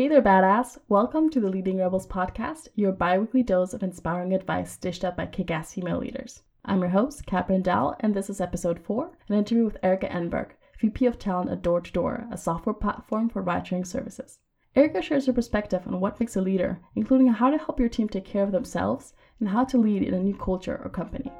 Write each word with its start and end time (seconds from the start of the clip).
Hey 0.00 0.08
there, 0.08 0.22
badass! 0.22 0.78
Welcome 0.88 1.28
to 1.28 1.40
the 1.40 1.50
Leading 1.50 1.76
Rebels 1.76 2.06
podcast, 2.06 2.68
your 2.74 2.90
bi 2.90 3.18
weekly 3.18 3.42
dose 3.42 3.74
of 3.74 3.82
inspiring 3.82 4.32
advice 4.32 4.78
dished 4.78 5.04
up 5.04 5.18
by 5.18 5.26
kick 5.26 5.50
ass 5.50 5.74
female 5.74 5.98
leaders. 5.98 6.42
I'm 6.64 6.80
your 6.80 6.88
host, 6.88 7.26
Catherine 7.26 7.60
Dahl, 7.60 7.94
and 8.00 8.14
this 8.14 8.30
is 8.30 8.40
episode 8.40 8.78
4 8.78 9.10
an 9.28 9.36
interview 9.36 9.66
with 9.66 9.76
Erica 9.82 10.08
Enberg, 10.08 10.52
VP 10.78 11.04
of 11.04 11.18
Talent 11.18 11.50
at 11.50 11.60
Door 11.60 11.82
to 11.82 11.92
Door, 11.92 12.28
a 12.32 12.38
software 12.38 12.72
platform 12.72 13.28
for 13.28 13.42
ride 13.42 13.68
services. 13.86 14.38
Erica 14.74 15.02
shares 15.02 15.26
her 15.26 15.34
perspective 15.34 15.82
on 15.86 16.00
what 16.00 16.18
makes 16.18 16.34
a 16.34 16.40
leader, 16.40 16.80
including 16.94 17.26
how 17.26 17.50
to 17.50 17.58
help 17.58 17.78
your 17.78 17.90
team 17.90 18.08
take 18.08 18.24
care 18.24 18.42
of 18.42 18.52
themselves 18.52 19.12
and 19.38 19.50
how 19.50 19.64
to 19.64 19.76
lead 19.76 20.02
in 20.02 20.14
a 20.14 20.18
new 20.18 20.34
culture 20.34 20.80
or 20.82 20.88
company. 20.88 21.30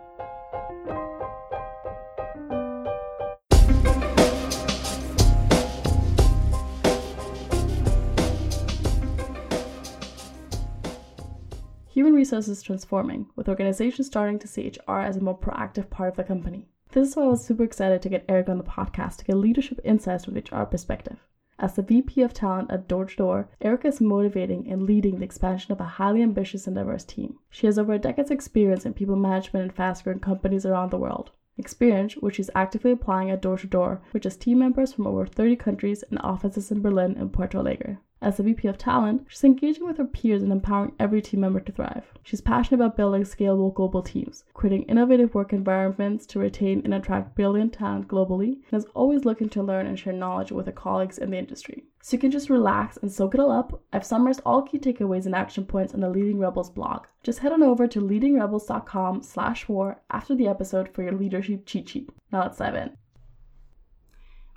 Resources 12.20 12.62
transforming, 12.62 13.30
with 13.34 13.48
organizations 13.48 14.08
starting 14.08 14.38
to 14.40 14.46
see 14.46 14.70
HR 14.86 14.98
as 15.00 15.16
a 15.16 15.22
more 15.22 15.38
proactive 15.38 15.88
part 15.88 16.10
of 16.10 16.16
the 16.16 16.22
company. 16.22 16.68
This 16.92 17.08
is 17.08 17.16
why 17.16 17.22
I 17.22 17.28
was 17.28 17.46
super 17.46 17.64
excited 17.64 18.02
to 18.02 18.10
get 18.10 18.26
Erica 18.28 18.50
on 18.50 18.58
the 18.58 18.62
podcast 18.62 19.16
to 19.16 19.24
get 19.24 19.38
leadership 19.38 19.80
insights 19.84 20.26
from 20.26 20.34
HR 20.34 20.66
perspective. 20.66 21.16
As 21.58 21.76
the 21.76 21.82
VP 21.82 22.20
of 22.20 22.34
Talent 22.34 22.70
at 22.70 22.86
Door 22.86 23.06
to 23.06 23.16
Door, 23.16 23.48
Erica 23.62 23.88
is 23.88 24.02
motivating 24.02 24.70
and 24.70 24.82
leading 24.82 25.16
the 25.16 25.24
expansion 25.24 25.72
of 25.72 25.80
a 25.80 25.84
highly 25.96 26.20
ambitious 26.20 26.66
and 26.66 26.76
diverse 26.76 27.04
team. 27.04 27.38
She 27.48 27.64
has 27.64 27.78
over 27.78 27.94
a 27.94 27.98
decade's 27.98 28.30
experience 28.30 28.84
in 28.84 28.92
people 28.92 29.16
management 29.16 29.64
in 29.64 29.70
fast 29.70 30.04
growing 30.04 30.20
companies 30.20 30.66
around 30.66 30.90
the 30.90 30.98
world. 30.98 31.30
Experience 31.56 32.18
which 32.18 32.36
she's 32.36 32.50
actively 32.54 32.90
applying 32.90 33.30
at 33.30 33.40
Door 33.40 33.56
to 33.60 33.66
Door, 33.66 34.02
which 34.10 34.24
has 34.24 34.36
team 34.36 34.58
members 34.58 34.92
from 34.92 35.06
over 35.06 35.24
30 35.24 35.56
countries 35.56 36.04
and 36.10 36.20
offices 36.22 36.70
in 36.70 36.82
Berlin 36.82 37.16
and 37.18 37.32
Porto 37.32 37.60
Alegre. 37.60 37.98
As 38.22 38.36
the 38.36 38.42
VP 38.42 38.68
of 38.68 38.76
Talent, 38.76 39.24
she's 39.28 39.44
engaging 39.44 39.86
with 39.86 39.96
her 39.96 40.04
peers 40.04 40.42
and 40.42 40.52
empowering 40.52 40.92
every 41.00 41.22
team 41.22 41.40
member 41.40 41.60
to 41.60 41.72
thrive. 41.72 42.12
She's 42.22 42.42
passionate 42.42 42.76
about 42.76 42.96
building 42.96 43.22
scalable 43.22 43.72
global 43.72 44.02
teams, 44.02 44.44
creating 44.52 44.82
innovative 44.82 45.34
work 45.34 45.54
environments 45.54 46.26
to 46.26 46.38
retain 46.38 46.82
and 46.84 46.92
attract 46.92 47.34
brilliant 47.34 47.72
talent 47.72 48.08
globally, 48.08 48.58
and 48.70 48.78
is 48.78 48.84
always 48.94 49.24
looking 49.24 49.48
to 49.48 49.62
learn 49.62 49.86
and 49.86 49.98
share 49.98 50.12
knowledge 50.12 50.52
with 50.52 50.66
her 50.66 50.72
colleagues 50.72 51.16
in 51.16 51.30
the 51.30 51.38
industry. 51.38 51.84
So 52.02 52.14
you 52.16 52.20
can 52.20 52.30
just 52.30 52.50
relax 52.50 52.98
and 52.98 53.10
soak 53.10 53.34
it 53.34 53.40
all 53.40 53.50
up. 53.50 53.80
I've 53.90 54.04
summarized 54.04 54.42
all 54.44 54.62
key 54.62 54.78
takeaways 54.78 55.24
and 55.24 55.34
action 55.34 55.64
points 55.64 55.94
on 55.94 56.00
the 56.00 56.10
Leading 56.10 56.38
Rebels 56.38 56.70
blog. 56.70 57.06
Just 57.22 57.38
head 57.38 57.52
on 57.52 57.62
over 57.62 57.88
to 57.88 58.00
leadingrebels.com 58.02 59.22
slash 59.22 59.66
war 59.66 60.02
after 60.10 60.34
the 60.34 60.48
episode 60.48 60.90
for 60.90 61.02
your 61.02 61.12
leadership 61.12 61.64
cheat 61.64 61.88
sheet. 61.88 62.10
Now 62.30 62.42
let's 62.42 62.58
dive 62.58 62.74
in. 62.74 62.99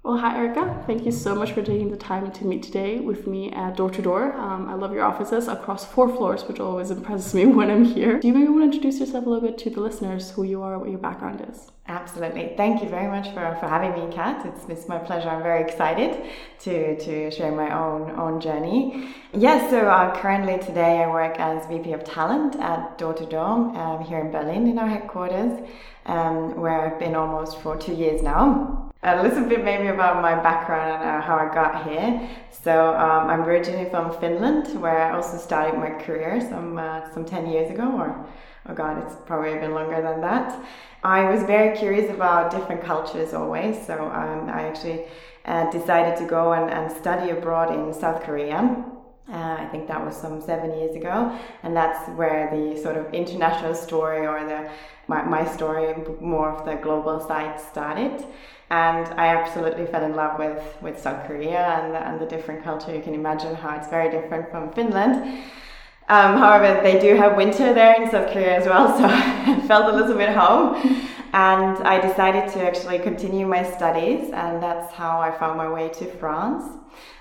Well, 0.06 0.18
hi, 0.18 0.38
Erica. 0.38 0.84
Thank 0.86 1.06
you 1.06 1.14
so 1.14 1.34
much 1.34 1.54
for 1.54 1.62
taking 1.62 1.90
the 1.90 1.96
time 1.96 2.30
to 2.30 2.46
meet 2.46 2.62
today 2.62 3.00
with 3.00 3.26
me 3.26 3.54
at 3.54 3.78
Door 3.78 3.92
to 3.92 4.02
Door. 4.02 4.34
Um, 4.34 4.68
I 4.68 4.74
love 4.74 4.92
your 4.92 5.06
offices 5.06 5.48
across 5.48 5.86
four 5.86 6.10
floors, 6.14 6.44
which 6.44 6.60
always 6.60 6.92
impresses 6.92 7.34
me 7.34 7.46
when 7.58 7.72
I'm 7.72 7.86
here. 7.86 8.20
Do 8.20 8.28
you 8.28 8.34
maybe 8.34 8.50
want 8.50 8.64
to 8.64 8.66
introduce 8.66 9.00
yourself 9.00 9.26
a 9.26 9.30
little 9.30 9.48
bit 9.48 9.58
to 9.60 9.70
the 9.70 9.80
listeners, 9.80 10.32
who 10.32 10.44
you 10.44 10.62
are, 10.62 10.78
what 10.78 10.90
your 10.90 11.00
background 11.00 11.48
is? 11.50 11.72
Absolutely. 11.88 12.54
Thank 12.58 12.84
you 12.84 12.90
very 12.90 13.08
much 13.08 13.28
for, 13.30 13.56
for 13.62 13.68
having 13.70 13.94
me, 13.94 14.14
Kat. 14.14 14.46
It's, 14.46 14.66
it's 14.68 14.90
my 14.90 14.98
pleasure. 14.98 15.30
I'm 15.30 15.42
very 15.42 15.64
excited 15.64 16.30
to, 16.60 17.00
to 17.00 17.32
share 17.32 17.54
my 17.54 17.74
own 17.74 18.12
own 18.20 18.42
journey. 18.42 19.08
Yes, 19.32 19.70
so 19.70 19.88
uh, 19.88 20.14
currently 20.20 20.58
today 20.58 21.02
I 21.02 21.08
work 21.08 21.40
as 21.40 21.66
VP 21.68 21.94
of 21.94 22.04
Talent 22.04 22.58
at 22.58 22.98
Door 22.98 23.14
to 23.14 23.26
Door 23.26 23.78
um, 23.78 24.04
here 24.04 24.20
in 24.20 24.32
Berlin 24.32 24.68
in 24.68 24.78
our 24.80 24.90
headquarters, 24.90 25.66
um, 26.08 26.60
where 26.60 26.82
I've 26.82 27.00
been 27.00 27.16
almost 27.16 27.62
for 27.62 27.78
two 27.78 27.94
years 27.94 28.22
now 28.22 28.84
a 29.04 29.22
little 29.22 29.48
bit 29.48 29.64
maybe 29.64 29.88
about 29.88 30.22
my 30.22 30.36
background 30.36 31.04
and 31.04 31.22
uh, 31.22 31.22
how 31.22 31.36
I 31.36 31.54
got 31.54 31.88
here. 31.88 32.30
So 32.50 32.96
um, 32.96 33.30
I'm 33.30 33.42
originally 33.42 33.90
from 33.90 34.18
Finland, 34.20 34.82
where 34.82 35.00
I 35.06 35.16
also 35.16 35.38
started 35.38 35.78
my 35.78 35.92
career 36.06 36.40
some 36.40 36.78
uh, 36.78 37.12
some 37.14 37.26
ten 37.26 37.50
years 37.50 37.70
ago, 37.70 37.88
or 38.02 38.26
oh 38.70 38.74
god, 38.74 39.04
it's 39.04 39.16
probably 39.26 39.56
been 39.60 39.74
longer 39.74 40.02
than 40.02 40.22
that. 40.22 40.58
I 41.04 41.30
was 41.30 41.44
very 41.44 41.76
curious 41.78 42.10
about 42.10 42.52
different 42.52 42.82
cultures 42.82 43.34
always, 43.34 43.76
so 43.86 44.06
um, 44.06 44.50
I 44.50 44.64
actually 44.70 45.04
uh, 45.46 45.70
decided 45.70 46.16
to 46.18 46.26
go 46.26 46.54
and, 46.54 46.72
and 46.72 46.90
study 46.90 47.32
abroad 47.32 47.76
in 47.76 47.94
South 47.94 48.24
Korea. 48.24 48.86
Uh, 49.30 49.56
I 49.60 49.68
think 49.72 49.88
that 49.88 50.04
was 50.04 50.18
some 50.18 50.42
seven 50.42 50.78
years 50.78 50.96
ago, 50.96 51.38
and 51.64 51.76
that's 51.76 52.10
where 52.18 52.50
the 52.52 52.82
sort 52.82 52.98
of 52.98 53.14
international 53.14 53.74
story 53.74 54.28
or 54.28 54.46
the 54.46 54.70
my, 55.08 55.22
my 55.24 55.46
story, 55.46 55.94
more 56.22 56.50
of 56.50 56.66
the 56.66 56.76
global 56.76 57.20
side, 57.20 57.60
started 57.60 58.26
and 58.74 59.08
I 59.20 59.28
absolutely 59.28 59.86
fell 59.86 60.04
in 60.04 60.16
love 60.16 60.40
with, 60.40 60.62
with 60.82 61.00
South 61.00 61.28
Korea 61.28 61.80
and 61.80 61.94
the, 61.94 62.08
and 62.08 62.20
the 62.20 62.26
different 62.26 62.64
culture. 62.64 62.96
You 62.96 63.04
can 63.04 63.14
imagine 63.14 63.54
how 63.54 63.78
it's 63.78 63.88
very 63.88 64.10
different 64.10 64.50
from 64.50 64.72
Finland. 64.74 65.16
Um, 66.10 66.38
however, 66.38 66.82
they 66.82 67.00
do 67.00 67.16
have 67.16 67.38
winter 67.38 67.74
there 67.74 68.02
in 68.02 68.10
South 68.10 68.32
Korea 68.34 68.58
as 68.58 68.66
well, 68.66 68.88
so 68.98 69.06
I 69.06 69.62
felt 69.68 69.94
a 69.94 69.96
little 69.96 70.18
bit 70.18 70.30
home. 70.30 71.08
And 71.34 71.78
I 71.80 72.00
decided 72.00 72.54
to 72.54 72.64
actually 72.64 73.00
continue 73.00 73.48
my 73.48 73.64
studies, 73.64 74.30
and 74.32 74.62
that's 74.62 74.94
how 74.94 75.20
I 75.20 75.32
found 75.32 75.58
my 75.58 75.68
way 75.68 75.90
to 75.90 76.06
France. 76.06 76.64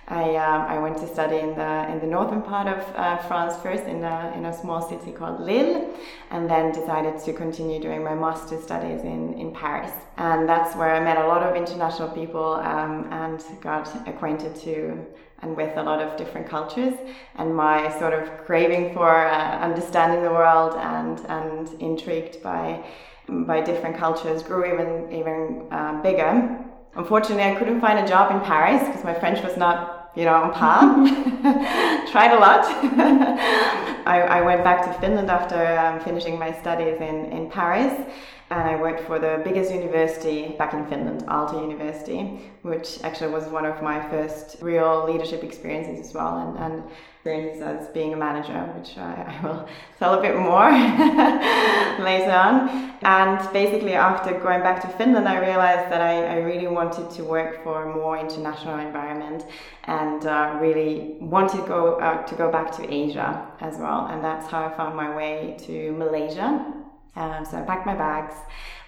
I, 0.08 0.34
uh, 0.34 0.66
I 0.66 0.78
went 0.78 0.98
to 0.98 1.06
study 1.06 1.38
in 1.38 1.54
the 1.54 1.88
in 1.90 1.98
the 2.00 2.06
northern 2.06 2.42
part 2.42 2.68
of 2.68 2.80
uh, 2.94 3.16
France 3.28 3.56
first 3.62 3.84
in 3.84 4.04
a, 4.04 4.34
in 4.36 4.44
a 4.44 4.52
small 4.52 4.86
city 4.86 5.12
called 5.12 5.40
Lille, 5.40 5.88
and 6.30 6.50
then 6.50 6.72
decided 6.72 7.20
to 7.24 7.32
continue 7.32 7.80
doing 7.80 8.04
my 8.04 8.14
master's 8.14 8.62
studies 8.62 9.00
in, 9.00 9.32
in 9.34 9.50
Paris. 9.52 9.92
And 10.18 10.46
that's 10.46 10.76
where 10.76 10.94
I 10.94 11.00
met 11.00 11.16
a 11.16 11.26
lot 11.26 11.42
of 11.42 11.56
international 11.56 12.10
people 12.10 12.54
um, 12.56 13.08
and 13.10 13.42
got 13.62 13.88
acquainted 14.06 14.54
to 14.56 15.06
and 15.38 15.56
with 15.56 15.76
a 15.76 15.82
lot 15.82 16.00
of 16.02 16.16
different 16.18 16.48
cultures. 16.48 16.94
And 17.36 17.56
my 17.56 17.90
sort 17.98 18.12
of 18.12 18.44
craving 18.44 18.92
for 18.92 19.26
uh, 19.26 19.58
understanding 19.58 20.22
the 20.22 20.30
world 20.30 20.74
and 20.74 21.18
and 21.28 21.80
intrigued 21.80 22.42
by 22.42 22.84
by 23.28 23.60
different 23.60 23.96
cultures 23.96 24.42
grew 24.42 24.64
even 24.64 25.12
even 25.12 25.66
uh, 25.70 26.00
bigger 26.02 26.58
Unfortunately, 26.94 27.44
I 27.44 27.54
couldn't 27.54 27.80
find 27.80 27.98
a 27.98 28.06
job 28.06 28.30
in 28.32 28.40
Paris 28.40 28.86
because 28.86 29.02
my 29.02 29.14
French 29.14 29.42
was 29.42 29.56
not, 29.56 30.10
you 30.14 30.24
know, 30.26 30.34
on 30.34 30.52
par. 30.52 30.82
Tried 32.12 32.32
a 32.32 32.38
lot. 32.38 32.64
I, 34.04 34.20
I, 34.20 34.40
went 34.42 34.62
back 34.62 34.84
to 34.84 35.00
Finland 35.00 35.30
after 35.30 35.78
um, 35.78 36.00
finishing 36.00 36.38
my 36.38 36.52
studies 36.52 37.00
in, 37.00 37.32
in 37.32 37.48
Paris 37.50 37.94
and 38.58 38.68
I 38.68 38.80
worked 38.80 39.00
for 39.06 39.18
the 39.18 39.40
biggest 39.44 39.72
university 39.72 40.54
back 40.58 40.74
in 40.74 40.86
Finland, 40.86 41.24
Aalto 41.26 41.60
University, 41.60 42.20
which 42.62 43.02
actually 43.02 43.32
was 43.32 43.44
one 43.44 43.64
of 43.64 43.82
my 43.82 43.98
first 44.10 44.56
real 44.60 45.04
leadership 45.10 45.42
experiences 45.42 46.06
as 46.06 46.14
well. 46.14 46.38
And, 46.38 46.58
and 46.58 46.84
experiences 47.24 47.62
as 47.62 47.88
being 47.88 48.12
a 48.12 48.16
manager, 48.16 48.60
which 48.76 48.98
I, 48.98 49.38
I 49.40 49.46
will 49.46 49.68
tell 49.98 50.18
a 50.18 50.20
bit 50.20 50.36
more 50.36 50.70
later 52.04 52.32
on. 52.32 52.68
And 53.02 53.52
basically, 53.52 53.94
after 53.94 54.32
going 54.40 54.60
back 54.62 54.80
to 54.82 54.88
Finland, 54.88 55.28
I 55.28 55.38
realized 55.38 55.90
that 55.92 56.00
I, 56.00 56.34
I 56.34 56.36
really 56.38 56.66
wanted 56.66 57.10
to 57.10 57.22
work 57.22 57.62
for 57.62 57.84
a 57.84 57.94
more 57.94 58.18
international 58.18 58.80
environment 58.80 59.44
and 59.84 60.26
uh, 60.26 60.58
really 60.60 61.16
wanted 61.20 61.60
to 61.62 61.68
go, 61.68 61.94
uh, 62.00 62.26
to 62.26 62.34
go 62.34 62.50
back 62.50 62.72
to 62.72 62.92
Asia 62.92 63.46
as 63.60 63.78
well. 63.78 64.06
And 64.06 64.22
that's 64.24 64.48
how 64.50 64.64
I 64.66 64.76
found 64.76 64.96
my 64.96 65.14
way 65.14 65.56
to 65.66 65.92
Malaysia. 65.92 66.81
Um, 67.14 67.44
so 67.44 67.58
I 67.58 67.62
packed 67.62 67.86
my 67.86 67.94
bags, 67.94 68.34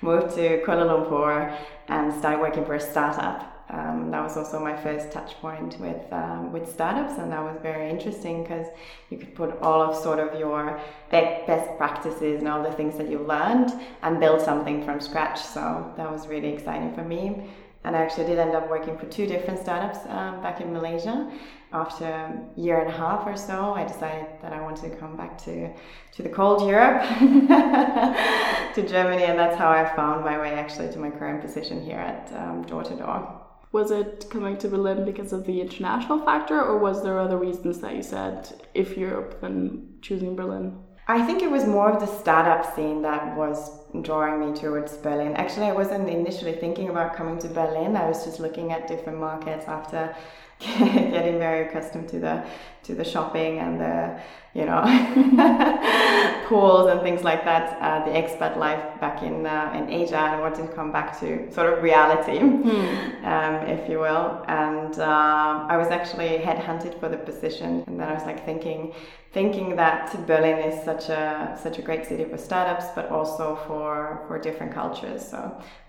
moved 0.02 0.34
to 0.36 0.62
Kuala 0.64 0.86
Lumpur, 0.86 1.56
and 1.88 2.12
started 2.14 2.40
working 2.40 2.64
for 2.64 2.74
a 2.74 2.80
startup 2.80 3.54
um, 3.70 4.10
that 4.10 4.22
was 4.22 4.36
also 4.36 4.60
my 4.60 4.76
first 4.76 5.10
touch 5.10 5.34
point 5.40 5.80
with 5.80 6.12
um, 6.12 6.52
with 6.52 6.70
startups, 6.70 7.18
and 7.18 7.32
that 7.32 7.42
was 7.42 7.56
very 7.62 7.88
interesting 7.88 8.42
because 8.42 8.66
you 9.10 9.16
could 9.16 9.34
put 9.34 9.58
all 9.62 9.80
of 9.80 9.96
sort 9.96 10.18
of 10.18 10.38
your 10.38 10.78
best 11.10 11.76
practices 11.78 12.40
and 12.40 12.48
all 12.48 12.62
the 12.62 12.72
things 12.72 12.96
that 12.98 13.08
you 13.08 13.18
learned 13.20 13.72
and 14.02 14.20
build 14.20 14.40
something 14.42 14.84
from 14.84 15.00
scratch. 15.00 15.40
So 15.40 15.92
that 15.96 16.10
was 16.10 16.28
really 16.28 16.52
exciting 16.52 16.94
for 16.94 17.02
me. 17.02 17.48
And 17.84 17.94
I 17.94 18.02
actually 18.02 18.26
did 18.26 18.38
end 18.38 18.54
up 18.54 18.70
working 18.70 18.96
for 18.96 19.06
two 19.06 19.26
different 19.26 19.60
startups 19.60 19.98
um, 20.08 20.40
back 20.40 20.60
in 20.60 20.72
Malaysia. 20.72 21.30
After 21.72 22.04
a 22.04 22.42
year 22.56 22.80
and 22.80 22.88
a 22.88 22.96
half 22.96 23.26
or 23.26 23.36
so, 23.36 23.74
I 23.74 23.84
decided 23.84 24.26
that 24.40 24.52
I 24.52 24.60
wanted 24.62 24.90
to 24.90 24.96
come 24.96 25.16
back 25.16 25.36
to, 25.44 25.70
to 26.14 26.22
the 26.22 26.28
cold 26.28 26.66
Europe, 26.68 27.02
to 28.74 28.88
Germany, 28.88 29.24
and 29.24 29.38
that's 29.38 29.56
how 29.56 29.70
I 29.70 29.84
found 29.94 30.24
my 30.24 30.38
way 30.38 30.54
actually 30.54 30.90
to 30.92 30.98
my 30.98 31.10
current 31.10 31.42
position 31.42 31.84
here 31.84 31.98
at 31.98 32.32
um, 32.32 32.62
Door 32.62 32.84
to 32.84 32.96
Door. 32.96 33.40
Was 33.72 33.90
it 33.90 34.26
coming 34.30 34.56
to 34.58 34.68
Berlin 34.68 35.04
because 35.04 35.32
of 35.32 35.44
the 35.46 35.60
international 35.60 36.20
factor, 36.20 36.62
or 36.62 36.78
was 36.78 37.02
there 37.02 37.18
other 37.18 37.36
reasons 37.36 37.80
that 37.80 37.96
you 37.96 38.04
said 38.04 38.48
if 38.72 38.96
Europe 38.96 39.40
then 39.40 39.94
choosing 40.00 40.36
Berlin? 40.36 40.78
I 41.06 41.22
think 41.26 41.42
it 41.42 41.50
was 41.50 41.66
more 41.66 41.90
of 41.90 42.00
the 42.00 42.06
startup 42.06 42.74
scene 42.74 43.02
that 43.02 43.36
was 43.36 43.70
drawing 44.00 44.40
me 44.40 44.58
towards 44.58 44.96
Berlin. 44.96 45.34
Actually, 45.36 45.66
I 45.66 45.72
wasn't 45.72 46.08
initially 46.08 46.54
thinking 46.54 46.88
about 46.88 47.14
coming 47.14 47.38
to 47.40 47.48
Berlin. 47.48 47.94
I 47.94 48.08
was 48.08 48.24
just 48.24 48.40
looking 48.40 48.72
at 48.72 48.88
different 48.88 49.18
markets 49.18 49.66
after 49.68 50.16
getting 50.78 51.38
very 51.38 51.68
accustomed 51.68 52.08
to 52.08 52.18
the 52.18 52.44
to 52.84 52.94
the 52.94 53.04
shopping 53.04 53.58
and 53.58 53.80
the 53.80 54.20
you 54.54 54.64
know 54.64 54.82
pools 56.48 56.90
and 56.90 57.00
things 57.00 57.22
like 57.22 57.44
that. 57.44 57.78
Uh, 57.80 58.04
the 58.04 58.12
expat 58.12 58.56
life 58.56 58.82
back 59.00 59.22
in 59.22 59.46
uh, 59.46 59.72
in 59.74 59.90
Asia, 59.90 60.16
and 60.16 60.40
wanted 60.40 60.66
to 60.66 60.72
come 60.74 60.90
back 60.92 61.18
to 61.20 61.52
sort 61.52 61.72
of 61.72 61.82
reality, 61.82 62.38
hmm. 62.38 63.24
um, 63.24 63.54
if 63.66 63.88
you 63.88 63.98
will. 63.98 64.44
And 64.48 64.98
uh, 64.98 65.66
I 65.68 65.76
was 65.76 65.88
actually 65.88 66.38
headhunted 66.38 66.98
for 67.00 67.08
the 67.08 67.18
position, 67.18 67.84
and 67.86 68.00
then 68.00 68.08
I 68.08 68.14
was 68.14 68.24
like 68.24 68.44
thinking 68.44 68.94
thinking 69.32 69.76
that 69.76 70.26
Berlin 70.26 70.58
is 70.70 70.84
such 70.84 71.08
a 71.08 71.58
such 71.62 71.78
a 71.78 71.82
great 71.82 72.06
city 72.06 72.24
for 72.24 72.38
startups, 72.38 72.86
but 72.94 73.10
also 73.10 73.56
for 73.66 74.22
for 74.26 74.38
different 74.38 74.72
cultures. 74.72 75.22
So 75.28 75.38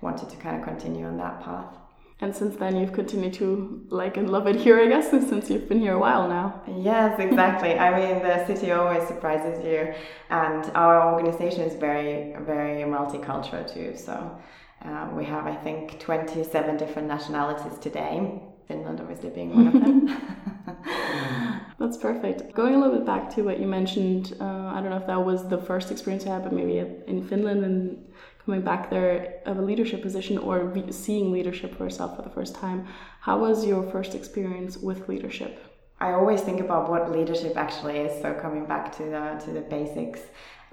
wanted 0.01 0.29
to 0.29 0.37
kind 0.37 0.57
of 0.57 0.63
continue 0.63 1.05
on 1.05 1.17
that 1.17 1.41
path. 1.43 1.84
And 2.21 2.33
since 2.33 2.55
then, 2.55 2.77
you've 2.77 2.93
continued 2.93 3.33
to 3.35 3.85
like 3.89 4.15
and 4.15 4.29
love 4.29 4.47
it 4.47 4.55
here, 4.55 4.79
I 4.79 4.87
guess, 4.87 5.09
since 5.09 5.49
you've 5.49 5.67
been 5.67 5.81
here 5.81 5.95
a 5.95 5.99
while 5.99 6.29
now. 6.29 6.61
Yes, 6.77 7.19
exactly. 7.19 7.77
I 7.77 7.89
mean, 7.99 8.23
the 8.23 8.45
city 8.47 8.71
always 8.71 9.05
surprises 9.05 9.63
you, 9.63 9.93
and 10.29 10.71
our 10.75 11.13
organization 11.13 11.61
is 11.61 11.75
very, 11.75 12.33
very 12.45 12.83
multicultural 12.83 13.71
too. 13.71 13.97
So 13.97 14.39
um, 14.83 15.15
we 15.17 15.25
have, 15.25 15.45
I 15.45 15.55
think, 15.55 15.99
27 15.99 16.77
different 16.77 17.07
nationalities 17.09 17.77
today. 17.79 18.41
Finland, 18.67 18.99
obviously, 19.01 19.29
being 19.29 19.53
one 19.53 19.67
of 19.67 19.73
them. 19.73 20.07
That's 21.79 21.97
perfect. 21.97 22.53
Going 22.53 22.75
a 22.75 22.79
little 22.79 22.95
bit 22.95 23.05
back 23.05 23.29
to 23.35 23.43
what 23.43 23.59
you 23.59 23.67
mentioned, 23.67 24.35
uh, 24.39 24.71
I 24.73 24.79
don't 24.81 24.89
know 24.89 24.97
if 24.97 25.07
that 25.07 25.23
was 25.23 25.47
the 25.49 25.57
first 25.57 25.91
experience 25.91 26.25
you 26.25 26.31
had, 26.31 26.43
but 26.43 26.53
maybe 26.53 26.77
in 27.07 27.27
Finland 27.27 27.63
and 27.63 28.05
coming 28.45 28.61
back 28.61 28.89
there 28.89 29.41
of 29.45 29.57
a 29.57 29.61
leadership 29.61 30.01
position 30.01 30.37
or 30.37 30.71
seeing 30.91 31.31
leadership 31.31 31.75
for 31.75 31.85
yourself 31.85 32.15
for 32.15 32.21
the 32.21 32.29
first 32.29 32.55
time. 32.55 32.87
How 33.21 33.39
was 33.39 33.65
your 33.65 33.83
first 33.91 34.13
experience 34.13 34.77
with 34.77 35.09
leadership? 35.09 35.59
I 35.99 36.11
always 36.11 36.41
think 36.41 36.59
about 36.59 36.89
what 36.89 37.11
leadership 37.11 37.57
actually 37.57 37.97
is. 37.97 38.21
So 38.21 38.33
coming 38.33 38.65
back 38.65 38.95
to 38.97 39.03
the 39.03 39.41
to 39.45 39.51
the 39.51 39.61
basics, 39.61 40.21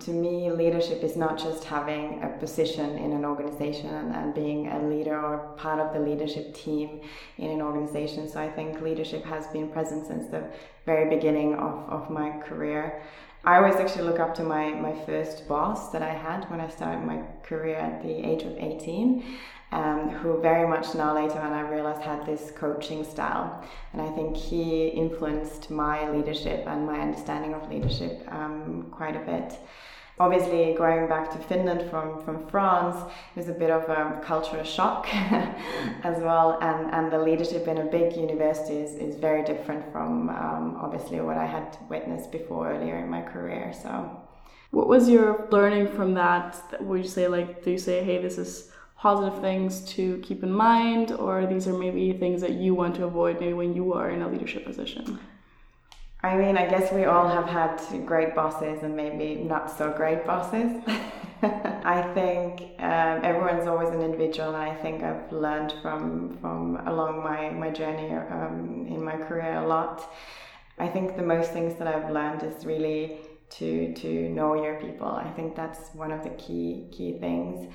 to 0.00 0.10
me, 0.10 0.50
leadership 0.50 1.04
is 1.04 1.16
not 1.16 1.38
just 1.38 1.64
having 1.64 2.22
a 2.24 2.28
position 2.28 2.98
in 2.98 3.12
an 3.12 3.24
organization 3.24 3.90
and, 3.90 4.34
being 4.34 4.66
a 4.69 4.82
leader 4.88 5.16
or 5.20 5.54
part 5.56 5.78
of 5.78 5.92
the 5.92 6.00
leadership 6.00 6.54
team 6.54 7.00
in 7.38 7.50
an 7.50 7.60
organization. 7.60 8.28
So 8.28 8.40
I 8.40 8.48
think 8.48 8.80
leadership 8.80 9.24
has 9.24 9.46
been 9.48 9.69
present 9.69 10.06
since 10.06 10.26
the 10.28 10.44
very 10.86 11.08
beginning 11.14 11.54
of, 11.54 11.88
of 11.88 12.10
my 12.10 12.30
career. 12.40 13.02
I 13.44 13.56
always 13.56 13.74
actually 13.74 14.04
look 14.04 14.20
up 14.20 14.34
to 14.36 14.44
my, 14.44 14.70
my 14.70 14.94
first 15.04 15.48
boss 15.48 15.90
that 15.90 16.00
I 16.00 16.12
had 16.12 16.48
when 16.48 16.60
I 16.60 16.68
started 16.68 17.04
my 17.04 17.22
career 17.42 17.76
at 17.76 18.00
the 18.00 18.08
age 18.08 18.44
of 18.44 18.56
18, 18.56 19.24
um, 19.72 20.10
who 20.10 20.40
very 20.40 20.68
much 20.68 20.94
now 20.94 21.12
later 21.12 21.40
on 21.40 21.52
I 21.52 21.68
realized 21.68 22.02
had 22.02 22.24
this 22.24 22.52
coaching 22.52 23.02
style. 23.02 23.64
And 23.92 24.00
I 24.00 24.08
think 24.12 24.36
he 24.36 24.88
influenced 24.88 25.70
my 25.70 26.08
leadership 26.10 26.64
and 26.68 26.86
my 26.86 27.00
understanding 27.00 27.54
of 27.54 27.68
leadership 27.68 28.22
um, 28.30 28.86
quite 28.92 29.16
a 29.16 29.20
bit. 29.20 29.58
Obviously, 30.20 30.74
going 30.74 31.08
back 31.08 31.30
to 31.32 31.38
Finland 31.38 31.90
from, 31.90 32.22
from 32.22 32.46
France 32.48 32.96
was 33.34 33.48
a 33.48 33.52
bit 33.52 33.70
of 33.70 33.82
a 33.88 34.20
cultural 34.22 34.62
shock 34.62 35.08
as 36.04 36.18
well, 36.22 36.58
and, 36.60 36.92
and 36.92 37.10
the 37.10 37.18
leadership 37.18 37.66
in 37.66 37.78
a 37.78 37.84
big 37.84 38.14
university 38.14 38.76
is, 38.76 38.94
is 38.96 39.16
very 39.16 39.42
different 39.42 39.90
from 39.90 40.28
um, 40.28 40.76
obviously 40.80 41.20
what 41.20 41.38
I 41.38 41.46
had 41.46 41.78
witnessed 41.88 42.30
before 42.30 42.70
earlier 42.70 42.98
in 42.98 43.08
my 43.08 43.22
career. 43.22 43.72
So, 43.72 44.20
what 44.70 44.86
was 44.86 45.08
your 45.08 45.48
learning 45.50 45.88
from 45.88 46.14
that? 46.14 46.56
Would 46.82 47.02
you 47.02 47.08
say, 47.08 47.26
like, 47.26 47.64
do 47.64 47.70
you 47.70 47.78
say, 47.78 48.04
hey, 48.04 48.20
this 48.20 48.36
is 48.36 48.70
positive 48.96 49.40
things 49.40 49.80
to 49.94 50.18
keep 50.18 50.42
in 50.42 50.52
mind, 50.52 51.10
or 51.12 51.46
these 51.46 51.66
are 51.66 51.76
maybe 51.76 52.12
things 52.12 52.40
that 52.42 52.52
you 52.52 52.74
want 52.74 52.94
to 52.96 53.04
avoid 53.04 53.40
maybe 53.40 53.54
when 53.54 53.74
you 53.74 53.94
are 53.94 54.10
in 54.10 54.22
a 54.22 54.28
leadership 54.28 54.64
position? 54.64 55.18
I 56.24 56.36
mean, 56.36 56.56
I 56.56 56.69
guess 56.69 56.92
we 56.92 57.04
all 57.04 57.28
have 57.28 57.46
had 57.46 58.06
great 58.06 58.34
bosses 58.34 58.84
and 58.84 58.96
maybe 58.96 59.42
not 59.42 59.76
so 59.76 59.92
great 59.92 60.24
bosses. 60.24 60.80
I 61.42 62.08
think 62.14 62.60
um, 62.78 63.24
everyone's 63.24 63.66
always 63.66 63.88
an 63.88 64.00
individual, 64.00 64.54
and 64.54 64.56
I 64.56 64.72
think 64.76 65.02
I've 65.02 65.32
learned 65.32 65.74
from 65.82 66.38
from 66.40 66.76
along 66.86 67.24
my 67.24 67.50
my 67.50 67.70
journey 67.70 68.12
um, 68.12 68.86
in 68.88 69.02
my 69.02 69.16
career 69.16 69.54
a 69.56 69.66
lot. 69.66 70.08
I 70.78 70.86
think 70.86 71.16
the 71.16 71.24
most 71.24 71.50
things 71.50 71.74
that 71.80 71.88
I've 71.88 72.08
learned 72.10 72.44
is 72.44 72.64
really 72.64 73.19
to 73.58 73.92
to 73.94 74.28
know 74.28 74.54
your 74.54 74.76
people. 74.76 75.08
I 75.08 75.28
think 75.32 75.56
that's 75.56 75.92
one 75.94 76.12
of 76.12 76.22
the 76.22 76.30
key 76.30 76.86
key 76.92 77.19
things. 77.19 77.69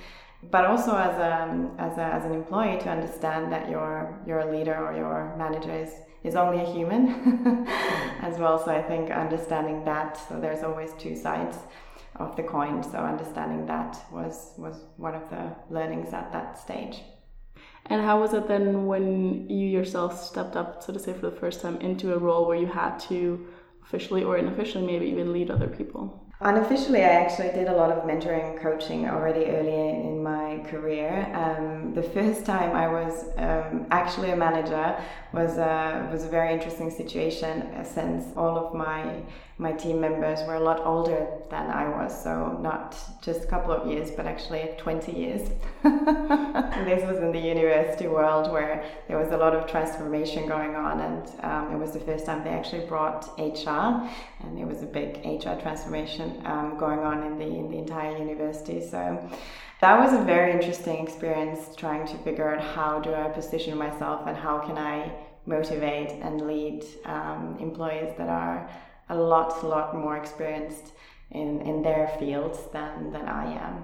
But 0.51 0.63
also 0.63 0.95
as 0.95 1.17
a 1.19 1.69
as 1.77 1.97
a, 1.97 2.05
as 2.17 2.23
an 2.23 2.31
employee 2.31 2.79
to 2.79 2.89
understand 2.89 3.51
that 3.51 3.69
your 3.69 4.17
your 4.25 4.49
leader 4.49 4.77
or 4.77 4.95
your 4.95 5.35
manager 5.38 5.73
is 5.73 5.91
is 6.23 6.35
only 6.35 6.63
a 6.63 6.71
human 6.71 7.67
as 8.21 8.37
well. 8.37 8.63
So 8.63 8.71
I 8.71 8.81
think 8.81 9.11
understanding 9.11 9.85
that, 9.85 10.19
so 10.27 10.39
there's 10.39 10.63
always 10.63 10.91
two 10.93 11.15
sides 11.15 11.57
of 12.15 12.35
the 12.35 12.43
coin. 12.43 12.83
So 12.83 12.97
understanding 12.97 13.65
that 13.67 13.97
was 14.11 14.53
was 14.57 14.85
one 14.97 15.15
of 15.15 15.29
the 15.29 15.55
learnings 15.69 16.13
at 16.13 16.31
that 16.33 16.57
stage. 16.57 17.01
And 17.85 18.01
how 18.01 18.19
was 18.19 18.33
it 18.33 18.47
then 18.47 18.85
when 18.85 19.49
you 19.49 19.67
yourself 19.67 20.21
stepped 20.21 20.55
up, 20.55 20.83
so 20.83 20.91
to 20.91 20.99
say, 20.99 21.13
for 21.13 21.29
the 21.29 21.37
first 21.39 21.61
time 21.61 21.77
into 21.77 22.13
a 22.13 22.17
role 22.17 22.45
where 22.45 22.57
you 22.57 22.67
had 22.67 22.99
to 23.11 23.47
officially 23.83 24.23
or 24.23 24.35
unofficially 24.35 24.85
maybe 24.85 25.05
even 25.05 25.31
lead 25.31 25.49
other 25.49 25.67
people? 25.67 26.26
Unofficially, 26.39 27.01
I 27.03 27.13
actually 27.23 27.49
did 27.49 27.67
a 27.67 27.75
lot 27.75 27.91
of 27.91 28.03
mentoring 28.03 28.61
coaching 28.61 29.09
already 29.09 29.45
earlier 29.45 29.89
in 29.89 30.21
my 30.21 30.59
career. 30.69 31.27
Um, 31.33 31.95
the 31.95 32.03
first 32.03 32.45
time 32.45 32.75
I 32.75 32.87
was 32.87 33.29
um, 33.37 33.87
actually 33.89 34.29
a 34.29 34.35
manager 34.35 34.95
was 35.33 35.57
a, 35.57 36.07
was 36.11 36.25
a 36.25 36.29
very 36.29 36.53
interesting 36.53 36.91
situation 36.91 37.63
uh, 37.63 37.83
since 37.83 38.37
all 38.37 38.55
of 38.55 38.75
my 38.75 39.15
my 39.59 39.71
team 39.71 40.00
members 40.00 40.39
were 40.48 40.54
a 40.54 40.59
lot 40.59 40.86
older 40.86 41.27
than 41.50 41.71
I 41.71 41.89
was, 41.89 42.24
so 42.24 42.59
not 42.62 42.95
just 43.24 43.44
a 43.44 43.48
couple 43.48 43.71
of 43.71 43.92
years, 43.92 44.12
but 44.12 44.27
actually 44.27 44.69
20 44.77 45.12
years. 45.12 45.50
this 45.83 47.04
was 47.09 47.18
in 47.18 47.31
the 47.31 47.39
university 47.39 48.07
world 48.07 48.51
where 48.51 48.86
there 49.07 49.18
was 49.18 49.31
a 49.31 49.38
lot 49.38 49.56
of 49.56 49.68
transformation 49.68 50.48
going 50.48 50.75
on, 50.75 51.00
and 51.00 51.44
um, 51.44 51.74
it 51.74 51.77
was 51.80 51.92
the 51.92 52.00
first 52.00 52.27
time 52.27 52.44
they 52.44 52.51
actually 52.51 52.86
brought 52.86 53.27
HR, 53.39 54.07
and 54.45 54.59
it 54.59 54.68
was 54.68 54.83
a 54.83 54.86
big 54.86 55.25
HR 55.25 55.59
transformation 55.59 56.39
um, 56.45 56.77
going 56.77 57.00
on 57.00 57.24
in 57.24 57.39
the 57.39 57.45
in 57.45 57.71
the 57.71 57.80
entire 57.80 58.15
university. 58.15 58.80
So 58.80 59.27
that 59.81 60.00
was 60.00 60.13
a 60.13 60.24
very 60.24 60.51
interesting 60.51 61.04
experience 61.04 61.75
trying 61.75 62.06
to 62.07 62.18
figure 62.19 62.54
out 62.54 62.63
how 62.63 63.00
do 63.00 63.12
I 63.13 63.30
position 63.30 63.75
myself 63.75 64.27
and 64.27 64.38
how 64.38 64.59
can 64.59 64.77
I 64.77 65.12
motivate 65.48 66.12
and 66.21 66.45
lead 66.45 66.83
um, 67.06 67.57
employees 67.59 68.13
that 68.18 68.30
are 68.30 68.69
a 69.09 69.15
lot, 69.15 69.65
lot 69.65 69.95
more 69.95 70.18
experienced 70.18 70.94
in, 71.31 71.62
in 71.62 71.81
their 71.81 72.07
fields 72.19 72.59
than, 72.74 73.12
than 73.12 73.27
I 73.27 73.54
am. 73.54 73.83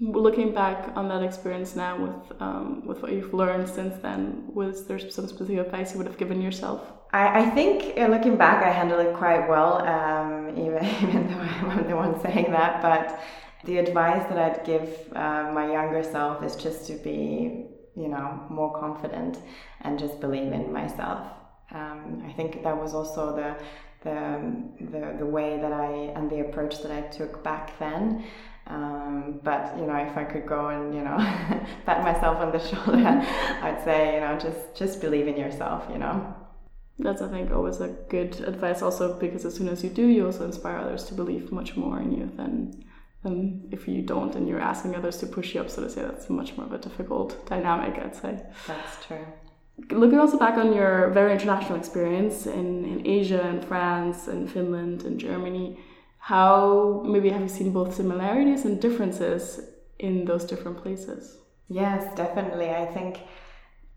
Looking 0.00 0.54
back 0.54 0.96
on 0.96 1.08
that 1.08 1.22
experience 1.24 1.74
now 1.74 2.00
with 2.00 2.40
um, 2.40 2.86
with 2.86 3.02
what 3.02 3.10
you've 3.10 3.34
learned 3.34 3.68
since 3.68 4.00
then, 4.00 4.44
was 4.46 4.86
there 4.86 4.98
some 5.10 5.26
specific 5.26 5.58
advice 5.58 5.90
you 5.90 5.98
would 5.98 6.06
have 6.06 6.18
given 6.18 6.40
yourself? 6.40 6.80
I, 7.12 7.40
I 7.40 7.50
think 7.50 7.98
uh, 7.98 8.06
looking 8.06 8.36
back, 8.36 8.62
I 8.62 8.70
handled 8.70 9.04
it 9.04 9.16
quite 9.16 9.48
well, 9.48 9.84
um, 9.86 10.50
even, 10.64 10.84
even 11.02 11.28
though 11.28 11.40
I'm 11.40 11.88
the 11.88 11.96
one 11.96 12.20
saying 12.20 12.52
that. 12.52 12.80
But 12.80 13.18
the 13.64 13.78
advice 13.78 14.22
that 14.28 14.38
I'd 14.38 14.64
give 14.64 14.88
uh, 15.16 15.50
my 15.52 15.72
younger 15.72 16.02
self 16.02 16.44
is 16.44 16.54
just 16.54 16.86
to 16.86 16.94
be, 16.94 17.66
you 17.96 18.08
know, 18.08 18.46
more 18.50 18.78
confident 18.78 19.38
and 19.80 19.98
just 19.98 20.20
believe 20.20 20.52
in 20.52 20.72
myself. 20.72 21.26
Um, 21.72 22.22
I 22.26 22.32
think 22.32 22.62
that 22.62 22.76
was 22.76 22.94
also 22.94 23.34
the 23.34 23.56
the, 24.02 24.52
the, 24.80 25.16
the 25.18 25.26
way 25.26 25.58
that 25.58 25.72
I 25.72 25.90
and 26.14 26.30
the 26.30 26.40
approach 26.40 26.82
that 26.82 26.92
I 26.92 27.02
took 27.02 27.42
back 27.42 27.78
then. 27.78 28.24
Um, 28.66 29.40
but 29.42 29.76
you 29.78 29.86
know, 29.86 29.96
if 29.96 30.16
I 30.16 30.24
could 30.24 30.46
go 30.46 30.68
and 30.68 30.94
you 30.94 31.00
know 31.00 31.16
pat 31.86 32.02
myself 32.02 32.38
on 32.38 32.52
the 32.52 32.58
shoulder, 32.70 33.26
I'd 33.62 33.82
say 33.82 34.14
you 34.14 34.20
know 34.20 34.38
just 34.38 34.74
just 34.74 35.00
believe 35.00 35.26
in 35.26 35.36
yourself. 35.36 35.86
You 35.90 35.98
know. 35.98 36.34
That's 37.00 37.22
I 37.22 37.28
think 37.28 37.52
always 37.52 37.80
a 37.80 37.88
good 38.08 38.40
advice. 38.40 38.82
Also 38.82 39.14
because 39.18 39.44
as 39.44 39.54
soon 39.54 39.68
as 39.68 39.82
you 39.84 39.90
do, 39.90 40.06
you 40.06 40.26
also 40.26 40.44
inspire 40.44 40.78
others 40.78 41.04
to 41.04 41.14
believe 41.14 41.52
much 41.52 41.76
more 41.76 42.00
in 42.00 42.12
you 42.12 42.30
than 42.36 42.84
than 43.22 43.68
if 43.72 43.88
you 43.88 44.02
don't 44.02 44.34
and 44.34 44.46
you're 44.48 44.60
asking 44.60 44.94
others 44.96 45.16
to 45.18 45.26
push 45.26 45.54
you 45.54 45.60
up. 45.60 45.70
So 45.70 45.82
to 45.82 45.88
say, 45.88 46.02
that's 46.02 46.28
much 46.28 46.56
more 46.56 46.66
of 46.66 46.72
a 46.72 46.78
difficult 46.78 47.46
dynamic. 47.46 47.98
I'd 47.98 48.16
say. 48.16 48.42
That's 48.66 49.06
true 49.06 49.24
looking 49.90 50.18
also 50.18 50.38
back 50.38 50.56
on 50.58 50.72
your 50.72 51.10
very 51.10 51.32
international 51.32 51.78
experience 51.78 52.46
in, 52.46 52.84
in 52.84 53.06
Asia 53.06 53.42
and 53.42 53.64
France 53.64 54.28
and 54.28 54.50
Finland 54.50 55.04
and 55.04 55.18
Germany, 55.18 55.78
how 56.18 57.02
maybe 57.06 57.30
have 57.30 57.40
you 57.40 57.48
seen 57.48 57.72
both 57.72 57.94
similarities 57.94 58.64
and 58.64 58.80
differences 58.80 59.60
in 59.98 60.24
those 60.24 60.44
different 60.44 60.78
places? 60.82 61.38
Yes, 61.68 62.14
definitely. 62.16 62.70
I 62.70 62.86
think 62.86 63.20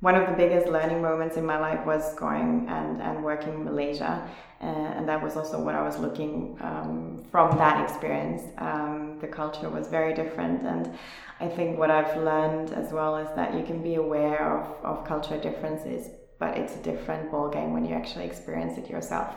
one 0.01 0.15
of 0.15 0.27
the 0.27 0.34
biggest 0.34 0.67
learning 0.67 1.01
moments 1.01 1.38
in 1.38 1.46
my 1.46 1.60
life 1.60 1.86
was 1.86 2.13
going 2.15 2.67
and, 2.67 3.01
and 3.01 3.24
working 3.24 3.53
in 3.53 3.63
Malaysia. 3.63 4.27
Uh, 4.60 4.65
and 4.65 5.08
that 5.08 5.22
was 5.22 5.36
also 5.36 5.60
what 5.60 5.74
I 5.74 5.81
was 5.81 5.98
looking 5.98 6.58
um, 6.62 7.24
from 7.31 7.58
that 7.58 7.84
experience. 7.84 8.43
Um, 8.58 9.17
the 9.20 9.27
culture 9.27 9.70
was 9.70 9.88
very 9.88 10.13
different. 10.13 10.63
And 10.63 10.93
I 11.39 11.48
think 11.48 11.79
what 11.79 11.89
I've 11.89 12.15
learned 12.17 12.74
as 12.74 12.91
well 12.91 13.15
is 13.17 13.29
that 13.36 13.55
you 13.55 13.63
can 13.63 13.81
be 13.81 13.96
aware 13.96 14.60
of, 14.60 14.86
of 14.86 15.08
cultural 15.08 15.39
differences 15.39 16.10
but 16.41 16.58
it's 16.58 16.75
a 16.75 16.79
different 16.79 17.29
ball 17.29 17.48
game 17.50 17.72
when 17.72 17.86
you 17.86 17.93
actually 17.93 18.25
experience 18.25 18.75
it 18.75 18.89
yourself 18.89 19.36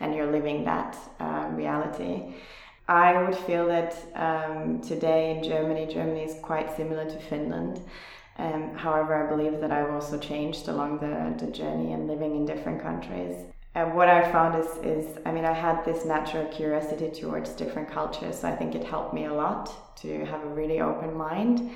and 0.00 0.14
you're 0.14 0.32
living 0.32 0.64
that 0.64 0.96
uh, 1.20 1.46
reality. 1.52 2.34
I 2.88 3.22
would 3.22 3.36
feel 3.36 3.66
that 3.66 3.94
um, 4.14 4.80
today 4.80 5.36
in 5.36 5.44
Germany, 5.44 5.86
Germany 5.92 6.22
is 6.22 6.40
quite 6.40 6.74
similar 6.74 7.04
to 7.04 7.18
Finland. 7.18 7.82
Um, 8.38 8.74
however, 8.74 9.14
I 9.14 9.28
believe 9.28 9.60
that 9.60 9.72
I've 9.72 9.90
also 9.90 10.18
changed 10.18 10.68
along 10.68 10.98
the, 10.98 11.44
the 11.44 11.50
journey 11.50 11.92
and 11.92 12.06
living 12.06 12.36
in 12.36 12.44
different 12.44 12.82
countries. 12.82 13.34
And 13.74 13.94
what 13.94 14.08
I 14.08 14.30
found 14.32 14.62
is, 14.62 14.68
is, 14.82 15.18
I 15.26 15.32
mean, 15.32 15.44
I 15.44 15.52
had 15.52 15.84
this 15.84 16.04
natural 16.04 16.46
curiosity 16.46 17.10
towards 17.10 17.50
different 17.50 17.90
cultures. 17.90 18.40
So 18.40 18.48
I 18.48 18.56
think 18.56 18.74
it 18.74 18.84
helped 18.84 19.14
me 19.14 19.26
a 19.26 19.32
lot 19.32 19.96
to 20.02 20.24
have 20.26 20.42
a 20.44 20.48
really 20.48 20.80
open 20.80 21.14
mind 21.14 21.70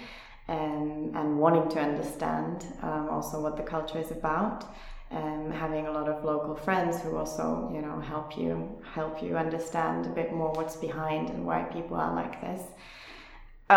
and, 0.49 1.14
and 1.14 1.38
wanting 1.38 1.69
to 1.71 1.81
understand 1.81 2.67
um, 2.83 3.09
also 3.11 3.40
what 3.40 3.57
the 3.57 3.62
culture 3.62 3.99
is 3.99 4.11
about 4.11 4.64
and 5.11 5.52
having 5.52 5.87
a 5.87 5.93
lot 5.93 6.09
of 6.09 6.25
local 6.25 6.55
friends 6.55 7.00
who 7.00 7.17
also 7.17 7.71
you 7.75 7.83
know 7.83 7.99
help 7.99 8.38
you 8.38 8.81
help 8.95 9.23
you 9.23 9.37
understand 9.37 10.07
a 10.07 10.09
bit 10.11 10.33
more 10.33 10.52
what's 10.52 10.76
behind 10.76 11.31
and 11.31 11.45
why 11.45 11.62
people 11.64 11.97
are 11.97 12.14
like 12.14 12.40
this 12.40 12.62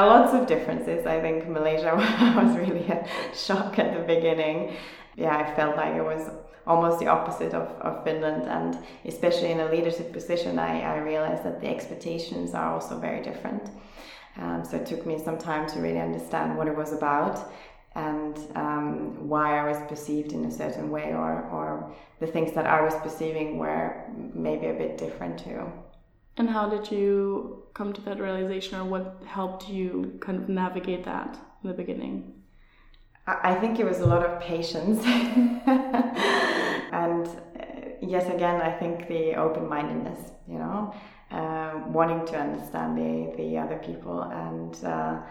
lots 0.01 0.33
of 0.33 0.47
differences. 0.47 1.05
I 1.05 1.19
think 1.21 1.47
malaysia 1.47 1.95
was 2.37 2.57
really 2.57 2.87
a 2.87 3.07
shock 3.35 3.79
at 3.79 3.93
the 3.93 4.03
beginning. 4.15 4.75
Yeah 5.15 5.37
i 5.37 5.55
felt 5.55 5.75
like 5.77 5.95
it 5.95 6.03
was 6.03 6.29
almost 6.65 6.99
the 6.99 7.07
opposite 7.07 7.53
of, 7.53 7.67
of 7.81 8.03
finland. 8.03 8.43
And 8.47 8.77
especially 9.05 9.51
in 9.51 9.59
a 9.59 9.69
leadership 9.71 10.11
position 10.13 10.59
I, 10.59 10.81
I 10.81 10.97
realized 10.97 11.43
that 11.43 11.61
the 11.61 11.67
expectations 11.67 12.53
are 12.53 12.73
also 12.73 12.99
very 12.99 13.21
different. 13.21 13.69
Um, 14.37 14.65
so 14.65 14.77
it 14.77 14.85
took 14.85 15.05
me 15.05 15.21
some 15.23 15.37
time 15.37 15.67
to 15.69 15.79
really 15.79 15.99
understand 15.99 16.57
what 16.57 16.67
it 16.67 16.75
was 16.75 16.91
about 16.91 17.51
and 17.95 18.37
um, 18.55 19.29
why 19.29 19.59
I 19.59 19.67
was 19.67 19.77
perceived 19.87 20.33
in 20.33 20.45
a 20.45 20.51
certain 20.51 20.89
way, 20.89 21.13
or, 21.13 21.43
or 21.51 21.93
the 22.19 22.27
things 22.27 22.51
that 22.53 22.65
I 22.65 22.81
was 22.81 22.95
perceiving 22.95 23.59
were 23.59 24.03
maybe 24.33 24.67
a 24.67 24.73
bit 24.73 24.97
different 24.97 25.37
too. 25.37 25.71
And 26.37 26.49
how 26.49 26.67
did 26.69 26.91
you 26.91 27.63
come 27.73 27.93
to 27.93 28.01
that 28.01 28.19
realization, 28.19 28.79
or 28.79 28.85
what 28.85 29.21
helped 29.25 29.69
you 29.69 30.17
kind 30.19 30.41
of 30.41 30.49
navigate 30.49 31.05
that 31.05 31.37
in 31.63 31.69
the 31.69 31.75
beginning? 31.75 32.33
I 33.25 33.55
think 33.55 33.79
it 33.79 33.85
was 33.85 33.99
a 33.99 34.05
lot 34.05 34.25
of 34.25 34.41
patience. 34.41 35.01
and 36.91 37.27
uh, 37.27 37.31
yes, 38.01 38.27
again, 38.33 38.61
I 38.61 38.71
think 38.71 39.07
the 39.07 39.35
open 39.35 39.69
mindedness, 39.69 40.31
you 40.47 40.57
know, 40.57 40.93
uh, 41.31 41.81
wanting 41.87 42.25
to 42.27 42.37
understand 42.37 42.97
the, 42.97 43.33
the 43.37 43.57
other 43.57 43.77
people 43.77 44.23
and. 44.23 44.75
Uh, 44.83 45.21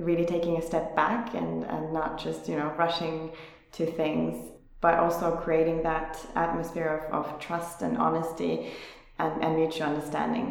really 0.00 0.24
taking 0.24 0.56
a 0.56 0.62
step 0.62 0.96
back 0.96 1.34
and, 1.34 1.64
and 1.64 1.92
not 1.92 2.18
just, 2.18 2.48
you 2.48 2.56
know, 2.56 2.72
rushing 2.78 3.32
to 3.72 3.86
things, 3.86 4.50
but 4.80 4.94
also 4.94 5.36
creating 5.36 5.82
that 5.82 6.18
atmosphere 6.34 7.06
of, 7.12 7.26
of 7.26 7.38
trust 7.38 7.82
and 7.82 7.98
honesty 7.98 8.72
and, 9.20 9.42
and 9.44 9.56
mutual 9.56 9.88
understanding. 9.92 10.46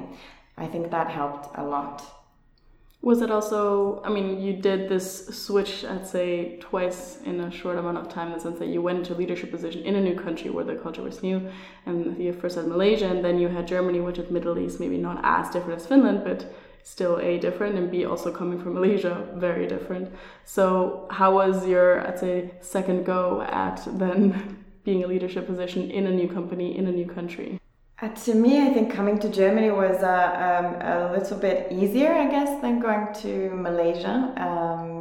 I 0.57 0.67
think 0.67 0.91
that 0.91 1.07
helped 1.09 1.45
a 1.57 1.63
lot. 1.63 1.97
Was 3.01 3.21
it 3.21 3.31
also, 3.31 4.01
I 4.03 4.09
mean, 4.09 4.41
you 4.41 4.53
did 4.53 4.89
this 4.89 5.27
switch, 5.43 5.85
I'd 5.85 6.05
say, 6.05 6.57
twice 6.59 7.19
in 7.23 7.39
a 7.39 7.49
short 7.49 7.77
amount 7.77 7.97
of 7.97 8.09
time, 8.09 8.27
in 8.27 8.33
the 8.33 8.39
sense 8.41 8.59
that 8.59 8.67
you 8.67 8.81
went 8.81 8.99
into 8.99 9.13
a 9.13 9.17
leadership 9.21 9.51
position 9.51 9.83
in 9.83 9.95
a 9.95 10.01
new 10.01 10.15
country 10.15 10.49
where 10.49 10.65
the 10.65 10.75
culture 10.75 11.01
was 11.01 11.23
new, 11.23 11.49
and 11.85 12.21
you 12.21 12.33
first 12.33 12.57
had 12.57 12.67
Malaysia, 12.67 13.07
and 13.07 13.23
then 13.23 13.39
you 13.39 13.47
had 13.47 13.65
Germany, 13.67 14.01
which 14.01 14.19
is 14.19 14.29
maybe 14.79 14.97
not 14.97 15.21
as 15.23 15.49
different 15.49 15.79
as 15.79 15.87
Finland, 15.87 16.25
but 16.25 16.53
still 16.83 17.19
a 17.19 17.37
different 17.37 17.77
and 17.77 17.91
b 17.91 18.05
also 18.05 18.31
coming 18.31 18.59
from 18.61 18.73
malaysia 18.73 19.27
very 19.35 19.67
different 19.67 20.11
so 20.45 21.07
how 21.11 21.33
was 21.33 21.67
your 21.67 22.07
i'd 22.07 22.17
say 22.17 22.51
second 22.61 23.05
go 23.05 23.41
at 23.41 23.85
then 23.99 24.57
being 24.83 25.03
a 25.03 25.07
leadership 25.07 25.45
position 25.45 25.91
in 25.91 26.07
a 26.07 26.11
new 26.11 26.27
company 26.27 26.77
in 26.77 26.87
a 26.87 26.91
new 26.91 27.05
country 27.05 27.59
uh, 28.01 28.07
to 28.09 28.33
me, 28.33 28.61
I 28.65 28.73
think 28.73 28.93
coming 28.93 29.19
to 29.19 29.29
Germany 29.29 29.71
was 29.71 30.01
uh, 30.03 30.07
um, 30.07 30.81
a 30.81 31.11
little 31.11 31.37
bit 31.37 31.71
easier, 31.71 32.13
I 32.13 32.29
guess, 32.29 32.61
than 32.61 32.79
going 32.79 33.13
to 33.15 33.49
Malaysia, 33.49 34.31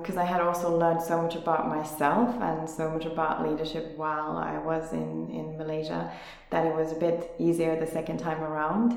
because 0.00 0.16
um, 0.16 0.22
I 0.22 0.24
had 0.24 0.40
also 0.40 0.76
learned 0.76 1.00
so 1.02 1.22
much 1.22 1.36
about 1.36 1.68
myself 1.68 2.34
and 2.40 2.68
so 2.68 2.90
much 2.90 3.04
about 3.04 3.48
leadership 3.48 3.96
while 3.96 4.36
I 4.36 4.58
was 4.58 4.92
in, 4.92 5.30
in 5.30 5.56
Malaysia 5.56 6.10
that 6.50 6.66
it 6.66 6.74
was 6.74 6.90
a 6.90 6.96
bit 6.96 7.34
easier 7.38 7.78
the 7.78 7.86
second 7.86 8.18
time 8.18 8.42
around. 8.42 8.92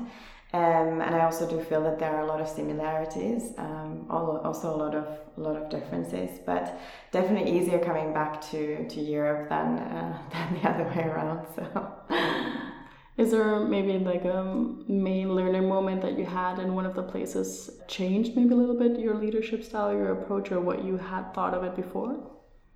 Um, 0.54 1.00
and 1.00 1.14
I 1.14 1.24
also 1.24 1.48
do 1.48 1.62
feel 1.64 1.82
that 1.84 1.98
there 1.98 2.14
are 2.14 2.22
a 2.22 2.26
lot 2.26 2.40
of 2.40 2.48
similarities, 2.48 3.54
um, 3.56 4.04
also 4.10 4.74
a 4.74 4.76
lot 4.76 4.94
of 4.94 5.06
a 5.38 5.40
lot 5.40 5.56
of 5.56 5.70
differences, 5.70 6.40
but 6.44 6.78
definitely 7.10 7.58
easier 7.58 7.78
coming 7.78 8.12
back 8.12 8.42
to, 8.50 8.86
to 8.86 9.00
Europe 9.00 9.48
than 9.48 9.78
uh, 9.78 10.18
than 10.32 10.54
the 10.54 10.68
other 10.68 10.84
way 10.84 11.04
around. 11.08 11.46
So, 11.56 11.94
is 13.16 13.30
there 13.30 13.60
maybe 13.60 13.98
like 13.98 14.24
a 14.24 14.44
main 14.88 15.34
learning 15.34 15.68
moment 15.68 16.00
that 16.02 16.18
you 16.18 16.24
had 16.24 16.58
in 16.58 16.74
one 16.74 16.86
of 16.86 16.94
the 16.94 17.02
places 17.02 17.70
changed 17.86 18.34
maybe 18.36 18.54
a 18.54 18.56
little 18.56 18.78
bit 18.78 18.98
your 18.98 19.14
leadership 19.14 19.62
style, 19.62 19.92
your 19.92 20.12
approach, 20.12 20.50
or 20.50 20.60
what 20.60 20.82
you 20.84 20.96
had 20.96 21.34
thought 21.34 21.52
of 21.52 21.62
it 21.62 21.76
before? 21.76 22.16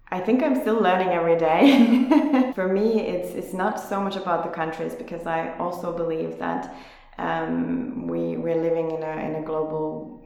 I 0.09 0.21
think 0.21 0.43
I'm 0.43 0.61
still 0.61 0.81
learning 0.81 1.09
every 1.09 1.37
day. 1.37 2.53
For 2.55 2.69
me, 2.69 3.01
it's 3.01 3.35
it's 3.35 3.55
not 3.55 3.81
so 3.81 4.01
much 4.01 4.17
about 4.17 4.45
the 4.45 4.51
countries 4.51 4.95
because 4.95 5.27
I 5.27 5.57
also 5.59 5.97
believe 5.97 6.39
that 6.39 6.75
um, 7.19 8.07
we 8.07 8.37
we're 8.37 8.63
living 8.63 8.91
in 8.91 9.03
a 9.03 9.17
in 9.27 9.37
a 9.37 9.43
global 9.43 10.23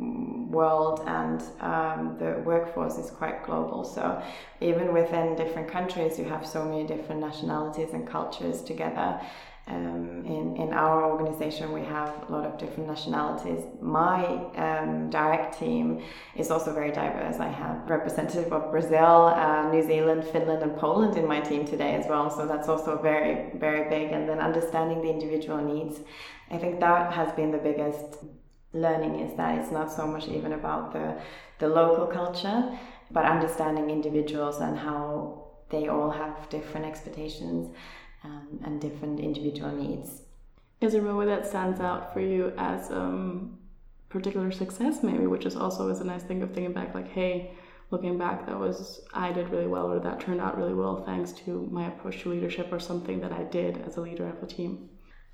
world, 0.50 1.04
and 1.06 1.40
um, 1.60 2.16
the 2.18 2.42
workforce 2.44 2.98
is 2.98 3.10
quite 3.10 3.44
global. 3.46 3.84
So 3.84 4.20
even 4.60 4.92
within 4.92 5.36
different 5.36 5.68
countries, 5.68 6.18
you 6.18 6.24
have 6.24 6.44
so 6.46 6.64
many 6.64 6.84
different 6.84 7.20
nationalities 7.20 7.90
and 7.94 8.06
cultures 8.06 8.62
together. 8.62 9.20
Um, 9.70 10.24
in, 10.26 10.56
in 10.56 10.72
our 10.72 11.10
organization, 11.10 11.72
we 11.72 11.82
have 11.82 12.12
a 12.28 12.32
lot 12.32 12.44
of 12.44 12.58
different 12.58 12.88
nationalities. 12.88 13.62
My 13.80 14.24
um, 14.66 15.10
direct 15.10 15.58
team 15.58 16.02
is 16.36 16.50
also 16.50 16.74
very 16.74 16.90
diverse. 16.90 17.38
I 17.38 17.48
have 17.48 17.88
representative 17.88 18.52
of 18.52 18.70
Brazil, 18.70 19.32
uh, 19.34 19.70
New 19.70 19.84
Zealand, 19.86 20.24
Finland, 20.32 20.62
and 20.62 20.76
Poland 20.76 21.16
in 21.16 21.26
my 21.26 21.40
team 21.40 21.64
today 21.64 21.94
as 21.94 22.06
well. 22.08 22.28
So 22.30 22.46
that's 22.46 22.68
also 22.68 23.00
very, 23.00 23.52
very 23.58 23.88
big. 23.88 24.12
And 24.12 24.28
then 24.28 24.40
understanding 24.40 25.02
the 25.02 25.10
individual 25.10 25.58
needs 25.58 26.00
I 26.50 26.58
think 26.58 26.80
that 26.80 27.12
has 27.12 27.32
been 27.32 27.52
the 27.52 27.58
biggest 27.58 28.24
learning 28.72 29.20
is 29.20 29.36
that 29.36 29.58
it's 29.58 29.70
not 29.70 29.92
so 29.92 30.06
much 30.06 30.28
even 30.28 30.52
about 30.52 30.92
the 30.92 31.16
the 31.58 31.68
local 31.68 32.06
culture, 32.06 32.76
but 33.10 33.24
understanding 33.24 33.90
individuals 33.90 34.60
and 34.60 34.76
how 34.78 35.44
they 35.68 35.88
all 35.88 36.10
have 36.10 36.48
different 36.48 36.86
expectations 36.86 37.72
um, 38.24 38.60
and 38.64 38.80
different 38.80 39.20
individual 39.20 39.72
needs. 39.72 40.22
Is 40.80 40.92
there 40.92 41.06
a 41.06 41.16
way 41.16 41.26
that 41.26 41.46
stands 41.46 41.80
out 41.80 42.12
for 42.12 42.20
you 42.20 42.52
as 42.56 42.90
um, 42.90 43.58
particular 44.08 44.50
success, 44.50 45.02
maybe, 45.02 45.26
which 45.26 45.46
is 45.46 45.56
also 45.56 45.88
is 45.88 46.00
a 46.00 46.04
nice 46.04 46.22
thing 46.22 46.42
of 46.42 46.52
thinking 46.52 46.72
back, 46.72 46.94
like, 46.94 47.08
hey, 47.08 47.52
looking 47.90 48.18
back, 48.18 48.46
that 48.46 48.58
was 48.58 49.00
I 49.12 49.32
did 49.32 49.50
really 49.50 49.66
well, 49.66 49.90
or 49.90 50.00
that 50.00 50.20
turned 50.20 50.40
out 50.40 50.56
really 50.56 50.74
well 50.74 51.04
thanks 51.04 51.32
to 51.44 51.68
my 51.70 51.88
approach 51.88 52.22
to 52.22 52.30
leadership, 52.30 52.72
or 52.72 52.78
something 52.78 53.20
that 53.20 53.32
I 53.32 53.42
did 53.44 53.78
as 53.86 53.96
a 53.96 54.00
leader 54.00 54.26
of 54.28 54.42
a 54.42 54.46
team. 54.46 54.88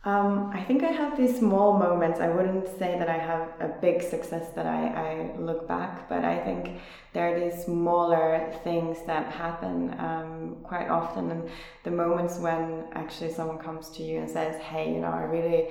Um, 0.04 0.52
I 0.54 0.62
think 0.62 0.84
I 0.84 0.92
have 0.92 1.16
these 1.16 1.36
small 1.36 1.76
moments. 1.76 2.20
I 2.20 2.28
wouldn't 2.28 2.68
say 2.78 2.96
that 2.96 3.08
I 3.08 3.18
have 3.18 3.48
a 3.58 3.74
big 3.80 4.00
success 4.02 4.50
that 4.54 4.64
I, 4.64 4.86
I 4.86 5.36
look 5.36 5.66
back, 5.66 6.08
but 6.08 6.24
I 6.24 6.38
think 6.44 6.80
there 7.12 7.34
are 7.34 7.40
these 7.40 7.64
smaller 7.64 8.54
things 8.62 8.98
that 9.06 9.32
happen 9.32 9.98
um, 9.98 10.58
quite 10.62 10.88
often. 10.88 11.32
And 11.32 11.50
the 11.82 11.90
moments 11.90 12.38
when 12.38 12.84
actually 12.92 13.32
someone 13.32 13.58
comes 13.58 13.88
to 13.96 14.04
you 14.04 14.20
and 14.20 14.30
says, 14.30 14.62
Hey, 14.62 14.94
you 14.94 15.00
know, 15.00 15.10
I 15.10 15.22
really 15.22 15.70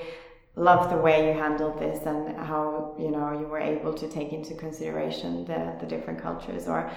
love 0.57 0.89
the 0.89 0.97
way 0.97 1.27
you 1.27 1.39
handled 1.39 1.79
this 1.79 2.05
and 2.05 2.35
how, 2.37 2.93
you 2.99 3.11
know, 3.11 3.39
you 3.39 3.47
were 3.47 3.59
able 3.59 3.93
to 3.93 4.07
take 4.09 4.33
into 4.33 4.53
consideration 4.53 5.45
the, 5.45 5.75
the 5.79 5.85
different 5.85 6.21
cultures 6.21 6.67
or 6.67 6.91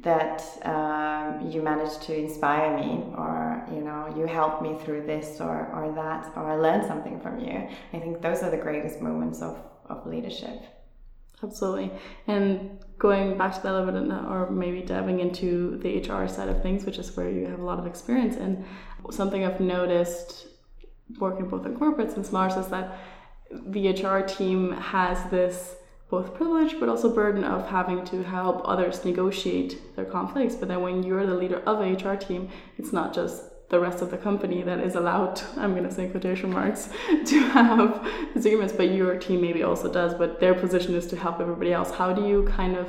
that 0.00 0.42
um, 0.62 1.48
you 1.50 1.62
managed 1.62 2.02
to 2.02 2.16
inspire 2.16 2.76
me 2.76 3.04
or 3.16 3.64
you 3.72 3.80
know 3.80 4.12
you 4.16 4.26
helped 4.26 4.60
me 4.60 4.76
through 4.84 5.06
this 5.06 5.40
or, 5.40 5.70
or 5.72 5.92
that 5.94 6.32
or 6.36 6.50
i 6.50 6.56
learned 6.56 6.84
something 6.84 7.20
from 7.20 7.38
you. 7.38 7.68
I 7.92 7.98
think 7.98 8.20
those 8.20 8.42
are 8.42 8.50
the 8.50 8.56
greatest 8.56 9.00
moments 9.00 9.40
of, 9.40 9.58
of 9.86 10.06
leadership. 10.06 10.62
Absolutely. 11.42 11.90
And 12.26 12.78
going 12.98 13.36
back 13.36 13.54
to 13.54 13.62
that 13.62 13.72
a 13.72 13.80
little 13.80 14.00
bit 14.00 14.12
or 14.30 14.50
maybe 14.50 14.80
diving 14.82 15.20
into 15.20 15.78
the 15.78 15.98
hr 15.98 16.26
side 16.28 16.48
of 16.48 16.62
things 16.62 16.84
which 16.84 16.98
is 16.98 17.16
where 17.16 17.30
you 17.30 17.46
have 17.46 17.58
a 17.58 17.64
lot 17.64 17.78
of 17.78 17.86
experience 17.86 18.36
and 18.36 18.64
something 19.10 19.44
i've 19.44 19.60
noticed 19.60 20.46
working 21.18 21.48
both 21.48 21.66
in 21.66 21.76
corporates 21.76 22.16
and 22.16 22.24
smarts 22.24 22.56
is 22.56 22.68
that 22.68 22.96
the 23.50 23.88
hr 23.90 24.20
team 24.20 24.72
has 24.72 25.28
this 25.30 25.74
both 26.14 26.32
privilege 26.32 26.78
but 26.78 26.88
also 26.88 27.12
burden 27.12 27.42
of 27.42 27.66
having 27.66 28.04
to 28.04 28.22
help 28.22 28.62
others 28.64 29.04
negotiate 29.04 29.96
their 29.96 30.04
conflicts. 30.04 30.54
But 30.54 30.68
then 30.68 30.80
when 30.80 31.02
you're 31.02 31.26
the 31.26 31.34
leader 31.34 31.60
of 31.70 31.80
a 31.80 31.88
HR 31.92 32.16
team, 32.16 32.50
it's 32.78 32.92
not 32.92 33.12
just 33.12 33.36
the 33.68 33.80
rest 33.80 34.00
of 34.00 34.12
the 34.12 34.16
company 34.28 34.62
that 34.62 34.78
is 34.78 34.94
allowed, 34.94 35.42
I'm 35.56 35.72
going 35.72 35.88
to 35.88 35.94
say 35.98 36.06
quotation 36.08 36.50
marks, 36.52 36.88
to 37.30 37.40
have 37.56 38.06
disagreements, 38.32 38.72
but 38.72 38.90
your 38.90 39.18
team 39.18 39.40
maybe 39.40 39.64
also 39.64 39.92
does, 39.92 40.14
but 40.14 40.38
their 40.38 40.54
position 40.54 40.94
is 40.94 41.06
to 41.08 41.16
help 41.16 41.40
everybody 41.40 41.72
else. 41.72 41.90
How 41.90 42.12
do 42.12 42.24
you 42.30 42.44
kind 42.44 42.76
of 42.76 42.86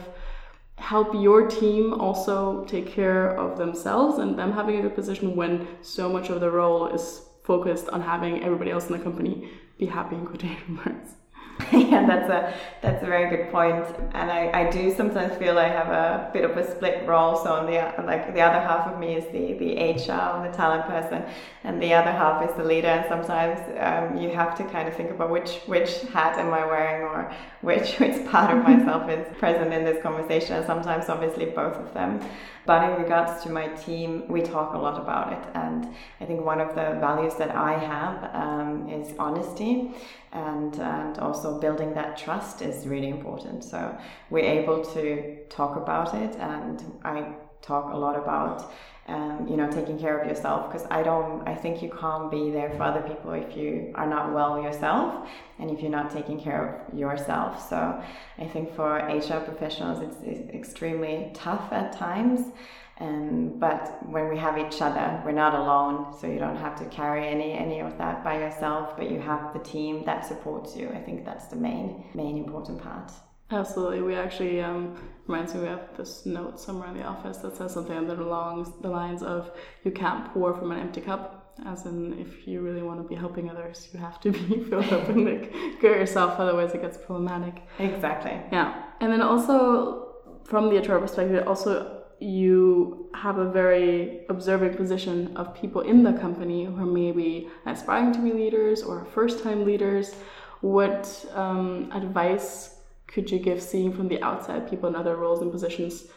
help 0.77 1.15
your 1.15 1.48
team 1.48 1.94
also 1.94 2.63
take 2.65 2.86
care 2.86 3.36
of 3.44 3.58
themselves 3.58 4.20
and 4.20 4.38
them 4.38 4.51
having 4.51 4.77
a 4.77 4.82
good 4.84 4.94
position 4.94 5.36
when 5.36 5.67
so 5.82 6.10
much 6.10 6.29
of 6.29 6.41
the 6.41 6.51
role 6.51 6.88
is 6.88 7.22
focused 7.44 7.89
on 7.89 8.01
having 8.01 8.44
everybody 8.44 8.70
else 8.70 8.86
in 8.88 8.94
the 8.98 9.03
company 9.03 9.50
be 9.79 9.88
happy 9.88 10.15
in 10.15 10.25
quotation 10.27 10.75
marks? 10.75 11.15
yeah, 11.71 12.05
that's 12.05 12.29
a 12.29 12.53
that's 12.81 13.01
a 13.01 13.05
very 13.05 13.29
good 13.29 13.50
point. 13.50 13.85
And 14.13 14.29
I, 14.29 14.67
I 14.67 14.69
do 14.69 14.93
sometimes 14.93 15.38
feel 15.38 15.57
I 15.57 15.69
have 15.69 15.88
a 15.88 16.29
bit 16.33 16.43
of 16.43 16.57
a 16.57 16.69
split 16.69 17.07
role. 17.07 17.38
So 17.38 17.53
on 17.53 17.65
the 17.65 17.93
like 18.03 18.33
the 18.33 18.41
other 18.41 18.59
half 18.59 18.88
of 18.88 19.00
me 19.00 19.15
is 19.15 19.24
the 19.31 19.53
the 19.53 19.75
HR, 19.93 20.45
the 20.45 20.51
talent 20.53 20.85
person, 20.85 21.24
and 21.63 21.81
the 21.81 21.93
other 21.93 22.12
half 22.12 22.47
is 22.47 22.53
the 22.57 22.63
leader. 22.63 22.89
And 22.89 23.05
sometimes 23.07 23.59
um, 23.79 24.17
you 24.17 24.31
have 24.31 24.57
to 24.57 24.65
kind 24.65 24.89
of 24.89 24.95
think 24.95 25.12
about 25.12 25.29
which 25.29 25.62
which 25.65 26.01
hat 26.13 26.38
am 26.38 26.53
I 26.53 26.65
wearing 26.65 27.03
or 27.03 27.33
which 27.62 28.00
which 28.00 28.25
part 28.27 28.55
of 28.55 28.62
myself 28.69 29.09
is 29.09 29.25
present 29.38 29.71
in 29.74 29.85
this 29.85 30.01
conversation. 30.03 30.57
And 30.57 30.65
sometimes, 30.65 31.07
obviously, 31.07 31.45
both 31.45 31.77
of 31.77 31.93
them. 31.93 32.19
But 32.65 32.89
in 32.89 33.01
regards 33.01 33.43
to 33.43 33.50
my 33.50 33.67
team, 33.67 34.27
we 34.27 34.41
talk 34.41 34.74
a 34.74 34.77
lot 34.77 35.00
about 35.00 35.34
it. 35.34 35.50
And 35.53 35.88
I 36.19 36.25
think 36.25 36.43
one 36.43 36.60
of 36.60 36.69
the 36.69 36.98
values 37.00 37.36
that 37.36 37.55
I 37.55 37.77
have 37.77 38.17
um, 38.34 38.89
is 38.89 39.13
honesty 39.19 39.91
and, 40.31 40.75
and 40.79 41.19
also 41.19 41.60
building 41.60 41.93
that 41.93 42.17
trust 42.17 42.62
is 42.62 42.88
really 42.88 43.10
important. 43.10 43.63
So 43.63 43.98
we're 44.29 44.50
able 44.62 44.84
to 44.93 45.38
talk 45.50 45.77
about 45.77 46.13
it, 46.13 46.36
and 46.36 46.84
I 47.03 47.34
talk 47.65 47.93
a 47.93 47.98
lot 47.98 48.15
about 48.17 48.72
um, 49.07 49.48
you 49.48 49.55
know 49.55 49.69
taking 49.69 50.00
care 50.00 50.17
of 50.19 50.27
yourself 50.27 50.72
because 50.72 50.88
I 50.89 51.03
don't 51.03 51.48
I 51.48 51.53
think 51.53 51.84
you 51.84 51.89
can't 51.89 52.31
be 52.31 52.50
there 52.50 52.72
for 52.72 52.84
other 52.84 53.01
people 53.01 53.34
if 53.34 53.55
you 53.55 53.91
are 53.95 54.07
not 54.07 54.34
well 54.34 54.62
yourself 54.62 55.29
and 55.60 55.69
if 55.69 55.81
you're 55.81 55.91
not 55.91 56.10
taking 56.12 56.39
care 56.39 56.63
of 56.65 56.98
yourself. 56.98 57.69
So 57.69 58.01
I 58.38 58.48
think 58.48 58.75
for 58.75 58.98
HR 58.98 59.41
professionals 59.41 60.01
it's, 60.01 60.17
it's 60.24 60.50
extremely 60.53 61.31
tough 61.34 61.72
at 61.72 61.91
times. 61.93 62.51
Um, 62.98 63.60
but 63.60 64.00
when 64.10 64.29
we 64.29 64.38
have 64.38 64.57
each 64.57 64.81
other, 64.81 65.22
we're 65.25 65.34
not 65.34 65.53
alone, 65.53 66.15
so 66.17 66.27
you 66.27 66.39
don't 66.39 66.55
have 66.55 66.77
to 66.79 66.86
carry 66.86 67.27
any 67.27 67.51
any 67.51 67.81
of 67.81 67.98
that 67.98 68.24
by 68.24 68.39
yourself. 68.39 68.95
But 68.98 69.12
you 69.12 69.19
have 69.19 69.53
the 69.53 69.60
team 69.60 70.05
that 70.05 70.25
supports 70.25 70.77
you. 70.77 70.89
I 70.89 71.01
think 71.01 71.25
that's 71.25 71.48
the 71.48 71.57
main 71.57 72.05
main 72.13 72.38
important 72.38 72.81
part. 72.81 73.12
Absolutely. 73.51 74.01
We 74.01 74.15
actually 74.15 74.59
um, 74.61 74.97
reminds 75.27 75.53
me 75.53 75.61
we 75.61 75.67
have 75.67 75.95
this 75.95 76.25
note 76.25 76.59
somewhere 76.59 76.89
in 76.89 76.97
the 76.97 77.03
office 77.03 77.37
that 77.37 77.55
says 77.55 77.73
something 77.73 77.95
along 77.95 78.73
the 78.81 78.89
lines 78.89 79.21
of 79.21 79.51
"You 79.83 79.91
can't 79.91 80.31
pour 80.33 80.53
from 80.55 80.71
an 80.71 80.79
empty 80.79 81.01
cup." 81.01 81.41
As 81.65 81.85
in, 81.85 82.19
if 82.19 82.47
you 82.47 82.59
really 82.61 82.81
want 82.81 83.01
to 83.01 83.07
be 83.07 83.15
helping 83.15 83.49
others, 83.49 83.87
you 83.93 83.99
have 83.99 84.19
to 84.21 84.31
be 84.37 84.63
filled 84.63 84.91
up 84.91 85.07
and 85.09 85.25
like 85.25 85.53
good 85.79 85.95
yourself. 85.95 86.39
Otherwise, 86.39 86.73
it 86.73 86.81
gets 86.81 86.97
problematic. 86.97 87.61
Exactly. 87.77 88.31
Yeah, 88.51 88.83
and 88.99 89.11
then 89.11 89.21
also 89.21 90.15
from 90.45 90.69
the 90.69 90.79
HR 90.79 90.99
perspective, 90.99 91.47
also 91.47 92.01
you 92.19 93.09
have 93.13 93.37
a 93.37 93.51
very 93.51 94.25
observing 94.29 94.73
position 94.75 95.35
of 95.37 95.53
people 95.53 95.81
in 95.81 96.01
the 96.03 96.13
company 96.13 96.65
who 96.65 96.81
are 96.81 96.85
maybe 96.85 97.49
aspiring 97.65 98.11
to 98.13 98.19
be 98.19 98.31
leaders 98.31 98.81
or 98.81 99.05
first-time 99.05 99.65
leaders. 99.65 100.15
What 100.61 101.25
um, 101.35 101.91
advice 101.93 102.75
could 103.15 103.31
you 103.31 103.39
give 103.39 103.63
seeing 103.63 103.93
from 103.93 104.10
the 104.10 104.22
outside 104.22 104.69
people 104.69 104.89
in 104.89 104.95
other 105.01 105.15
roles 105.15 105.41
and 105.41 105.50
positions 105.50 106.07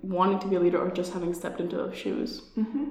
wanting 0.00 0.38
to 0.38 0.48
be 0.48 0.56
a 0.56 0.60
leader 0.64 0.78
or 0.78 0.90
just 0.90 1.12
having 1.12 1.34
stepped 1.34 1.60
into 1.60 1.76
those 1.76 1.94
shoes? 1.94 2.30
Mm-hmm. 2.56 2.84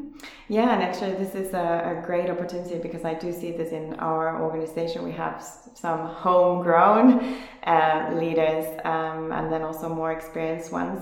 yeah 0.50 0.69
and 0.74 0.84
actually 0.84 1.13
this 1.24 1.34
is 1.34 1.55
a, 1.55 1.67
a, 1.91 2.05
great 2.05 2.29
opportunity 2.29 2.77
because 2.88 3.03
i 3.12 3.15
do 3.15 3.31
see 3.41 3.51
this 3.60 3.72
in 3.79 3.86
our 3.95 4.25
organization. 4.48 4.98
We 5.12 5.15
have 5.24 5.43
some 5.84 6.01
homegrown 6.24 7.07
uh, 7.75 8.12
leaders 8.22 8.65
um, 8.93 9.31
and 9.38 9.51
then 9.51 9.63
also 9.63 9.89
more 9.89 10.12
experienced 10.12 10.72
ones 10.72 11.01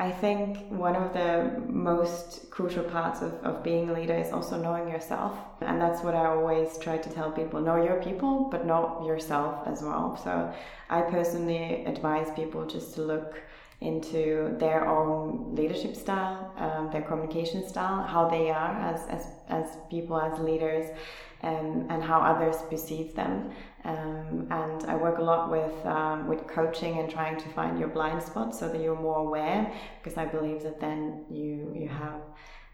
I 0.00 0.12
think 0.12 0.58
one 0.70 0.94
of 0.94 1.12
the 1.12 1.60
most 1.66 2.50
crucial 2.50 2.84
parts 2.84 3.20
of, 3.20 3.32
of 3.42 3.64
being 3.64 3.90
a 3.90 3.92
leader 3.92 4.14
is 4.14 4.32
also 4.32 4.56
knowing 4.56 4.88
yourself. 4.88 5.36
And 5.60 5.80
that's 5.80 6.04
what 6.04 6.14
I 6.14 6.26
always 6.26 6.78
try 6.78 6.98
to 6.98 7.10
tell 7.10 7.32
people 7.32 7.60
know 7.60 7.82
your 7.82 8.00
people, 8.00 8.48
but 8.48 8.64
know 8.64 9.02
yourself 9.04 9.66
as 9.66 9.82
well. 9.82 10.16
So 10.22 10.52
I 10.88 11.00
personally 11.00 11.84
advise 11.84 12.30
people 12.36 12.64
just 12.64 12.94
to 12.94 13.02
look 13.02 13.42
into 13.80 14.56
their 14.58 14.86
own 14.86 15.54
leadership 15.56 15.96
style, 15.96 16.52
um, 16.58 16.90
their 16.92 17.02
communication 17.02 17.68
style, 17.68 18.02
how 18.02 18.28
they 18.28 18.50
are 18.50 18.74
as, 18.80 19.06
as, 19.08 19.26
as 19.48 19.78
people, 19.90 20.20
as 20.20 20.38
leaders, 20.38 20.96
um, 21.42 21.86
and 21.88 22.02
how 22.02 22.20
others 22.20 22.56
perceive 22.68 23.14
them. 23.14 23.50
Um, 23.84 24.48
and 24.50 24.84
I 24.84 24.96
work 24.96 25.18
a 25.18 25.22
lot 25.22 25.50
with 25.50 25.86
um, 25.86 26.26
with 26.26 26.46
coaching 26.46 26.98
and 26.98 27.08
trying 27.08 27.38
to 27.38 27.48
find 27.50 27.78
your 27.78 27.88
blind 27.88 28.22
spots 28.22 28.58
so 28.58 28.68
that 28.68 28.80
you're 28.80 29.00
more 29.00 29.18
aware. 29.18 29.72
Because 30.02 30.18
I 30.18 30.24
believe 30.24 30.62
that 30.64 30.80
then 30.80 31.24
you 31.30 31.72
you 31.74 31.88
have 31.88 32.20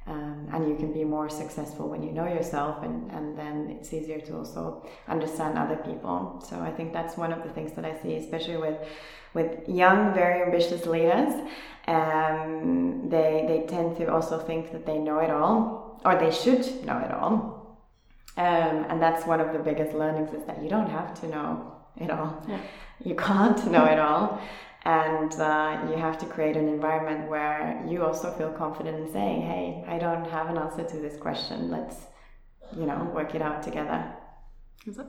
um, 0.06 0.48
and 0.52 0.68
you 0.68 0.76
can 0.76 0.92
be 0.92 1.04
more 1.04 1.28
successful 1.28 1.88
when 1.88 2.02
you 2.02 2.12
know 2.12 2.26
yourself, 2.26 2.82
and 2.82 3.10
and 3.10 3.38
then 3.38 3.76
it's 3.78 3.92
easier 3.92 4.20
to 4.20 4.38
also 4.38 4.86
understand 5.08 5.58
other 5.58 5.76
people. 5.76 6.42
So 6.46 6.60
I 6.60 6.70
think 6.70 6.92
that's 6.92 7.16
one 7.16 7.32
of 7.32 7.42
the 7.42 7.50
things 7.50 7.72
that 7.72 7.84
I 7.84 8.00
see, 8.02 8.16
especially 8.16 8.56
with 8.56 8.78
with 9.34 9.68
young, 9.68 10.14
very 10.14 10.42
ambitious 10.42 10.86
leaders. 10.86 11.34
Um, 11.86 13.08
they 13.10 13.44
they 13.46 13.66
tend 13.68 13.96
to 13.98 14.12
also 14.12 14.38
think 14.38 14.72
that 14.72 14.86
they 14.86 14.98
know 14.98 15.18
it 15.18 15.30
all, 15.30 16.00
or 16.04 16.16
they 16.16 16.30
should 16.30 16.84
know 16.86 16.98
it 16.98 17.10
all 17.10 17.63
um, 18.36 18.86
and 18.88 19.00
that's 19.00 19.26
one 19.26 19.40
of 19.40 19.52
the 19.52 19.58
biggest 19.58 19.94
learnings 19.94 20.32
is 20.32 20.44
that 20.46 20.62
you 20.62 20.68
don't 20.68 20.90
have 20.90 21.18
to 21.20 21.28
know 21.28 21.72
it 21.96 22.10
all. 22.10 22.44
Yeah. 22.48 22.60
You 23.04 23.16
can't 23.16 23.72
know 23.72 23.84
it 23.86 23.98
all. 23.98 24.40
And 24.84 25.32
uh, 25.32 25.84
you 25.90 25.96
have 25.96 26.16
to 26.18 26.26
create 26.26 26.56
an 26.56 26.68
environment 26.68 27.28
where 27.28 27.84
you 27.88 28.04
also 28.04 28.32
feel 28.34 28.50
confident 28.52 28.98
in 29.00 29.12
saying, 29.12 29.42
hey, 29.42 29.84
I 29.88 29.98
don't 29.98 30.24
have 30.30 30.48
an 30.48 30.56
answer 30.56 30.84
to 30.84 30.96
this 30.98 31.16
question. 31.16 31.70
Let's, 31.70 31.96
you 32.76 32.86
know, 32.86 33.10
work 33.12 33.34
it 33.34 33.42
out 33.42 33.64
together. 33.64 34.04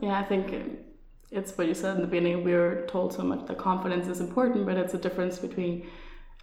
Yeah, 0.00 0.18
I 0.18 0.24
think 0.24 0.52
it's 1.30 1.56
what 1.56 1.68
you 1.68 1.74
said 1.74 1.96
in 1.96 2.02
the 2.02 2.08
beginning. 2.08 2.42
We 2.42 2.54
were 2.54 2.86
told 2.88 3.12
so 3.12 3.22
much 3.22 3.46
that 3.46 3.58
confidence 3.58 4.08
is 4.08 4.20
important, 4.20 4.66
but 4.66 4.76
it's 4.76 4.94
a 4.94 4.98
difference 4.98 5.38
between 5.38 5.86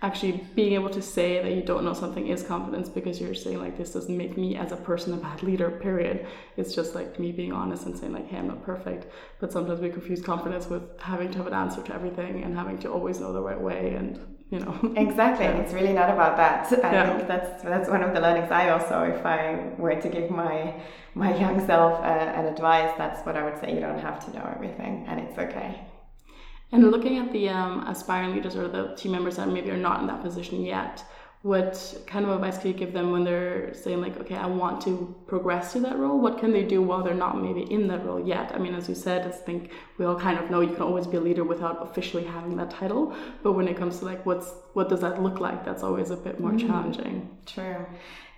actually 0.04 0.44
being 0.54 0.74
able 0.74 0.90
to 0.90 1.02
say 1.02 1.42
that 1.42 1.54
you 1.54 1.64
don't 1.64 1.86
know 1.86 1.94
something 1.94 2.28
is 2.28 2.44
confidence 2.44 2.90
because 2.90 3.22
you're 3.22 3.34
saying 3.34 3.60
like 3.60 3.78
this 3.78 3.94
doesn't 3.94 4.18
make 4.18 4.38
me 4.38 4.58
as 4.58 4.74
a 4.74 4.76
person 4.76 5.14
a 5.14 5.18
bad 5.18 5.42
leader 5.42 5.72
period. 5.72 6.28
It's 6.58 6.76
just 6.76 6.94
like 6.94 7.18
me 7.20 7.32
being 7.32 7.54
honest 7.54 7.86
and 7.86 7.98
saying 7.98 8.12
like 8.12 8.28
hey 8.30 8.38
i'm 8.38 8.48
not 8.48 8.64
perfect. 8.64 9.08
But 9.40 9.52
sometimes 9.52 9.80
we 9.80 9.90
confuse 9.90 10.22
confidence 10.22 10.68
with 10.68 10.84
having 11.00 11.32
to 11.32 11.38
have 11.38 11.48
an 11.48 11.54
answer 11.54 11.82
to 11.82 11.96
everything 11.96 12.44
and 12.44 12.56
having 12.56 12.78
to 12.80 12.92
always 12.92 13.22
know 13.22 13.32
the 13.32 13.42
right 13.42 13.60
way 13.60 13.96
and 13.96 14.20
you 14.52 14.60
know. 14.60 14.76
Exactly. 14.98 15.46
Yeah. 15.46 15.62
it's 15.62 15.74
really 15.74 15.94
not 15.94 16.10
about 16.10 16.36
that. 16.38 16.72
I 16.84 16.92
yeah. 16.92 17.16
think 17.16 17.28
that's 17.30 17.64
that's 17.64 17.90
one 17.90 18.04
of 18.04 18.14
the 18.14 18.20
learnings 18.20 18.52
i 18.52 18.70
also 18.70 19.04
if 19.04 19.26
i 19.26 19.72
were 19.78 19.96
to 19.96 20.10
give 20.10 20.30
my 20.30 20.74
my 21.16 21.36
young 21.38 21.66
self 21.66 21.94
uh, 22.02 22.40
an 22.40 22.46
advice 22.46 22.92
that's 22.98 23.26
what 23.26 23.36
i 23.38 23.44
would 23.44 23.58
say 23.62 23.74
you 23.74 23.80
don't 23.80 24.00
have 24.00 24.24
to 24.26 24.30
know 24.36 24.46
everything 24.56 25.06
and 25.08 25.20
it's 25.20 25.38
okay 25.38 25.82
and 26.74 26.92
looking 26.92 27.18
at 27.20 27.32
the 27.32 27.50
um, 27.50 27.88
aspiring 27.88 28.34
leaders 28.34 28.56
or 28.56 28.68
the 28.68 28.96
team 28.96 29.12
members 29.12 29.38
that 29.38 29.48
maybe 29.48 29.70
are 29.72 29.78
not 29.78 30.02
in 30.02 30.08
that 30.08 30.22
position 30.22 30.64
yet, 30.64 31.04
what 31.44 32.02
kind 32.08 32.26
of 32.26 32.32
advice 32.32 32.58
can 32.58 32.70
you 32.72 32.74
give 32.74 32.94
them 32.94 33.12
when 33.12 33.26
they're 33.26 33.74
saying 33.74 34.00
like, 34.00 34.18
okay, 34.18 34.36
I 34.36 34.46
want 34.46 34.82
to 34.84 35.14
progress 35.28 35.74
to 35.74 35.80
that 35.82 35.98
role? 35.98 36.18
What 36.18 36.40
can 36.40 36.54
they 36.54 36.64
do 36.64 36.82
while 36.82 37.04
they're 37.04 37.14
not 37.14 37.42
maybe 37.42 37.70
in 37.70 37.88
that 37.90 38.06
role 38.06 38.26
yet? 38.26 38.54
I 38.56 38.60
mean, 38.60 38.74
as 38.74 38.88
you 38.88 38.96
said, 38.96 39.28
I 39.28 39.32
think 39.32 39.72
we 39.98 40.06
all 40.06 40.18
kind 40.18 40.40
of 40.40 40.50
know 40.50 40.62
you 40.62 40.74
can 40.74 40.84
always 40.84 41.06
be 41.06 41.18
a 41.18 41.20
leader 41.20 41.44
without 41.44 41.84
officially 41.84 42.24
having 42.24 42.56
that 42.58 42.72
title. 42.72 43.14
But 43.44 43.54
when 43.54 43.68
it 43.68 43.76
comes 43.76 44.00
to 44.00 44.06
like, 44.06 44.26
what's 44.26 44.54
what 44.72 44.88
does 44.88 45.02
that 45.02 45.22
look 45.22 45.42
like? 45.42 45.66
That's 45.66 45.84
always 45.84 46.12
a 46.12 46.16
bit 46.16 46.40
more 46.40 46.52
mm-hmm. 46.52 46.66
challenging. 46.66 47.38
True. 47.46 47.86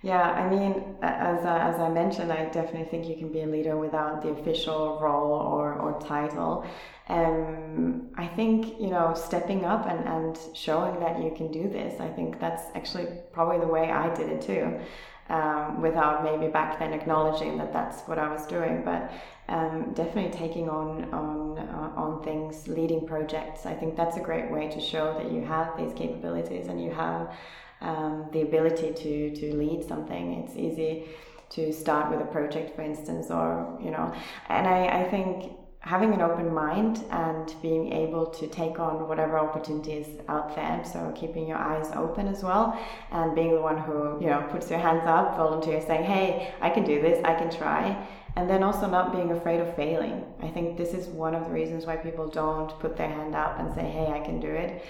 Yeah, 0.02 0.22
I 0.22 0.48
mean, 0.50 0.84
as, 1.02 1.44
uh, 1.44 1.58
as 1.60 1.80
I 1.80 1.88
mentioned, 1.88 2.32
I 2.32 2.44
definitely 2.44 2.84
think 2.90 3.08
you 3.08 3.16
can 3.16 3.32
be 3.32 3.42
a 3.42 3.46
leader 3.46 3.76
without 3.76 4.22
the 4.22 4.28
official 4.28 5.00
role 5.00 5.32
or, 5.32 5.74
or 5.74 5.98
title. 6.00 6.66
Um, 7.08 8.08
I 8.16 8.26
think, 8.26 8.80
you 8.80 8.88
know, 8.88 9.14
stepping 9.14 9.64
up 9.64 9.86
and, 9.86 10.04
and 10.08 10.38
showing 10.54 10.98
that 11.00 11.22
you 11.22 11.32
can 11.36 11.52
do 11.52 11.68
this, 11.68 12.00
I 12.00 12.08
think 12.08 12.40
that's 12.40 12.64
actually 12.74 13.06
probably 13.32 13.60
the 13.60 13.68
way 13.68 13.90
I 13.90 14.12
did 14.14 14.28
it 14.28 14.42
too. 14.42 14.80
Um, 15.28 15.82
without 15.82 16.22
maybe 16.22 16.46
back 16.52 16.78
then 16.78 16.92
acknowledging 16.92 17.58
that 17.58 17.72
that's 17.72 18.02
what 18.02 18.16
I 18.16 18.32
was 18.32 18.46
doing, 18.46 18.84
but 18.84 19.10
um, 19.48 19.92
definitely 19.92 20.30
taking 20.30 20.68
on 20.68 21.12
on 21.12 21.58
uh, 21.58 21.92
on 21.96 22.22
things, 22.22 22.68
leading 22.68 23.04
projects. 23.04 23.66
I 23.66 23.74
think 23.74 23.96
that's 23.96 24.16
a 24.16 24.20
great 24.20 24.48
way 24.52 24.68
to 24.68 24.80
show 24.80 25.14
that 25.14 25.32
you 25.32 25.44
have 25.44 25.76
these 25.76 25.92
capabilities 25.94 26.68
and 26.68 26.80
you 26.80 26.92
have 26.92 27.34
um, 27.80 28.28
the 28.32 28.42
ability 28.42 28.92
to 28.94 29.34
to 29.34 29.56
lead 29.56 29.84
something. 29.84 30.44
It's 30.44 30.56
easy 30.56 31.08
to 31.50 31.72
start 31.72 32.10
with 32.10 32.20
a 32.20 32.30
project, 32.30 32.76
for 32.76 32.82
instance, 32.82 33.28
or 33.28 33.78
you 33.82 33.90
know, 33.90 34.14
and 34.48 34.68
I, 34.68 35.00
I 35.00 35.10
think 35.10 35.52
having 35.80 36.12
an 36.12 36.20
open 36.20 36.52
mind 36.52 37.04
and 37.10 37.54
being 37.62 37.92
able 37.92 38.26
to 38.26 38.46
take 38.48 38.80
on 38.80 39.08
whatever 39.08 39.38
opportunities 39.38 40.08
out 40.28 40.54
there. 40.56 40.82
So 40.84 41.12
keeping 41.14 41.46
your 41.46 41.58
eyes 41.58 41.90
open 41.94 42.26
as 42.26 42.42
well 42.42 42.78
and 43.12 43.34
being 43.34 43.54
the 43.54 43.60
one 43.60 43.78
who 43.78 44.20
you 44.20 44.26
know 44.26 44.46
puts 44.50 44.68
your 44.68 44.80
hands 44.80 45.02
up 45.06 45.36
volunteer 45.36 45.80
saying 45.80 46.04
hey 46.04 46.52
i 46.60 46.68
can 46.70 46.84
do 46.84 47.00
this 47.00 47.24
i 47.24 47.34
can 47.34 47.50
try. 47.50 47.96
And 48.38 48.50
then 48.50 48.62
also 48.62 48.86
not 48.86 49.12
being 49.12 49.30
afraid 49.32 49.60
of 49.60 49.74
failing. 49.76 50.22
I 50.42 50.48
think 50.48 50.76
this 50.76 50.92
is 50.92 51.06
one 51.06 51.34
of 51.34 51.44
the 51.46 51.50
reasons 51.50 51.86
why 51.86 51.96
people 51.96 52.28
don't 52.28 52.68
put 52.80 52.94
their 52.94 53.08
hand 53.08 53.34
up 53.34 53.58
and 53.58 53.74
say 53.74 53.84
hey 53.84 54.12
i 54.12 54.20
can 54.20 54.40
do 54.40 54.50
it 54.50 54.82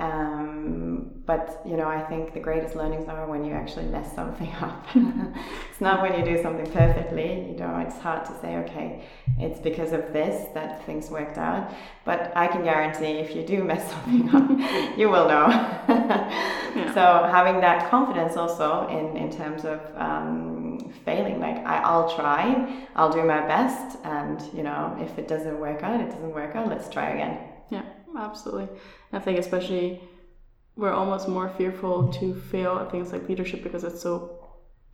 Um, 0.00 1.10
but 1.26 1.60
you 1.66 1.76
know, 1.76 1.86
I 1.86 2.00
think 2.00 2.32
the 2.32 2.40
greatest 2.40 2.74
learnings 2.74 3.06
are 3.06 3.28
when 3.28 3.44
you 3.44 3.52
actually 3.52 3.84
mess 3.84 4.14
something 4.14 4.50
up. 4.62 4.86
it's 4.94 5.80
not 5.80 6.00
when 6.00 6.18
you 6.18 6.24
do 6.24 6.42
something 6.42 6.70
perfectly. 6.72 7.50
You 7.50 7.56
know, 7.56 7.76
it's 7.86 7.98
hard 7.98 8.24
to 8.24 8.32
say, 8.40 8.56
okay, 8.64 9.04
it's 9.38 9.60
because 9.60 9.92
of 9.92 10.12
this 10.14 10.48
that 10.54 10.84
things 10.86 11.10
worked 11.10 11.36
out. 11.36 11.70
But 12.06 12.32
I 12.34 12.46
can 12.46 12.64
guarantee 12.64 13.18
if 13.24 13.36
you 13.36 13.46
do 13.46 13.62
mess 13.62 13.90
something 13.92 14.28
up, 14.34 14.98
you 14.98 15.10
will 15.10 15.28
know. 15.28 15.48
yeah. 15.88 16.94
So 16.94 17.28
having 17.30 17.60
that 17.60 17.90
confidence 17.90 18.38
also 18.38 18.88
in 18.88 19.18
in 19.18 19.30
terms 19.30 19.66
of 19.66 19.80
um, 19.96 20.92
failing, 21.04 21.40
like 21.40 21.58
I, 21.58 21.76
I'll 21.82 22.14
try, 22.16 22.86
I'll 22.96 23.12
do 23.12 23.22
my 23.22 23.46
best, 23.46 23.98
and 24.04 24.40
you 24.54 24.62
know, 24.62 24.96
if 24.98 25.18
it 25.18 25.28
doesn't 25.28 25.60
work 25.60 25.82
out, 25.82 26.00
it 26.00 26.08
doesn't 26.08 26.34
work 26.34 26.56
out. 26.56 26.68
Let's 26.68 26.88
try 26.88 27.10
again. 27.10 27.38
Yeah 27.68 27.82
absolutely. 28.18 28.68
I 29.12 29.18
think 29.18 29.38
especially 29.38 30.00
we're 30.76 30.92
almost 30.92 31.28
more 31.28 31.48
fearful 31.48 32.12
to 32.14 32.34
fail 32.34 32.78
at 32.78 32.90
things 32.90 33.12
like 33.12 33.28
leadership 33.28 33.62
because 33.62 33.84
it's 33.84 34.00
so 34.00 34.36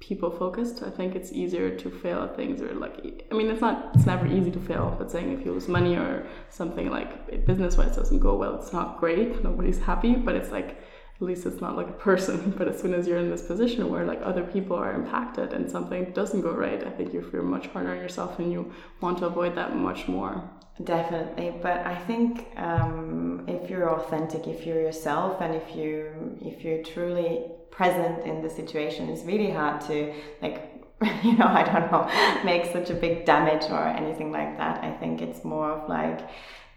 people 0.00 0.30
focused. 0.30 0.82
I 0.82 0.90
think 0.90 1.14
it's 1.14 1.32
easier 1.32 1.76
to 1.76 1.90
fail 1.90 2.22
at 2.24 2.36
things 2.36 2.60
or 2.60 2.74
like 2.74 3.26
I 3.30 3.34
mean 3.34 3.48
it's 3.50 3.60
not 3.60 3.92
it's 3.94 4.06
never 4.06 4.26
easy 4.26 4.50
to 4.50 4.60
fail, 4.60 4.94
but 4.98 5.10
saying 5.10 5.32
if 5.32 5.44
you 5.44 5.52
lose 5.52 5.68
money 5.68 5.96
or 5.96 6.26
something 6.50 6.90
like 6.90 7.46
business 7.46 7.76
wise 7.76 7.96
doesn't 7.96 8.20
go 8.20 8.36
well, 8.36 8.56
it's 8.56 8.72
not 8.72 8.98
great. 8.98 9.42
Nobody's 9.42 9.78
happy, 9.78 10.14
but 10.14 10.34
it's 10.34 10.50
like 10.50 10.80
at 11.16 11.22
least 11.22 11.46
it's 11.46 11.60
not 11.60 11.76
like 11.76 11.88
a 11.88 11.98
person. 12.10 12.52
But 12.58 12.68
as 12.68 12.80
soon 12.80 12.94
as 12.94 13.06
you're 13.06 13.18
in 13.18 13.30
this 13.30 13.42
position 13.42 13.90
where 13.90 14.04
like 14.04 14.20
other 14.22 14.44
people 14.44 14.76
are 14.76 14.92
impacted 14.92 15.52
and 15.52 15.70
something 15.70 16.12
doesn't 16.12 16.42
go 16.42 16.52
right, 16.52 16.86
I 16.86 16.90
think 16.90 17.14
you 17.14 17.22
feel 17.22 17.42
much 17.42 17.66
harder 17.68 17.90
on 17.90 17.98
yourself 17.98 18.38
and 18.38 18.52
you 18.52 18.72
want 19.00 19.18
to 19.18 19.26
avoid 19.26 19.54
that 19.56 19.74
much 19.76 20.08
more. 20.08 20.42
Definitely, 20.84 21.54
but 21.62 21.86
I 21.86 21.94
think 21.94 22.48
um, 22.58 23.44
if 23.48 23.70
you're 23.70 23.88
authentic, 23.98 24.46
if 24.46 24.66
you're 24.66 24.82
yourself, 24.82 25.40
and 25.40 25.54
if 25.54 25.74
you 25.74 26.36
if 26.42 26.62
you're 26.64 26.82
truly 26.82 27.46
present 27.70 28.26
in 28.26 28.42
the 28.42 28.50
situation, 28.50 29.08
it's 29.08 29.24
really 29.24 29.50
hard 29.50 29.80
to 29.82 30.12
like 30.42 30.70
you 31.22 31.34
know 31.38 31.46
I 31.46 31.62
don't 31.62 31.90
know 31.90 32.42
make 32.44 32.70
such 32.72 32.90
a 32.90 32.94
big 32.94 33.24
damage 33.24 33.70
or 33.70 33.82
anything 33.86 34.30
like 34.32 34.58
that. 34.58 34.84
I 34.84 34.92
think 34.92 35.22
it's 35.22 35.44
more 35.44 35.70
of 35.70 35.88
like 35.88 36.28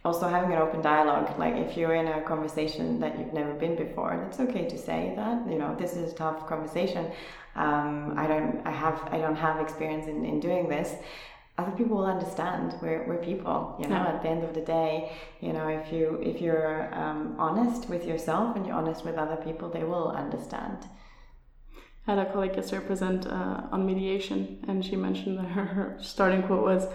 also 0.06 0.28
having 0.28 0.52
an 0.54 0.60
open 0.60 0.82
dialogue. 0.82 1.38
Like 1.38 1.56
if 1.56 1.78
you're 1.78 1.96
in 1.96 2.08
a 2.08 2.22
conversation 2.22 3.00
that 3.00 3.18
you've 3.20 3.34
never 3.34 3.54
been 3.54 3.76
before, 3.76 4.14
it's 4.28 4.40
okay 4.40 4.68
to 4.68 4.78
say 4.78 5.14
that 5.16 5.48
you 5.50 5.58
know 5.58 5.76
this 5.76 5.96
is 5.96 6.14
a 6.14 6.16
tough 6.16 6.48
conversation. 6.48 7.12
Um, 7.56 8.14
I 8.18 8.28
don't 8.28 8.62
I 8.66 8.72
have 8.72 9.02
I 9.12 9.18
don't 9.18 9.36
have 9.36 9.60
experience 9.60 10.08
in, 10.08 10.26
in 10.26 10.40
doing 10.40 10.70
this 10.70 10.96
other 11.60 11.72
people 11.72 11.98
will 11.98 12.06
understand 12.06 12.74
we're, 12.82 13.06
we're 13.08 13.18
people 13.18 13.76
you 13.80 13.88
know 13.88 14.02
yeah. 14.02 14.14
at 14.14 14.22
the 14.24 14.30
end 14.30 14.44
of 14.44 14.54
the 14.54 14.62
day 14.62 15.12
you 15.42 15.52
know 15.52 15.68
if 15.68 15.92
you 15.92 16.20
if 16.32 16.42
you're 16.42 16.94
um, 16.94 17.36
honest 17.38 17.90
with 17.90 18.06
yourself 18.06 18.56
and 18.56 18.66
you're 18.66 18.76
honest 18.76 19.04
with 19.04 19.16
other 19.16 19.36
people 19.48 19.70
they 19.70 19.84
will 19.84 20.10
understand 20.24 20.78
I 22.08 22.16
had 22.16 22.28
a 22.28 22.32
colleague 22.32 22.56
yesterday 22.56 22.86
present 22.86 23.28
uh, 23.28 23.62
on 23.74 23.86
mediation 23.86 24.64
and 24.68 24.84
she 24.86 24.96
mentioned 24.96 25.38
that 25.40 25.50
her, 25.58 25.66
her 25.66 25.98
starting 26.02 26.44
quote 26.44 26.64
was 26.64 26.88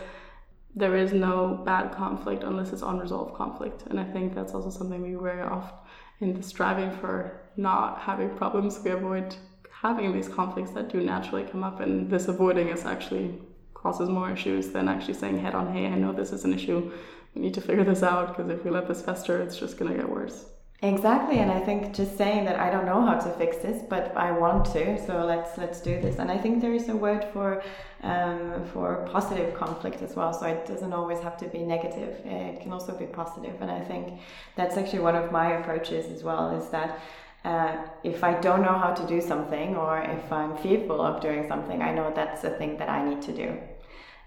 there 0.75 0.97
is 0.97 1.13
no 1.13 1.63
bad 1.65 1.95
conflict 1.95 2.43
unless 2.43 2.73
it's 2.73 2.83
unresolved 2.83 3.35
conflict 3.35 3.85
and 3.89 3.99
i 4.01 4.05
think 4.05 4.35
that's 4.35 4.55
also 4.55 4.71
something 4.71 5.03
we 5.03 5.15
very 5.15 5.43
often 5.43 5.77
in 6.21 6.35
the 6.35 6.43
striving 6.43 6.91
for 6.99 7.41
not 7.57 8.01
having 8.01 8.31
problems 8.37 8.81
we 8.85 8.91
avoid 8.91 9.37
having 9.83 10.13
these 10.13 10.29
conflicts 10.29 10.71
that 10.71 10.89
do 10.89 11.01
naturally 11.01 11.45
come 11.45 11.63
up 11.63 11.81
and 11.81 12.11
this 12.11 12.29
avoiding 12.29 12.69
is 12.69 12.85
actually 12.85 13.39
causes 13.85 14.09
more 14.09 14.31
issues 14.31 14.71
than 14.71 14.89
actually 14.89 15.13
saying 15.13 15.39
head 15.39 15.55
on, 15.55 15.71
hey, 15.75 15.87
I 15.87 15.95
know 15.97 16.13
this 16.13 16.33
is 16.33 16.45
an 16.45 16.55
issue. 16.55 16.91
We 17.35 17.43
need 17.43 17.53
to 17.55 17.61
figure 17.61 17.85
this 17.85 18.03
out 18.03 18.29
because 18.29 18.51
if 18.51 18.65
we 18.65 18.71
let 18.71 18.89
this 18.89 19.03
fester, 19.03 19.43
it's 19.43 19.59
just 19.59 19.77
going 19.77 19.93
to 19.93 19.99
get 19.99 20.09
worse. 20.09 20.47
Exactly, 20.85 21.39
and 21.39 21.51
I 21.51 21.61
think 21.61 21.95
just 21.95 22.19
saying 22.19 22.45
that 22.45 22.61
I 22.61 22.71
don't 22.71 22.85
know 22.85 23.01
how 23.01 23.15
to 23.15 23.31
fix 23.39 23.57
this, 23.57 23.83
but 23.89 24.15
I 24.19 24.31
want 24.33 24.67
to, 24.75 25.03
so 25.07 25.25
let's 25.25 25.57
let's 25.57 25.81
do 25.81 25.99
this. 25.99 26.19
And 26.19 26.31
I 26.31 26.37
think 26.37 26.61
there 26.61 26.75
is 26.75 26.91
a 26.91 26.97
word 26.97 27.25
for 27.33 27.63
um, 28.03 28.67
for 28.71 29.09
positive 29.11 29.55
conflict 29.55 30.03
as 30.03 30.15
well. 30.15 30.35
So 30.35 30.45
it 30.47 30.67
doesn't 30.67 30.93
always 30.93 31.21
have 31.21 31.39
to 31.39 31.47
be 31.47 31.61
negative; 31.61 32.13
it 32.27 32.61
can 32.61 32.71
also 32.71 32.93
be 32.99 33.07
positive. 33.07 33.63
And 33.63 33.71
I 33.71 33.81
think 33.81 34.21
that's 34.57 34.77
actually 34.77 34.99
one 34.99 35.17
of 35.17 35.33
my 35.33 35.53
approaches 35.59 36.05
as 36.13 36.23
well. 36.23 36.55
Is 36.61 36.69
that 36.69 37.01
uh, 37.47 37.77
if 38.03 38.23
I 38.23 38.35
don't 38.41 38.61
know 38.61 38.77
how 38.85 38.93
to 38.93 39.07
do 39.07 39.23
something, 39.23 39.77
or 39.77 40.03
if 40.03 40.31
I'm 40.31 40.55
fearful 40.59 41.01
of 41.01 41.23
doing 41.23 41.49
something, 41.49 41.81
I 41.81 41.95
know 41.95 42.13
that's 42.15 42.45
a 42.45 42.51
thing 42.51 42.77
that 42.77 42.91
I 42.91 43.03
need 43.09 43.23
to 43.23 43.33
do. 43.33 43.59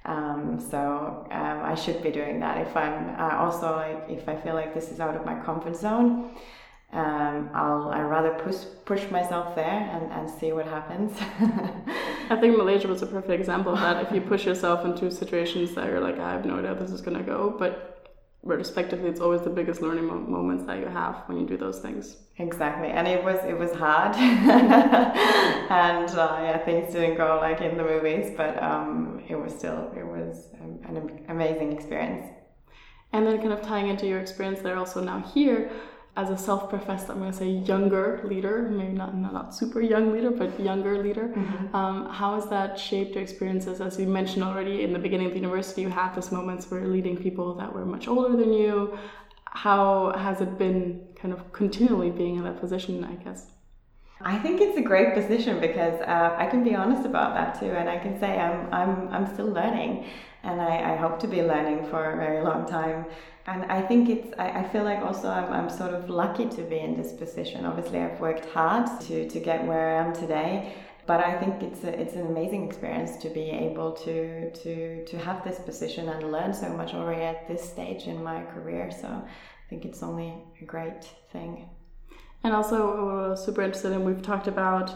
Um, 0.08 0.58
so 0.72 1.28
um, 1.32 1.60
I 1.63 1.76
should 1.76 2.02
be 2.02 2.12
doing 2.12 2.39
that. 2.39 2.65
If 2.65 2.76
I'm 2.76 3.15
uh, 3.20 3.36
also 3.36 3.76
like 3.76 4.10
if 4.10 4.28
I 4.30 4.36
feel 4.38 4.56
like 4.56 4.74
this 4.74 4.89
is 4.89 5.00
out 5.00 5.15
of 5.15 5.26
my 5.26 5.36
comfort 5.43 5.76
zone, 5.76 6.32
um, 6.93 7.50
I'll 7.54 7.89
I 7.89 8.02
rather 8.02 8.32
push 8.46 8.56
push 8.86 9.12
myself 9.12 9.54
there 9.56 9.65
and, 9.93 10.12
and 10.13 10.30
see 10.30 10.54
what 10.54 10.65
happens. 10.65 11.12
I 12.30 12.38
think 12.38 12.58
Malaysia 12.63 12.88
was 12.88 13.02
a 13.02 13.06
perfect 13.08 13.32
example 13.32 13.74
of 13.74 13.80
that. 13.80 14.02
If 14.06 14.13
you 14.13 14.22
push 14.22 14.46
yourself 14.46 14.86
into 14.86 15.12
situations 15.12 15.76
that 15.76 15.88
you're 15.88 16.00
like, 16.00 16.17
I 16.20 16.32
have 16.32 16.46
no 16.46 16.58
idea 16.58 16.70
how 16.70 16.76
this 16.76 16.91
is 16.91 17.02
gonna 17.02 17.24
go, 17.24 17.54
but 17.60 17.96
retrospectively, 18.43 19.10
it's 19.10 19.19
always 19.19 19.41
the 19.41 19.50
biggest 19.50 19.82
learning 19.82 20.06
mo- 20.06 20.15
moments 20.15 20.65
that 20.65 20.80
you 20.80 20.86
have 20.86 21.23
when 21.28 21.39
you 21.39 21.45
do 21.45 21.58
those 21.58 21.80
things. 21.80 22.17
Exactly, 22.38 22.89
and 22.89 23.08
it 23.08 23.23
was 23.23 23.39
it 23.45 23.58
was 23.58 23.71
hard, 23.71 24.15
and 24.15 26.10
uh, 26.12 26.38
yeah, 26.41 26.58
things 26.60 26.93
didn't 26.93 27.17
go 27.17 27.39
like 27.41 27.62
in 27.62 27.78
the 27.78 27.84
movies, 27.84 28.34
but 28.38 28.62
um, 28.62 29.21
it 29.28 29.36
was 29.36 29.54
still 29.54 29.91
it 29.95 30.06
was 30.06 30.50
an 30.62 31.26
amazing 31.30 31.71
experience. 31.71 32.28
And 33.13 33.26
then, 33.26 33.38
kind 33.38 33.54
of 33.54 33.62
tying 33.62 33.88
into 33.88 34.06
your 34.06 34.19
experience 34.19 34.60
there, 34.60 34.78
also 34.78 35.02
now 35.02 35.19
here, 35.21 35.71
as 36.17 36.32
a 36.32 36.38
self-professed, 36.38 37.10
I'm 37.12 37.19
going 37.19 37.32
to 37.32 37.38
say 37.38 37.49
younger 37.71 38.21
leader, 38.32 38.56
maybe 38.80 38.93
not 38.93 39.15
not 39.15 39.56
super 39.56 39.82
young 39.93 40.12
leader, 40.12 40.32
but 40.32 40.60
younger 40.60 40.95
leader. 41.06 41.27
Mm-hmm. 41.27 41.75
Um, 41.75 42.10
how 42.10 42.32
has 42.38 42.49
that 42.49 42.80
shaped 42.88 43.12
your 43.15 43.23
experiences? 43.27 43.80
As 43.88 43.99
you 43.99 44.08
mentioned 44.08 44.43
already, 44.43 44.84
in 44.86 44.91
the 44.97 45.03
beginning 45.08 45.27
of 45.27 45.34
the 45.34 45.41
university, 45.45 45.82
you 45.84 45.89
had 45.89 46.15
those 46.15 46.32
moments 46.32 46.71
where 46.71 46.86
leading 46.88 47.15
people 47.15 47.53
that 47.60 47.71
were 47.71 47.86
much 47.86 48.08
older 48.08 48.36
than 48.36 48.51
you. 48.51 48.97
How 49.45 50.12
has 50.25 50.41
it 50.41 50.58
been, 50.58 50.82
kind 51.15 51.34
of 51.36 51.39
continually 51.53 52.10
being 52.10 52.36
in 52.39 52.43
that 52.45 52.60
position? 52.60 53.03
I 53.03 53.15
guess. 53.23 53.41
I 54.21 54.39
think 54.39 54.60
it's 54.62 54.77
a 54.77 54.82
great 54.82 55.13
position 55.13 55.60
because 55.60 56.01
uh, 56.01 56.36
I 56.43 56.47
can 56.47 56.63
be 56.63 56.73
honest 56.73 57.06
about 57.06 57.36
that 57.36 57.60
too, 57.60 57.71
and 57.80 57.88
I 57.88 57.99
can 57.99 58.19
say 58.19 58.32
I'm 58.39 58.73
I'm 58.73 59.08
I'm 59.10 59.25
still 59.34 59.51
learning, 59.60 60.06
and 60.47 60.62
I, 60.62 60.93
I 60.93 60.95
hope 60.95 61.19
to 61.19 61.27
be 61.27 61.41
learning 61.43 61.86
for 61.89 62.01
a 62.13 62.15
very 62.15 62.41
long 62.43 62.65
time. 62.65 63.05
And 63.47 63.62
I 63.71 63.81
think 63.81 64.10
it's, 64.10 64.29
I, 64.38 64.47
I 64.62 64.63
feel 64.69 64.83
like 64.83 64.99
also 64.99 65.29
I'm, 65.29 65.51
I'm 65.51 65.69
sort 65.69 65.93
of 65.93 66.10
lucky 66.10 66.47
to 66.57 66.62
be 66.63 66.79
in 66.79 66.95
this 66.95 67.12
position. 67.12 67.65
Obviously, 67.65 67.99
I've 67.99 68.19
worked 68.19 68.45
hard 68.45 68.86
to, 69.07 69.29
to 69.29 69.39
get 69.39 69.65
where 69.65 69.86
I 69.95 70.05
am 70.05 70.13
today. 70.13 70.73
But 71.05 71.21
I 71.23 71.39
think 71.39 71.63
it's 71.63 71.86
a, 71.86 72.01
it's 72.01 72.15
an 72.15 72.27
amazing 72.27 72.67
experience 72.67 73.15
to 73.23 73.29
be 73.29 73.49
able 73.49 73.91
to, 74.05 74.51
to, 74.51 75.05
to 75.05 75.17
have 75.17 75.43
this 75.43 75.60
position 75.60 76.10
and 76.10 76.31
learn 76.31 76.53
so 76.53 76.67
much 76.69 76.93
already 76.93 77.23
at 77.23 77.47
this 77.47 77.63
stage 77.63 78.07
in 78.07 78.21
my 78.21 78.43
career. 78.53 78.91
So 78.91 79.07
I 79.07 79.69
think 79.69 79.86
it's 79.86 80.03
only 80.03 80.33
a 80.62 80.65
great 80.65 81.03
thing. 81.31 81.69
And 82.43 82.53
also, 82.53 83.31
uh, 83.31 83.36
super 83.36 83.62
interested 83.62 83.93
and 83.93 84.05
we've 84.05 84.21
talked 84.21 84.47
about 84.47 84.91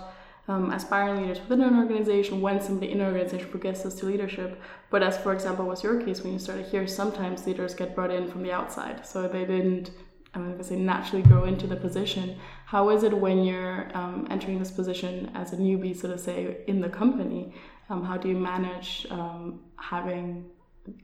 um, 0.51 0.71
aspiring 0.71 1.21
leaders 1.21 1.39
within 1.47 1.61
an 1.61 1.79
organization 1.79 2.41
when 2.41 2.59
somebody 2.59 2.91
in 2.91 2.99
an 2.99 3.07
organization 3.07 3.49
progresses 3.49 3.95
to 3.95 4.05
leadership. 4.05 4.59
But 4.89 5.01
as, 5.01 5.17
for 5.17 5.31
example, 5.33 5.65
was 5.65 5.81
your 5.81 6.01
case 6.01 6.21
when 6.21 6.33
you 6.33 6.39
started 6.39 6.65
here, 6.65 6.85
sometimes 6.87 7.47
leaders 7.47 7.73
get 7.73 7.95
brought 7.95 8.11
in 8.11 8.29
from 8.29 8.43
the 8.43 8.51
outside. 8.51 9.07
So 9.07 9.27
they 9.29 9.45
didn't, 9.45 9.91
I'm 10.33 10.45
going 10.45 10.57
to 10.57 10.63
say, 10.63 10.75
naturally 10.75 11.23
grow 11.23 11.45
into 11.45 11.67
the 11.67 11.77
position. 11.77 12.37
How 12.65 12.89
is 12.89 13.03
it 13.03 13.17
when 13.17 13.43
you're 13.45 13.95
um, 13.97 14.27
entering 14.29 14.59
this 14.59 14.71
position 14.71 15.31
as 15.35 15.53
a 15.53 15.57
newbie, 15.57 15.95
so 15.95 16.09
to 16.09 16.17
say, 16.17 16.57
in 16.67 16.81
the 16.81 16.89
company? 16.89 17.53
Um, 17.89 18.03
how 18.03 18.17
do 18.17 18.27
you 18.27 18.37
manage 18.37 19.07
um, 19.09 19.61
having 19.77 20.49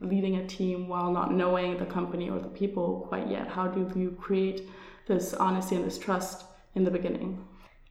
leading 0.00 0.36
a 0.36 0.46
team 0.46 0.88
while 0.88 1.10
not 1.10 1.32
knowing 1.32 1.78
the 1.78 1.86
company 1.86 2.28
or 2.28 2.38
the 2.38 2.48
people 2.48 3.06
quite 3.08 3.28
yet? 3.28 3.48
How 3.48 3.66
do 3.66 3.80
you 3.98 4.10
create 4.20 4.68
this 5.06 5.32
honesty 5.32 5.76
and 5.76 5.86
this 5.86 5.98
trust 5.98 6.44
in 6.74 6.84
the 6.84 6.90
beginning? 6.90 7.46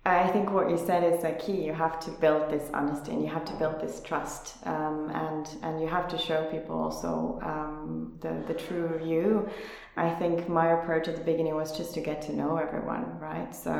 I 0.07 0.27
think 0.27 0.51
what 0.51 0.69
you 0.69 0.77
said 0.77 1.03
is 1.03 1.23
a 1.23 1.33
key. 1.33 1.63
You 1.63 1.73
have 1.73 1.99
to 2.01 2.11
build 2.11 2.49
this 2.49 2.69
honesty 2.73 3.11
and 3.11 3.21
you 3.21 3.29
have 3.29 3.45
to 3.45 3.53
build 3.53 3.79
this 3.79 4.01
trust, 4.01 4.55
um, 4.65 5.11
and 5.13 5.47
and 5.63 5.81
you 5.81 5.87
have 5.87 6.07
to 6.09 6.17
show 6.17 6.45
people 6.45 6.75
also 6.77 7.39
um, 7.43 8.17
the 8.21 8.43
the 8.47 8.53
true 8.53 9.01
you. 9.03 9.49
I 9.97 10.09
think 10.11 10.47
my 10.47 10.79
approach 10.79 11.07
at 11.07 11.15
the 11.15 11.23
beginning 11.23 11.55
was 11.55 11.75
just 11.75 11.93
to 11.95 12.01
get 12.01 12.21
to 12.23 12.35
know 12.35 12.57
everyone, 12.57 13.17
right? 13.19 13.53
So 13.55 13.71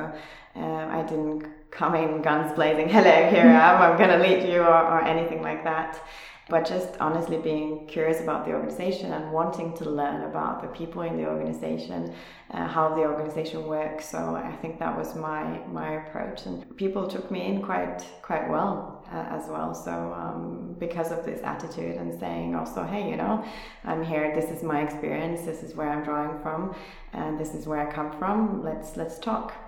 um, 0.55 0.89
I 0.89 1.03
didn't 1.03 1.45
come 1.69 1.93
in 1.93 2.21
guns 2.23 2.51
blazing, 2.53 2.89
hello, 2.89 3.29
here 3.29 3.43
I 3.43 3.73
am, 3.73 3.81
I'm 3.81 3.97
going 3.97 4.09
to 4.09 4.17
lead 4.17 4.51
you, 4.51 4.61
or, 4.61 4.81
or 4.93 5.01
anything 5.03 5.43
like 5.43 5.63
that 5.63 6.01
but 6.49 6.65
just 6.65 6.97
honestly 6.99 7.38
being 7.38 7.86
curious 7.88 8.21
about 8.21 8.45
the 8.45 8.51
organization 8.51 9.12
and 9.12 9.31
wanting 9.31 9.75
to 9.77 9.89
learn 9.89 10.23
about 10.23 10.62
the 10.62 10.67
people 10.69 11.01
in 11.01 11.17
the 11.17 11.27
organization, 11.27 12.13
uh, 12.51 12.65
how 12.67 12.95
the 12.95 13.01
organization 13.01 13.67
works. 13.67 14.07
So 14.10 14.36
I 14.36 14.55
think 14.62 14.79
that 14.79 14.97
was 14.97 15.15
my 15.15 15.60
my 15.67 16.05
approach, 16.05 16.45
and 16.45 16.77
people 16.77 17.07
took 17.07 17.29
me 17.29 17.45
in 17.45 17.62
quite 17.62 18.05
quite 18.21 18.49
well 18.49 19.05
uh, 19.12 19.25
as 19.29 19.49
well. 19.49 19.73
So 19.73 19.91
um, 19.91 20.75
because 20.79 21.12
of 21.12 21.25
this 21.25 21.41
attitude 21.43 21.97
and 21.97 22.17
saying 22.19 22.55
also, 22.55 22.83
hey, 22.83 23.10
you 23.10 23.17
know, 23.17 23.43
I'm 23.83 24.03
here. 24.03 24.33
This 24.33 24.49
is 24.49 24.63
my 24.63 24.81
experience. 24.81 25.45
This 25.45 25.63
is 25.63 25.75
where 25.75 25.89
I'm 25.89 26.03
drawing 26.03 26.39
from, 26.41 26.73
and 27.13 27.38
this 27.38 27.53
is 27.53 27.67
where 27.67 27.86
I 27.86 27.91
come 27.91 28.17
from. 28.17 28.63
Let's 28.63 28.95
let's 28.95 29.19
talk. 29.19 29.66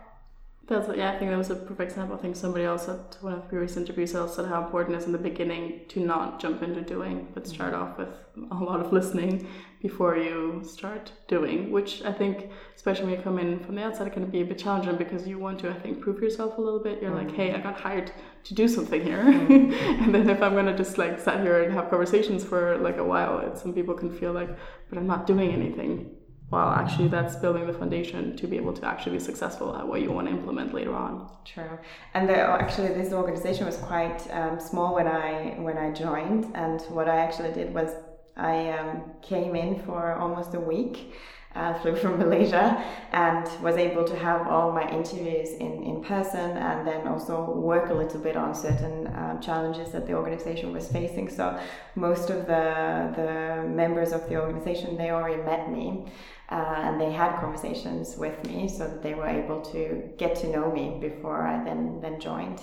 That's 0.70 0.88
yeah, 0.96 1.12
I 1.12 1.18
think 1.18 1.32
that 1.32 1.38
was 1.38 1.50
a 1.50 1.56
perfect 1.56 1.92
example. 1.92 2.16
I 2.16 2.22
think 2.22 2.36
somebody 2.36 2.64
else 2.64 2.88
at 2.88 3.18
one 3.22 3.34
of 3.34 3.42
the 3.42 3.48
previous 3.48 3.76
interviews 3.76 4.14
else 4.14 4.36
said 4.36 4.46
how 4.46 4.64
important 4.64 4.96
it 4.96 5.00
is 5.00 5.06
in 5.06 5.12
the 5.12 5.18
beginning 5.18 5.82
to 5.90 6.00
not 6.00 6.40
jump 6.40 6.62
into 6.62 6.82
doing, 6.82 7.28
but 7.34 7.44
mm-hmm. 7.44 7.54
start 7.56 7.74
off 7.74 7.98
with 7.98 8.10
a 8.52 8.56
lot 8.56 8.80
of 8.80 8.94
listening 8.94 9.48
before 9.82 10.16
you 10.16 10.62
start 10.64 11.12
doing. 11.28 11.72
Which 11.72 12.04
I 12.04 12.14
think, 12.14 12.52
especially 12.76 13.06
when 13.06 13.16
you 13.16 13.22
come 13.24 13.40
in 13.40 13.60
from 13.62 13.76
the 13.76 13.84
outside, 13.84 14.06
it 14.06 14.14
can 14.14 14.28
be 14.28 14.42
a 14.42 14.46
bit 14.46 14.60
challenging 14.60 14.96
because 14.96 15.28
you 15.28 15.40
want 15.40 15.58
to, 15.62 15.72
I 15.72 15.80
think, 15.80 16.02
prove 16.02 16.22
yourself 16.22 16.60
a 16.60 16.62
little 16.62 16.84
bit. 16.84 17.02
You're 17.02 17.14
mm-hmm. 17.14 17.30
like, 17.30 17.36
hey, 17.36 17.56
I 17.56 17.58
got 17.58 17.80
hired 17.80 18.12
to 18.44 18.54
do 18.54 18.68
something 18.68 19.04
here, 19.04 19.24
mm-hmm. 19.24 20.04
and 20.04 20.14
then 20.14 20.30
if 20.30 20.40
I'm 20.40 20.54
gonna 20.54 20.78
just 20.78 21.00
like 21.00 21.20
sit 21.20 21.40
here 21.40 21.64
and 21.64 21.74
have 21.74 21.90
conversations 21.90 22.44
for 22.44 22.78
like 22.78 22.98
a 22.98 23.04
while, 23.04 23.56
some 23.56 23.74
people 23.74 23.96
can 23.96 24.16
feel 24.16 24.34
like, 24.34 24.50
but 24.88 25.00
I'm 25.00 25.08
not 25.08 25.26
doing 25.26 25.52
anything 25.52 26.12
while 26.50 26.70
actually 26.70 27.08
that's 27.08 27.36
building 27.36 27.68
the 27.68 27.74
foundation 27.74 28.36
to 28.36 28.48
be 28.48 28.58
able 28.58 28.74
to 28.74 28.86
actually 28.86 29.14
be 29.14 29.24
successful 29.24 29.76
at 29.76 29.88
what 29.88 30.02
you 30.02 30.12
want 30.12 30.28
to 30.28 30.34
implement 30.34 30.74
later 30.74 30.96
on. 30.96 31.30
True, 31.46 31.78
and 32.14 32.28
the, 32.28 32.38
actually 32.38 32.90
this 32.90 33.14
organization 33.14 33.66
was 33.66 33.78
quite 33.78 34.20
um, 34.32 34.60
small 34.60 34.96
when 34.96 35.08
I 35.08 35.56
when 35.60 35.78
I 35.78 35.92
joined, 35.92 36.52
and 36.56 36.82
what 36.90 37.08
I 37.08 37.18
actually 37.18 37.52
did 37.52 37.74
was 37.74 37.92
I 38.36 38.70
um, 38.72 39.04
came 39.22 39.56
in 39.56 39.82
for 39.84 40.14
almost 40.14 40.54
a 40.54 40.60
week. 40.60 41.14
Uh, 41.56 41.74
flew 41.80 41.96
from 41.96 42.20
Malaysia 42.20 42.78
and 43.12 43.44
was 43.64 43.76
able 43.76 44.04
to 44.04 44.16
have 44.16 44.48
all 44.48 44.72
my 44.72 44.88
interviews 44.92 45.50
in, 45.50 45.84
in 45.84 46.04
person 46.04 46.52
and 46.52 46.88
then 46.88 47.08
also 47.08 47.44
work 47.56 47.90
a 47.90 47.94
little 47.94 48.20
bit 48.22 48.38
on 48.38 48.54
certain 48.54 49.08
um, 49.08 49.42
challenges 49.42 49.92
that 49.92 50.06
the 50.06 50.14
organization 50.14 50.72
was 50.72 50.88
facing. 50.92 51.28
So 51.28 51.60
most 51.96 52.30
of 52.30 52.46
the 52.46 53.12
the 53.16 53.68
members 53.68 54.12
of 54.12 54.30
the 54.30 54.40
organization 54.40 54.96
they 54.96 55.10
already 55.10 55.42
met 55.42 55.72
me 55.72 56.06
uh, 56.52 56.76
and 56.78 57.00
they 57.00 57.12
had 57.12 57.40
conversations 57.40 58.18
with 58.18 58.44
me 58.48 58.68
so 58.68 58.88
that 58.88 59.04
they 59.04 59.14
were 59.14 59.28
able 59.28 59.62
to 59.62 60.10
get 60.18 60.36
to 60.36 60.48
know 60.48 60.72
me 60.72 60.98
before 61.00 61.46
I 61.46 61.64
then 61.64 62.00
then 62.02 62.20
joined. 62.20 62.62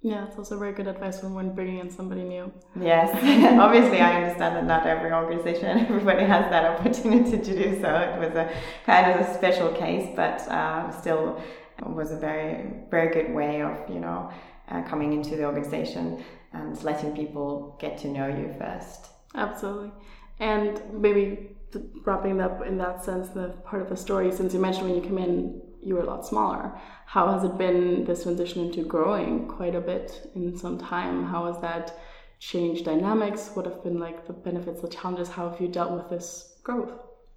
Yeah, 0.00 0.26
it's 0.26 0.36
also 0.36 0.58
very 0.58 0.72
good 0.72 0.88
advice 0.88 1.22
when 1.22 1.54
bringing 1.54 1.78
in 1.78 1.88
somebody 1.88 2.24
new. 2.24 2.52
Yes, 2.74 3.10
obviously, 3.60 4.00
I 4.00 4.20
understand 4.20 4.56
that 4.56 4.66
not 4.66 4.84
every 4.84 5.12
organization 5.12 5.66
and 5.66 5.80
everybody 5.88 6.24
has 6.24 6.50
that 6.50 6.64
opportunity 6.64 7.38
to 7.38 7.54
do 7.62 7.80
so. 7.80 7.88
It 7.94 8.18
was 8.18 8.34
a 8.34 8.52
kind 8.84 9.12
of 9.12 9.20
a 9.20 9.34
special 9.34 9.68
case, 9.72 10.12
but 10.16 10.40
uh, 10.48 10.90
still 10.90 11.40
was 11.86 12.12
a 12.12 12.16
very 12.16 12.70
very 12.90 13.12
good 13.12 13.34
way 13.34 13.62
of 13.62 13.88
you 13.88 14.00
know 14.00 14.30
uh, 14.68 14.82
coming 14.82 15.12
into 15.12 15.36
the 15.36 15.44
organization 15.44 16.22
and 16.52 16.82
letting 16.82 17.14
people 17.14 17.76
get 17.80 17.96
to 17.98 18.08
know 18.08 18.26
you 18.26 18.52
first. 18.58 19.06
Absolutely, 19.36 19.92
and 20.40 20.82
maybe 20.92 21.56
wrapping 22.04 22.40
up 22.40 22.64
in 22.66 22.78
that 22.78 23.04
sense 23.04 23.28
the 23.30 23.48
part 23.64 23.82
of 23.82 23.88
the 23.88 23.96
story 23.96 24.32
since 24.32 24.52
you 24.54 24.60
mentioned 24.60 24.86
when 24.86 24.96
you 24.96 25.02
come 25.02 25.18
in 25.18 25.62
you 25.82 25.94
were 25.94 26.02
a 26.02 26.06
lot 26.06 26.24
smaller. 26.24 26.72
How 27.06 27.32
has 27.32 27.44
it 27.44 27.58
been 27.58 28.04
this 28.04 28.22
transition 28.22 28.66
into 28.66 28.84
growing 28.84 29.48
quite 29.48 29.74
a 29.74 29.80
bit 29.80 30.30
in 30.34 30.56
some 30.56 30.78
time? 30.78 31.24
How 31.24 31.46
has 31.46 31.60
that 31.60 31.98
changed 32.38 32.84
dynamics? 32.84 33.50
What 33.54 33.66
have 33.66 33.82
been 33.82 33.98
like 33.98 34.26
the 34.26 34.32
benefits 34.32 34.80
the 34.80 34.88
challenges? 34.88 35.28
How 35.28 35.50
have 35.50 35.60
you 35.60 35.68
dealt 35.68 35.92
with 35.92 36.08
this 36.08 36.56
growth? 36.62 36.92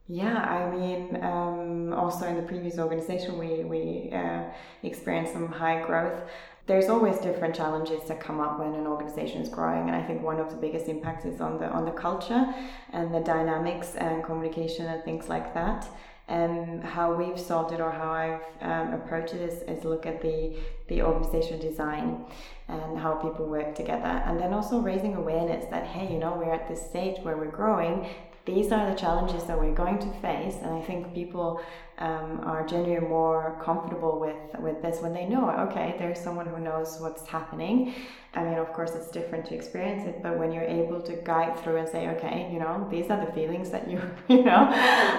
Yeah, 0.08 0.38
I 0.38 0.70
mean, 0.76 1.24
um, 1.24 1.94
also 1.94 2.28
in 2.28 2.36
the 2.36 2.44
previous 2.44 2.78
organization, 2.78 3.40
we 3.40 3.64
we 3.64 4.12
uh, 4.14 4.44
experienced 4.84 5.34
some 5.34 5.48
high 5.48 5.84
growth, 5.84 6.30
there's 6.68 6.90
always 6.90 7.18
different 7.20 7.56
challenges 7.56 8.02
that 8.08 8.20
come 8.20 8.40
up 8.40 8.60
when 8.60 8.74
an 8.74 8.88
organization 8.88 9.42
is 9.42 9.50
growing 9.50 9.88
and 9.88 9.96
i 9.96 10.02
think 10.02 10.22
one 10.22 10.40
of 10.40 10.50
the 10.50 10.56
biggest 10.56 10.88
impacts 10.88 11.26
is 11.26 11.40
on 11.40 11.60
the 11.60 11.68
on 11.68 11.86
the 11.86 11.92
culture 11.92 12.54
and 12.96 13.14
the 13.14 13.20
dynamics 13.20 13.96
and 13.96 14.24
communication 14.24 14.86
and 14.88 15.04
things 15.04 15.30
like 15.30 15.54
that. 15.54 15.88
And 16.28 16.84
how 16.84 17.14
we've 17.14 17.40
solved 17.40 17.72
it 17.72 17.80
or 17.80 17.92
how 17.92 18.12
I've 18.12 18.42
um, 18.62 18.94
approached 18.94 19.36
it 19.36 19.42
is, 19.42 19.62
is 19.64 19.86
look 19.86 20.08
at 20.08 20.22
the 20.22 20.58
the 20.88 21.02
organization 21.04 21.60
design 21.60 22.26
and 22.68 22.98
how 22.98 23.14
people 23.16 23.46
work 23.46 23.76
together. 23.76 24.24
And 24.26 24.40
then 24.40 24.52
also 24.54 24.80
raising 24.80 25.16
awareness 25.16 25.66
that 25.70 25.86
hey 25.86 26.12
you 26.12 26.18
know 26.18 26.34
we're 26.34 26.54
at 26.54 26.68
this 26.68 26.84
stage 26.84 27.18
where 27.22 27.38
we're 27.38 27.58
growing 27.62 28.08
these 28.46 28.72
are 28.72 28.90
the 28.90 28.96
challenges 28.96 29.44
that 29.44 29.60
we're 29.60 29.74
going 29.74 30.00
to 30.00 30.12
face 30.22 30.56
and 30.62 30.72
i 30.74 30.82
think 30.82 31.14
people 31.14 31.62
um, 31.98 32.42
are 32.44 32.66
generally 32.68 33.00
more 33.00 33.60
comfortable 33.64 34.20
with 34.20 34.36
with 34.60 34.82
this 34.82 35.02
when 35.02 35.14
they 35.14 35.26
know 35.26 35.50
okay 35.50 35.96
there's 35.98 36.20
someone 36.20 36.46
who 36.46 36.60
knows 36.60 36.98
what's 37.00 37.26
happening. 37.26 37.94
I 38.34 38.44
mean 38.44 38.58
of 38.58 38.74
course 38.74 38.92
it's 38.96 39.10
different 39.10 39.46
to 39.46 39.56
experience 39.56 40.06
it 40.06 40.22
but 40.22 40.38
when 40.38 40.52
you're 40.52 40.72
able 40.82 41.02
to 41.04 41.14
guide 41.24 41.58
through 41.60 41.78
and 41.78 41.88
say 41.88 42.10
okay 42.10 42.50
you 42.52 42.60
know 42.60 42.86
these 42.92 43.10
are 43.10 43.26
the 43.26 43.32
feelings 43.32 43.70
that 43.70 43.90
you 43.90 44.02
you 44.28 44.44
know 44.44 44.62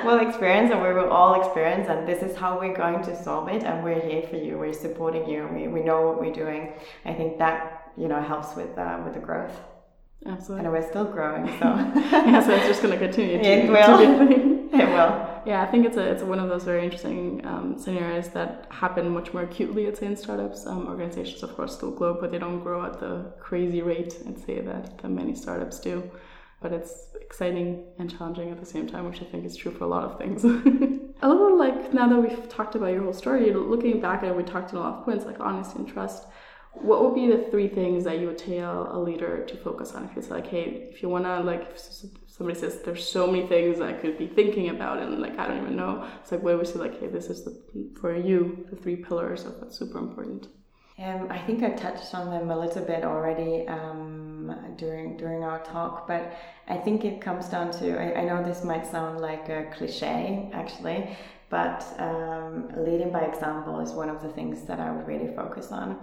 will 0.05 0.21
experience 0.29 0.71
and 0.71 0.83
we 0.83 0.93
will 0.93 1.09
all 1.09 1.41
experience 1.41 1.89
and 1.89 2.07
this 2.07 2.23
is 2.23 2.37
how 2.37 2.59
we're 2.61 2.77
going 2.77 3.03
to 3.05 3.17
solve 3.23 3.49
it 3.49 3.63
and 3.65 3.83
we're 3.83 4.01
here 4.01 4.23
for 4.23 4.37
you 4.37 4.59
we're 4.59 4.73
supporting 4.73 5.27
you 5.27 5.49
we, 5.55 5.67
we 5.67 5.81
know 5.81 6.03
what 6.07 6.21
we're 6.21 6.39
doing 6.45 6.75
i 7.07 7.15
think 7.15 7.39
that 7.39 7.91
you 7.97 8.07
know 8.07 8.21
helps 8.21 8.55
with 8.55 8.77
uh, 8.77 9.01
with 9.03 9.15
the 9.15 9.21
growth 9.21 9.63
Absolutely. 10.29 10.65
And 10.67 10.75
we're 10.75 10.89
still 10.89 11.05
growing, 11.05 11.47
so 11.59 11.65
yeah, 12.13 12.45
so 12.45 12.53
it's 12.53 12.67
just 12.67 12.83
going 12.83 12.99
to 12.99 13.05
continue. 13.05 13.39
It 13.43 13.71
will. 13.71 14.01
it 14.81 14.89
will. 14.89 15.43
Yeah, 15.47 15.63
I 15.63 15.67
think 15.67 15.87
it's 15.87 15.97
a 15.97 16.05
it's 16.13 16.23
one 16.23 16.41
of 16.41 16.49
those 16.49 16.65
very 16.65 16.83
interesting 16.85 17.45
um, 17.47 17.79
scenarios 17.79 18.29
that 18.31 18.67
happen 18.71 19.09
much 19.11 19.33
more 19.33 19.43
acutely, 19.43 19.87
I'd 19.87 19.97
say, 19.97 20.07
in 20.07 20.17
startups. 20.17 20.67
Um, 20.67 20.89
organizations, 20.89 21.43
of 21.43 21.55
course, 21.55 21.75
still 21.75 21.93
grow, 21.93 22.21
but 22.21 22.33
they 22.33 22.39
don't 22.39 22.61
grow 22.61 22.85
at 22.85 22.99
the 22.99 23.33
crazy 23.39 23.83
rate, 23.83 24.17
I'd 24.27 24.45
say, 24.45 24.61
that, 24.61 24.99
that 24.99 25.09
many 25.09 25.35
startups 25.35 25.79
do. 25.79 26.11
But 26.61 26.73
it's 26.73 27.09
exciting 27.21 27.85
and 27.99 28.11
challenging 28.11 28.51
at 28.51 28.59
the 28.59 28.67
same 28.67 28.89
time, 28.89 29.05
which 29.09 29.21
I 29.23 29.25
think 29.27 29.45
is 29.45 29.55
true 29.57 29.71
for 29.71 29.85
a 29.85 29.89
lot 29.89 30.05
of 30.05 30.19
things. 30.19 30.43
a 30.45 31.29
little 31.29 31.59
like 31.59 31.93
now 31.93 32.09
that 32.09 32.21
we've 32.21 32.49
talked 32.49 32.75
about 32.75 32.93
your 32.93 33.05
whole 33.05 33.13
story, 33.13 33.53
looking 33.53 34.01
back 34.01 34.23
at 34.23 34.31
it, 34.31 34.37
we 34.37 34.43
talked 34.43 34.73
on 34.73 34.79
a 34.79 34.81
lot 34.81 34.95
of 34.99 35.05
points 35.05 35.25
like 35.27 35.39
honesty 35.39 35.79
and 35.79 35.89
trust 35.89 36.27
what 36.83 37.03
would 37.03 37.15
be 37.15 37.27
the 37.27 37.49
three 37.51 37.69
things 37.69 38.05
that 38.05 38.19
you 38.19 38.27
would 38.27 38.39
tell 38.39 38.97
a 38.97 38.99
leader 38.99 39.45
to 39.45 39.57
focus 39.57 39.93
on? 39.93 40.05
If 40.05 40.17
it's 40.17 40.31
like 40.31 40.47
hey 40.47 40.89
if 40.91 41.03
you 41.03 41.09
want 41.09 41.25
to 41.25 41.41
like 41.41 41.77
somebody 42.27 42.59
says 42.59 42.83
there's 42.83 43.09
so 43.09 43.27
many 43.27 43.47
things 43.47 43.81
i 43.81 43.95
could 43.95 44.19
be 44.19 44.27
thinking 44.27 44.69
about 44.69 44.99
and 44.99 45.21
like 45.21 45.39
i 45.39 45.47
don't 45.47 45.63
even 45.63 45.75
know 45.75 46.07
it's 46.21 46.31
like 46.31 46.43
where 46.43 46.59
we 46.59 46.67
say 46.67 46.79
like 46.79 47.01
hey 47.01 47.07
this 47.07 47.27
is 47.27 47.45
the 47.45 47.67
for 47.99 48.15
you 48.15 48.67
the 48.71 48.77
three 48.77 48.97
pillars 48.97 49.45
of 49.45 49.59
what's 49.61 49.79
super 49.79 49.99
important? 49.99 50.49
Um, 50.99 51.27
I 51.31 51.39
think 51.39 51.63
I 51.63 51.71
touched 51.71 52.15
on 52.15 52.31
them 52.31 52.51
a 52.51 52.59
little 52.59 52.83
bit 52.83 53.05
already 53.05 53.69
um, 53.69 54.75
during 54.77 55.19
during 55.19 55.45
our 55.45 55.63
talk, 55.63 56.07
but 56.09 56.35
I 56.69 56.77
think 56.77 57.05
it 57.05 57.21
comes 57.21 57.49
down 57.49 57.71
to 57.73 57.99
I, 57.99 58.23
I 58.23 58.25
know 58.25 58.43
this 58.43 58.65
might 58.65 58.87
sound 58.87 59.21
like 59.21 59.49
a 59.51 59.71
cliche 59.77 60.49
actually, 60.55 61.15
but 61.51 61.85
um, 61.99 62.71
leading 62.79 63.13
by 63.13 63.21
example 63.21 63.79
is 63.81 63.91
one 63.91 64.09
of 64.09 64.23
the 64.23 64.31
things 64.31 64.63
that 64.63 64.81
I 64.81 64.91
would 64.91 65.07
really 65.07 65.35
focus 65.35 65.71
on 65.71 65.99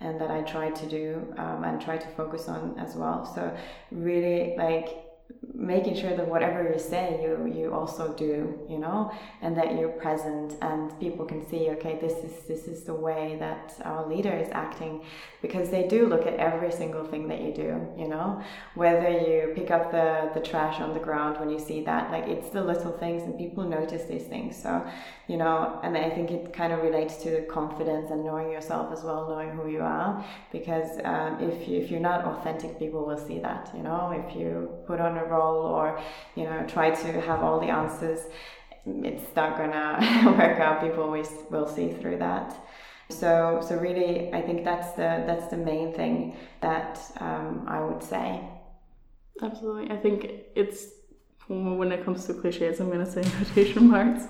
and 0.00 0.20
that 0.20 0.30
I 0.30 0.42
try 0.42 0.70
to 0.70 0.86
do 0.86 1.34
um, 1.38 1.64
and 1.64 1.80
try 1.80 1.96
to 1.96 2.06
focus 2.08 2.48
on 2.48 2.78
as 2.78 2.94
well. 2.94 3.24
So 3.34 3.56
really 3.90 4.54
like 4.56 5.07
making 5.54 5.96
sure 5.96 6.16
that 6.16 6.26
whatever 6.26 6.62
you 6.72 6.78
say 6.78 7.18
you 7.22 7.52
you 7.52 7.74
also 7.74 8.12
do 8.14 8.58
you 8.68 8.78
know 8.78 9.12
and 9.42 9.56
that 9.56 9.76
you're 9.76 9.88
present 9.88 10.56
and 10.62 10.98
people 11.00 11.26
can 11.26 11.46
see 11.48 11.68
okay 11.70 11.98
this 12.00 12.16
is 12.24 12.46
this 12.46 12.68
is 12.68 12.84
the 12.84 12.94
way 12.94 13.36
that 13.38 13.74
our 13.84 14.06
leader 14.06 14.32
is 14.32 14.48
acting. 14.52 15.04
Because 15.40 15.70
they 15.70 15.86
do 15.86 16.06
look 16.06 16.26
at 16.26 16.34
every 16.34 16.72
single 16.72 17.04
thing 17.04 17.28
that 17.28 17.40
you 17.40 17.52
do 17.52 17.86
you 17.96 18.08
know? 18.08 18.42
Whether 18.74 19.10
you 19.10 19.52
pick 19.54 19.70
up 19.70 19.90
the 19.90 20.30
the 20.34 20.40
trash 20.40 20.80
on 20.80 20.94
the 20.94 21.00
ground 21.00 21.38
when 21.40 21.50
you 21.50 21.58
see 21.58 21.82
that 21.84 22.10
like 22.10 22.26
it's 22.28 22.50
the 22.50 22.62
little 22.62 22.92
things 22.92 23.22
and 23.22 23.38
people 23.38 23.64
notice 23.64 24.04
these 24.04 24.24
things. 24.24 24.60
So 24.60 24.84
you 25.28 25.36
know 25.36 25.78
and 25.82 25.96
i 25.96 26.08
think 26.08 26.30
it 26.30 26.54
kind 26.54 26.72
of 26.72 26.78
relates 26.82 27.16
to 27.22 27.28
the 27.30 27.42
confidence 27.42 28.10
and 28.10 28.24
knowing 28.24 28.50
yourself 28.50 28.90
as 28.90 29.04
well 29.04 29.28
knowing 29.28 29.50
who 29.50 29.68
you 29.68 29.80
are. 29.80 30.24
Because 30.52 30.90
um, 31.04 31.38
if 31.40 31.68
you, 31.68 31.80
if 31.82 31.90
you're 31.90 32.06
not 32.12 32.24
authentic 32.24 32.78
people 32.78 33.04
will 33.04 33.22
see 33.28 33.38
that 33.40 33.70
you 33.76 33.82
know? 33.82 34.02
If 34.22 34.36
you 34.36 34.48
put 34.86 35.00
on 35.00 35.17
a 35.18 35.24
role 35.24 35.62
or 35.62 36.00
you 36.34 36.44
know 36.44 36.64
try 36.66 36.90
to 36.90 37.20
have 37.20 37.40
all 37.42 37.60
the 37.60 37.68
answers 37.68 38.20
it's 39.04 39.34
not 39.36 39.58
gonna 39.58 39.98
work 40.38 40.60
out. 40.60 40.80
People 40.80 41.10
will, 41.10 41.26
will 41.50 41.68
see 41.68 41.92
through 41.92 42.18
that. 42.18 42.56
So 43.10 43.64
so 43.66 43.76
really 43.76 44.32
i 44.34 44.40
think 44.42 44.64
that's 44.64 44.92
the 44.92 45.24
that's 45.26 45.46
the 45.48 45.56
main 45.56 45.94
thing 45.94 46.36
that 46.60 47.00
um, 47.20 47.64
i 47.66 47.80
would 47.80 48.02
say. 48.02 48.40
Absolutely. 49.40 49.90
I 49.90 49.96
think 49.96 50.30
it's 50.54 50.86
when 51.48 51.92
it 51.92 52.04
comes 52.04 52.26
to 52.26 52.34
cliches, 52.34 52.78
I'm 52.78 52.90
going 52.90 53.04
to 53.04 53.10
say 53.10 53.22
quotation 53.36 53.88
marks. 53.88 54.24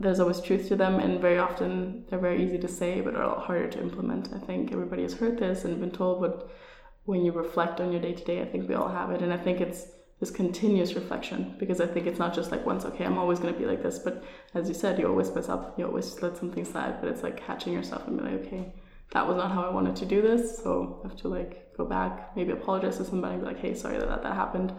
There's 0.00 0.20
always 0.20 0.40
truth 0.40 0.68
to 0.68 0.76
them, 0.76 1.00
and 1.00 1.20
very 1.20 1.38
often 1.38 2.06
they're 2.08 2.18
very 2.18 2.42
easy 2.42 2.56
to 2.58 2.68
say, 2.68 3.02
but 3.02 3.14
are 3.14 3.24
a 3.24 3.28
lot 3.28 3.44
harder 3.44 3.68
to 3.68 3.80
implement. 3.82 4.30
I 4.32 4.38
think 4.38 4.72
everybody 4.72 5.02
has 5.02 5.12
heard 5.12 5.38
this 5.38 5.66
and 5.66 5.78
been 5.80 5.90
told, 5.90 6.22
but 6.22 6.50
when 7.04 7.26
you 7.26 7.32
reflect 7.32 7.80
on 7.80 7.92
your 7.92 8.00
day 8.00 8.14
to 8.14 8.24
day, 8.24 8.40
I 8.40 8.46
think 8.46 8.70
we 8.70 8.74
all 8.74 8.88
have 8.88 9.10
it, 9.10 9.20
and 9.20 9.34
I 9.34 9.36
think 9.36 9.60
it's 9.60 9.88
this 10.22 10.30
continuous 10.30 10.94
reflection 10.94 11.56
because 11.58 11.80
I 11.80 11.86
think 11.86 12.06
it's 12.06 12.18
not 12.18 12.32
just 12.32 12.52
like 12.52 12.64
once, 12.64 12.84
okay, 12.84 13.04
I'm 13.04 13.18
always 13.18 13.40
going 13.40 13.52
to 13.52 13.58
be 13.58 13.66
like 13.66 13.82
this, 13.82 13.98
but 13.98 14.22
as 14.54 14.68
you 14.68 14.74
said, 14.74 14.98
you 14.98 15.08
always 15.08 15.34
mess 15.34 15.48
up, 15.48 15.76
you 15.76 15.84
always 15.84 16.22
let 16.22 16.36
something 16.36 16.64
slide, 16.64 17.00
but 17.00 17.10
it's 17.10 17.24
like 17.24 17.44
catching 17.44 17.72
yourself 17.72 18.06
and 18.06 18.18
be 18.18 18.24
like, 18.24 18.46
okay, 18.46 18.72
that 19.10 19.26
was 19.26 19.36
not 19.36 19.50
how 19.50 19.64
I 19.64 19.70
wanted 19.70 19.96
to 19.96 20.06
do 20.06 20.22
this, 20.22 20.58
so 20.62 21.00
I 21.04 21.08
have 21.08 21.16
to 21.18 21.28
like 21.28 21.76
go 21.76 21.84
back, 21.84 22.36
maybe 22.36 22.52
apologize 22.52 22.98
to 22.98 23.04
somebody, 23.04 23.36
be 23.38 23.44
like, 23.44 23.58
hey, 23.58 23.74
sorry 23.74 23.98
that 23.98 24.08
that, 24.08 24.22
that 24.22 24.34
happened 24.34 24.72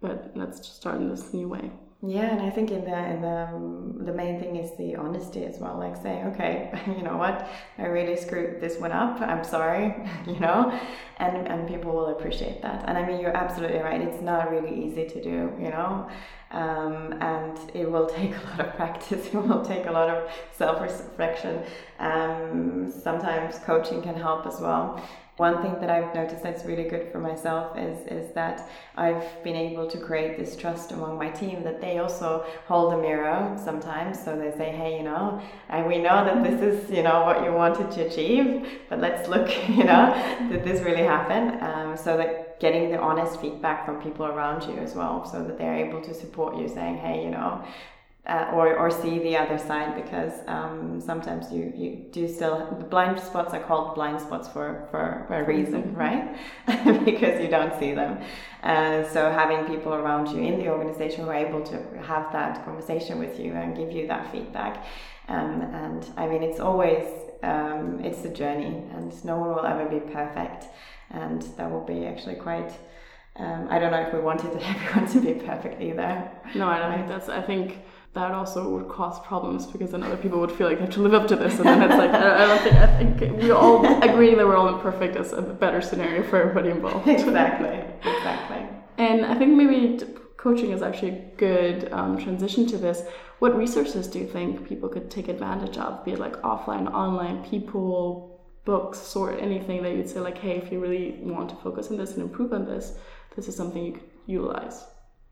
but 0.00 0.32
let's 0.34 0.58
just 0.58 0.76
start 0.76 0.96
in 0.96 1.08
this 1.08 1.32
new 1.32 1.48
way. 1.48 1.70
Yeah, 2.06 2.30
and 2.30 2.42
I 2.42 2.50
think 2.50 2.70
in 2.70 2.84
the 2.84 2.96
in 2.96 3.20
the 3.22 3.48
um, 3.48 3.98
the 4.04 4.12
main 4.12 4.38
thing 4.38 4.56
is 4.56 4.70
the 4.76 4.94
honesty 4.96 5.44
as 5.44 5.58
well. 5.58 5.76
Like 5.78 5.96
saying, 5.96 6.26
okay, 6.28 6.70
you 6.86 7.02
know 7.02 7.16
what, 7.16 7.48
I 7.78 7.86
really 7.86 8.16
screwed 8.16 8.60
this 8.60 8.78
one 8.78 8.92
up. 8.92 9.20
I'm 9.20 9.42
sorry, 9.42 9.94
you 10.26 10.38
know, 10.38 10.78
and 11.16 11.48
and 11.48 11.66
people 11.66 11.92
will 11.92 12.08
appreciate 12.08 12.62
that. 12.62 12.84
And 12.86 12.96
I 12.96 13.04
mean, 13.06 13.20
you're 13.20 13.36
absolutely 13.36 13.78
right. 13.78 14.00
It's 14.00 14.22
not 14.22 14.50
really 14.50 14.84
easy 14.84 15.08
to 15.08 15.22
do, 15.22 15.52
you 15.58 15.70
know, 15.70 16.08
um, 16.52 17.14
and 17.20 17.58
it 17.74 17.90
will 17.90 18.06
take 18.18 18.36
a 18.36 18.40
lot 18.50 18.60
of 18.60 18.76
practice. 18.76 19.26
It 19.26 19.34
will 19.34 19.64
take 19.64 19.86
a 19.86 19.92
lot 19.92 20.08
of 20.08 20.30
self 20.52 20.80
reflection. 20.80 21.62
Um, 21.98 22.92
sometimes 23.02 23.58
coaching 23.60 24.00
can 24.02 24.14
help 24.14 24.46
as 24.46 24.60
well. 24.60 25.02
One 25.36 25.60
thing 25.60 25.78
that 25.80 25.90
I've 25.90 26.14
noticed 26.14 26.42
that's 26.42 26.64
really 26.64 26.84
good 26.84 27.12
for 27.12 27.18
myself 27.18 27.76
is 27.76 27.98
is 28.06 28.32
that 28.32 28.70
I've 28.96 29.22
been 29.44 29.54
able 29.54 29.86
to 29.86 29.98
create 29.98 30.38
this 30.38 30.56
trust 30.56 30.92
among 30.92 31.18
my 31.18 31.28
team 31.28 31.62
that 31.62 31.78
they 31.78 31.98
also 31.98 32.46
hold 32.66 32.94
a 32.94 32.96
mirror 32.96 33.54
sometimes. 33.62 34.22
So 34.22 34.34
they 34.34 34.50
say, 34.56 34.70
hey, 34.70 34.96
you 34.96 35.02
know, 35.02 35.42
and 35.68 35.86
we 35.86 35.98
know 35.98 36.24
that 36.24 36.42
this 36.42 36.60
is 36.62 36.90
you 36.90 37.02
know 37.02 37.20
what 37.22 37.44
you 37.44 37.52
wanted 37.52 37.90
to 37.92 38.06
achieve, 38.06 38.66
but 38.88 38.98
let's 39.00 39.28
look, 39.28 39.48
you 39.68 39.84
know, 39.84 40.06
did 40.50 40.64
this 40.64 40.80
really 40.80 41.04
happen? 41.04 41.62
Um, 41.62 41.96
so 41.98 42.16
that 42.16 42.58
getting 42.58 42.90
the 42.90 42.98
honest 42.98 43.38
feedback 43.38 43.84
from 43.84 44.00
people 44.00 44.24
around 44.24 44.62
you 44.62 44.78
as 44.78 44.94
well, 44.94 45.26
so 45.26 45.44
that 45.44 45.58
they're 45.58 45.76
able 45.86 46.00
to 46.00 46.14
support 46.14 46.56
you, 46.56 46.66
saying, 46.66 46.96
hey, 46.96 47.22
you 47.22 47.30
know, 47.30 47.62
uh, 48.26 48.50
or, 48.52 48.76
or 48.76 48.90
see 48.90 49.18
the 49.20 49.36
other 49.36 49.58
side 49.58 49.94
because 49.94 50.32
um, 50.48 51.00
sometimes 51.00 51.52
you, 51.52 51.72
you 51.76 52.04
do 52.10 52.26
still 52.26 52.66
the 52.78 52.84
blind 52.84 53.20
spots 53.20 53.54
are 53.54 53.62
called 53.62 53.94
blind 53.94 54.20
spots 54.20 54.48
for, 54.48 54.88
for 54.90 55.26
a 55.30 55.44
reason 55.44 55.94
right? 55.94 56.36
Because 57.04 57.40
you 57.40 57.48
don't 57.48 57.78
see 57.78 57.94
them. 57.94 58.18
Uh, 58.62 59.08
so 59.08 59.30
having 59.30 59.64
people 59.66 59.94
around 59.94 60.28
you 60.28 60.40
in 60.40 60.58
the 60.58 60.68
organization 60.68 61.24
who 61.24 61.30
are 61.30 61.34
able 61.34 61.62
to 61.62 61.76
have 62.02 62.32
that 62.32 62.64
conversation 62.64 63.18
with 63.18 63.38
you 63.38 63.52
and 63.52 63.76
give 63.76 63.92
you 63.92 64.06
that 64.08 64.32
feedback 64.32 64.84
um, 65.28 65.62
and 65.62 66.06
I 66.16 66.26
mean 66.26 66.42
it's 66.42 66.60
always 66.60 67.04
um, 67.42 68.00
it's 68.04 68.24
a 68.24 68.28
journey 68.28 68.82
and 68.94 69.24
no 69.24 69.38
one 69.38 69.50
will 69.50 69.66
ever 69.66 69.86
be 69.86 70.00
perfect. 70.00 70.66
And 71.10 71.42
that 71.56 71.70
will 71.70 71.84
be 71.84 72.04
actually 72.04 72.36
quite 72.36 72.72
um, 73.36 73.68
I 73.70 73.78
don't 73.78 73.92
know 73.92 74.00
if 74.00 74.12
we 74.12 74.20
wanted 74.20 74.50
everyone 74.62 75.10
to 75.12 75.20
be 75.20 75.34
perfect 75.34 75.80
either. 75.80 76.30
No 76.54 76.68
I 76.68 76.78
don't 76.78 76.94
think 76.94 77.08
that's 77.08 77.28
I 77.28 77.42
think 77.42 77.78
that 78.16 78.32
also 78.32 78.68
would 78.70 78.88
cause 78.88 79.20
problems 79.20 79.66
because 79.66 79.90
then 79.90 80.02
other 80.02 80.16
people 80.16 80.40
would 80.40 80.50
feel 80.50 80.66
like 80.66 80.78
they 80.78 80.84
have 80.84 80.94
to 80.94 81.00
live 81.00 81.14
up 81.14 81.28
to 81.28 81.36
this, 81.36 81.54
and 81.58 81.66
then 81.66 81.82
it's 81.82 81.98
like 81.98 82.10
I, 82.10 82.46
don't 82.46 82.62
think 82.62 82.76
I 82.76 82.86
think 82.98 83.42
we 83.42 83.50
all 83.50 83.84
agree 84.02 84.34
that 84.34 84.46
we're 84.46 84.56
all 84.56 84.74
imperfect 84.74 85.16
is 85.16 85.32
a 85.32 85.42
better 85.42 85.80
scenario 85.80 86.22
for 86.22 86.40
everybody 86.40 86.70
involved. 86.70 87.06
Exactly, 87.26 87.76
exactly. 88.10 88.62
And 88.98 89.26
I 89.26 89.34
think 89.34 89.54
maybe 89.54 90.00
coaching 90.36 90.70
is 90.70 90.80
actually 90.82 91.10
a 91.10 91.30
good 91.36 91.92
um, 91.92 92.16
transition 92.16 92.66
to 92.68 92.78
this. 92.78 93.02
What 93.40 93.56
resources 93.56 94.06
do 94.06 94.18
you 94.18 94.26
think 94.26 94.66
people 94.66 94.88
could 94.88 95.10
take 95.10 95.28
advantage 95.28 95.76
of, 95.76 96.04
be 96.04 96.12
it 96.12 96.18
like 96.18 96.40
offline, 96.42 96.90
online, 96.92 97.44
people, 97.44 98.40
books, 98.64 99.14
or 99.14 99.38
anything 99.38 99.82
that 99.82 99.92
you'd 99.94 100.08
say 100.08 100.20
like, 100.20 100.38
hey, 100.38 100.56
if 100.56 100.72
you 100.72 100.80
really 100.80 101.18
want 101.20 101.50
to 101.50 101.56
focus 101.56 101.90
on 101.90 101.98
this 101.98 102.12
and 102.14 102.22
improve 102.22 102.52
on 102.54 102.64
this, 102.64 102.94
this 103.34 103.48
is 103.48 103.54
something 103.54 103.84
you 103.84 103.92
could 103.92 104.08
utilize. 104.26 104.84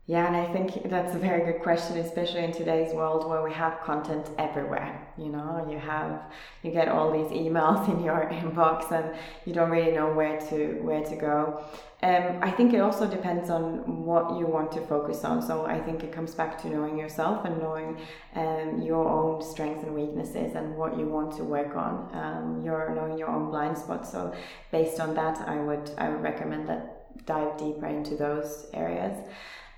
Yeah, 0.07 0.27
and 0.27 0.35
I 0.35 0.45
think 0.53 0.87
that's 0.87 1.15
a 1.15 1.17
very 1.17 1.51
good 1.51 1.63
question, 1.63 1.97
especially 1.97 2.43
in 2.43 2.51
today's 2.51 2.93
world 2.93 3.27
where 3.27 3.41
we 3.41 3.51
have 3.53 3.79
content 3.81 4.29
everywhere. 4.37 5.01
You 5.17 5.29
know, 5.29 5.65
you 5.67 5.79
have 5.79 6.21
you 6.61 6.69
get 6.69 6.89
all 6.89 7.11
these 7.11 7.31
emails 7.31 7.89
in 7.93 8.03
your 8.03 8.29
inbox, 8.31 8.91
and 8.91 9.17
you 9.45 9.53
don't 9.53 9.71
really 9.71 9.93
know 9.93 10.13
where 10.13 10.39
to 10.49 10.73
where 10.83 11.03
to 11.03 11.15
go. 11.15 11.63
Um, 12.03 12.37
I 12.43 12.51
think 12.51 12.75
it 12.75 12.81
also 12.81 13.07
depends 13.09 13.49
on 13.49 14.05
what 14.05 14.37
you 14.37 14.45
want 14.45 14.71
to 14.73 14.81
focus 14.81 15.23
on. 15.23 15.41
So 15.41 15.65
I 15.65 15.79
think 15.81 16.03
it 16.03 16.11
comes 16.11 16.35
back 16.35 16.61
to 16.61 16.69
knowing 16.69 16.99
yourself 16.99 17.43
and 17.43 17.57
knowing 17.57 17.97
um, 18.35 18.83
your 18.83 19.09
own 19.09 19.41
strengths 19.41 19.83
and 19.85 19.95
weaknesses 19.95 20.53
and 20.53 20.75
what 20.75 20.99
you 20.99 21.07
want 21.07 21.35
to 21.37 21.43
work 21.43 21.75
on. 21.75 21.93
Um, 22.13 22.61
your 22.63 22.93
knowing 22.93 23.17
your 23.17 23.29
own 23.29 23.49
blind 23.49 23.75
spots. 23.75 24.11
So 24.11 24.35
based 24.71 24.99
on 24.99 25.15
that, 25.15 25.39
I 25.47 25.55
would 25.55 25.89
I 25.97 26.09
would 26.09 26.21
recommend 26.21 26.69
that 26.69 27.25
dive 27.25 27.57
deeper 27.57 27.87
into 27.87 28.15
those 28.15 28.67
areas. 28.71 29.17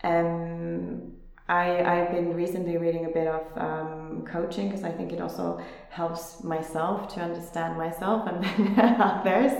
Um, 0.03 1.13
I, 1.49 1.81
I've 1.81 2.11
been 2.11 2.33
recently 2.33 2.77
reading 2.77 3.05
a 3.05 3.09
bit 3.09 3.27
of 3.27 3.45
um, 3.55 4.25
coaching 4.25 4.67
because 4.67 4.83
I 4.83 4.91
think 4.91 5.13
it 5.13 5.21
also 5.21 5.61
helps 5.89 6.43
myself 6.43 7.07
to 7.15 7.21
understand 7.21 7.77
myself 7.77 8.27
and 8.27 8.43
then 8.43 8.79
others. 8.99 9.53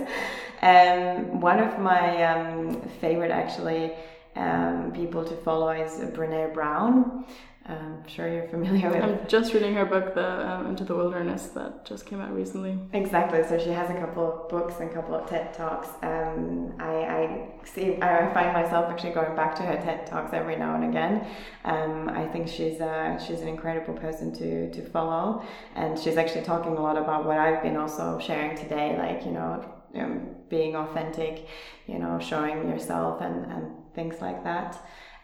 Um, 0.60 1.40
one 1.40 1.60
of 1.60 1.78
my 1.78 2.24
um, 2.24 2.80
favorite, 3.00 3.30
actually, 3.30 3.92
um, 4.36 4.92
people 4.92 5.24
to 5.24 5.34
follow 5.36 5.70
is 5.70 5.92
Brene 6.10 6.52
Brown. 6.52 7.24
I'm 7.68 8.08
sure 8.08 8.26
you're 8.32 8.48
familiar 8.48 8.88
with. 8.88 9.02
I'm 9.02 9.26
just 9.28 9.52
reading 9.52 9.74
her 9.74 9.84
book, 9.84 10.14
The 10.14 10.48
um, 10.48 10.66
Into 10.66 10.84
the 10.84 10.94
Wilderness, 10.94 11.48
that 11.48 11.84
just 11.84 12.06
came 12.06 12.18
out 12.18 12.34
recently. 12.34 12.78
Exactly. 12.94 13.42
So 13.46 13.58
she 13.58 13.68
has 13.68 13.90
a 13.90 13.94
couple 13.94 14.24
of 14.32 14.48
books 14.48 14.80
and 14.80 14.90
a 14.90 14.94
couple 14.94 15.14
of 15.14 15.28
TED 15.28 15.52
talks. 15.52 15.88
Um, 16.02 16.72
I, 16.78 16.94
I 17.18 17.48
see. 17.64 17.96
I 18.00 18.32
find 18.32 18.54
myself 18.54 18.90
actually 18.90 19.12
going 19.12 19.36
back 19.36 19.54
to 19.56 19.62
her 19.62 19.76
TED 19.76 20.06
talks 20.06 20.32
every 20.32 20.56
now 20.56 20.76
and 20.76 20.84
again. 20.84 21.26
Um, 21.66 22.08
I 22.08 22.26
think 22.26 22.48
she's 22.48 22.80
a, 22.80 23.22
she's 23.24 23.40
an 23.40 23.48
incredible 23.48 23.94
person 23.94 24.32
to 24.36 24.70
to 24.70 24.82
follow, 24.88 25.42
and 25.74 25.98
she's 25.98 26.16
actually 26.16 26.44
talking 26.44 26.72
a 26.72 26.80
lot 26.80 26.96
about 26.96 27.26
what 27.26 27.36
I've 27.36 27.62
been 27.62 27.76
also 27.76 28.18
sharing 28.18 28.56
today, 28.56 28.96
like 28.96 29.26
you 29.26 29.32
know. 29.32 29.74
Um, 29.94 30.34
being 30.50 30.76
authentic, 30.76 31.46
you 31.86 31.98
know, 31.98 32.18
showing 32.20 32.68
yourself 32.68 33.20
and, 33.22 33.50
and 33.50 33.72
things 33.94 34.20
like 34.20 34.44
that. 34.44 34.78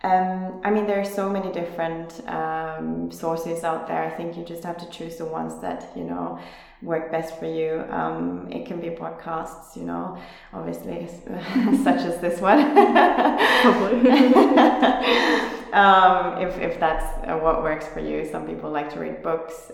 Um, 0.05 0.61
I 0.63 0.71
mean, 0.71 0.87
there 0.87 1.01
are 1.01 1.11
so 1.21 1.31
many 1.31 1.51
different 1.51 2.21
um, 2.29 3.11
sources 3.11 3.65
out 3.65 3.89
there. 3.89 4.05
I 4.05 4.11
think 4.11 4.37
you 4.37 4.45
just 4.45 4.63
have 4.63 4.77
to 4.77 4.89
choose 4.91 5.17
the 5.17 5.25
ones 5.25 5.59
that 5.63 5.91
you 5.97 6.05
know 6.05 6.39
work 6.83 7.11
best 7.11 7.39
for 7.39 7.47
you. 7.47 7.83
Um, 7.89 8.47
it 8.53 8.67
can 8.67 8.83
be 8.83 8.91
podcasts, 8.91 9.77
you 9.77 9.85
know, 9.85 10.19
obviously, 10.53 11.09
such 11.83 12.01
as 12.01 12.21
this 12.21 12.39
one. 12.39 12.61
um, 15.73 16.43
if, 16.43 16.59
if 16.59 16.79
that's 16.79 17.07
uh, 17.27 17.39
what 17.39 17.63
works 17.63 17.89
for 17.89 18.01
you. 18.01 18.29
Some 18.31 18.47
people 18.47 18.71
like 18.71 18.93
to 18.93 19.01
read 19.01 19.23
books. 19.23 19.73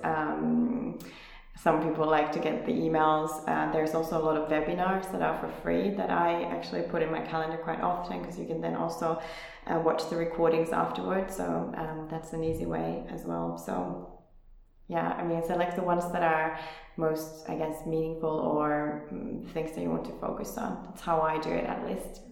Some 1.62 1.86
people 1.86 2.06
like 2.06 2.32
to 2.32 2.38
get 2.38 2.64
the 2.64 2.72
emails. 2.72 3.46
Uh, 3.46 3.70
there's 3.70 3.94
also 3.94 4.16
a 4.16 4.24
lot 4.24 4.36
of 4.38 4.48
webinars 4.48 5.12
that 5.12 5.20
are 5.20 5.38
for 5.38 5.52
free 5.62 5.90
that 5.90 6.08
I 6.08 6.44
actually 6.44 6.82
put 6.82 7.02
in 7.02 7.12
my 7.12 7.20
calendar 7.20 7.58
quite 7.58 7.82
often 7.82 8.20
because 8.20 8.38
you 8.38 8.46
can 8.46 8.62
then 8.62 8.74
also 8.74 9.20
uh, 9.66 9.78
watch 9.78 10.08
the 10.08 10.16
recordings 10.16 10.70
afterwards. 10.70 11.36
So 11.36 11.44
um, 11.76 12.08
that's 12.10 12.32
an 12.32 12.42
easy 12.42 12.64
way 12.64 13.04
as 13.10 13.24
well. 13.24 13.58
So 13.58 14.20
yeah, 14.88 15.08
I 15.18 15.22
mean, 15.22 15.42
select 15.44 15.76
the 15.76 15.82
ones 15.82 16.10
that 16.12 16.22
are 16.22 16.58
most, 16.96 17.48
I 17.48 17.56
guess, 17.56 17.84
meaningful 17.86 18.30
or 18.30 19.06
um, 19.12 19.46
things 19.52 19.72
that 19.72 19.82
you 19.82 19.90
want 19.90 20.06
to 20.06 20.12
focus 20.12 20.56
on. 20.56 20.82
That's 20.86 21.02
how 21.02 21.20
I 21.20 21.38
do 21.38 21.50
it 21.50 21.66
at 21.66 21.86
least. 21.86 22.22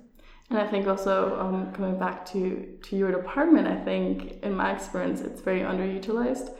And 0.49 0.59
I 0.59 0.67
think 0.67 0.87
also 0.87 1.39
um, 1.39 1.71
coming 1.75 1.99
back 1.99 2.25
to 2.33 2.79
to 2.83 2.97
your 2.97 3.13
department, 3.13 3.69
I 3.69 3.77
think 3.85 4.43
in 4.43 4.55
my 4.55 4.73
experience, 4.73 5.21
it's 5.21 5.43
very 5.43 5.61
underutilized. 5.61 6.55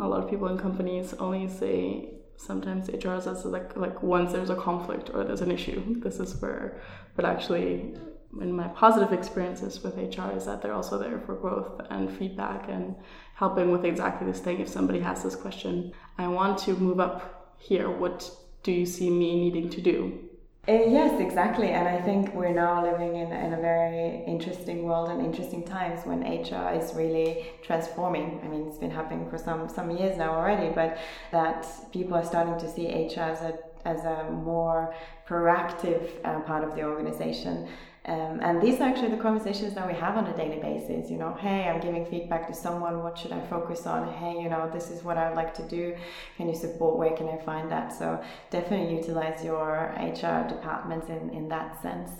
A 0.00 0.08
lot 0.08 0.24
of 0.24 0.30
people 0.30 0.48
in 0.48 0.58
companies 0.58 1.14
only 1.20 1.48
say 1.48 2.13
sometimes 2.36 2.88
HR 2.88 3.20
says 3.20 3.44
like 3.44 3.76
like 3.76 4.02
once 4.02 4.32
there's 4.32 4.50
a 4.50 4.56
conflict 4.56 5.10
or 5.12 5.24
there's 5.24 5.40
an 5.40 5.50
issue, 5.50 6.00
this 6.00 6.20
is 6.20 6.40
where, 6.40 6.80
but 7.16 7.24
actually 7.24 7.94
in 8.40 8.52
my 8.52 8.68
positive 8.68 9.12
experiences 9.12 9.82
with 9.82 9.96
HR 9.96 10.36
is 10.36 10.46
that 10.46 10.60
they're 10.60 10.74
also 10.74 10.98
there 10.98 11.20
for 11.20 11.34
growth 11.36 11.80
and 11.90 12.10
feedback 12.10 12.68
and 12.68 12.96
helping 13.34 13.70
with 13.70 13.84
exactly 13.84 14.26
this 14.26 14.40
thing. 14.40 14.60
If 14.60 14.68
somebody 14.68 15.00
has 15.00 15.22
this 15.22 15.36
question, 15.36 15.92
I 16.18 16.28
want 16.28 16.58
to 16.58 16.74
move 16.74 17.00
up 17.00 17.54
here. 17.58 17.88
What 17.88 18.28
do 18.62 18.72
you 18.72 18.86
see 18.86 19.10
me 19.10 19.36
needing 19.36 19.70
to 19.70 19.80
do? 19.80 20.23
Uh, 20.66 20.72
yes, 20.72 21.20
exactly. 21.20 21.68
And 21.68 21.86
I 21.86 22.00
think 22.00 22.32
we're 22.34 22.54
now 22.54 22.82
living 22.82 23.16
in, 23.16 23.30
in 23.30 23.52
a 23.52 23.60
very 23.60 24.24
interesting 24.26 24.84
world 24.84 25.10
and 25.10 25.20
interesting 25.20 25.62
times 25.62 26.06
when 26.06 26.20
HR 26.22 26.72
is 26.72 26.94
really 26.94 27.46
transforming. 27.62 28.40
I 28.42 28.48
mean, 28.48 28.66
it's 28.68 28.78
been 28.78 28.90
happening 28.90 29.28
for 29.28 29.36
some, 29.36 29.68
some 29.68 29.90
years 29.90 30.16
now 30.16 30.34
already, 30.34 30.70
but 30.74 30.96
that 31.32 31.66
people 31.92 32.14
are 32.14 32.24
starting 32.24 32.58
to 32.58 32.70
see 32.70 32.86
HR 32.86 33.20
as 33.20 33.42
a 33.42 33.58
as 33.84 34.04
a 34.04 34.30
more 34.30 34.94
proactive 35.28 36.10
uh, 36.24 36.40
part 36.40 36.64
of 36.64 36.74
the 36.74 36.82
organization. 36.82 37.68
Um, 38.06 38.40
and 38.42 38.60
these 38.60 38.80
are 38.80 38.84
actually 38.84 39.10
the 39.10 39.22
conversations 39.22 39.74
that 39.74 39.86
we 39.86 39.94
have 39.94 40.18
on 40.18 40.26
a 40.26 40.36
daily 40.36 40.60
basis. 40.60 41.10
You 41.10 41.16
know, 41.16 41.34
hey, 41.40 41.68
I'm 41.68 41.80
giving 41.80 42.04
feedback 42.04 42.46
to 42.48 42.54
someone. 42.54 43.02
What 43.02 43.16
should 43.16 43.32
I 43.32 43.40
focus 43.46 43.86
on? 43.86 44.12
Hey, 44.12 44.42
you 44.42 44.50
know, 44.50 44.70
this 44.70 44.90
is 44.90 45.02
what 45.02 45.16
I 45.16 45.28
would 45.28 45.36
like 45.36 45.54
to 45.54 45.62
do. 45.68 45.96
Can 46.36 46.48
you 46.48 46.54
support? 46.54 46.98
Where 46.98 47.16
can 47.16 47.28
I 47.28 47.38
find 47.38 47.70
that? 47.70 47.94
So 47.94 48.22
definitely 48.50 48.94
utilize 48.94 49.42
your 49.42 49.94
HR 49.98 50.46
departments 50.46 51.08
in, 51.08 51.30
in 51.30 51.48
that 51.48 51.80
sense. 51.80 52.10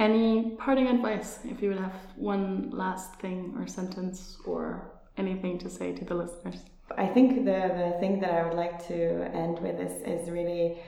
Any 0.00 0.56
parting 0.58 0.88
advice, 0.88 1.40
if 1.44 1.62
you 1.62 1.70
would 1.70 1.78
have 1.78 1.94
one 2.16 2.70
last 2.70 3.14
thing 3.20 3.54
or 3.56 3.68
sentence 3.68 4.38
or 4.44 4.90
anything 5.16 5.58
to 5.58 5.70
say 5.70 5.92
to 5.92 6.04
the 6.04 6.14
listeners? 6.14 6.64
I 6.96 7.06
think 7.06 7.44
the, 7.44 7.60
the 7.82 7.96
thing 8.00 8.20
that 8.20 8.32
I 8.32 8.44
would 8.46 8.56
like 8.56 8.86
to 8.88 8.96
end 9.34 9.58
with 9.60 9.78
is, 9.80 10.02
is 10.02 10.30
really 10.30 10.78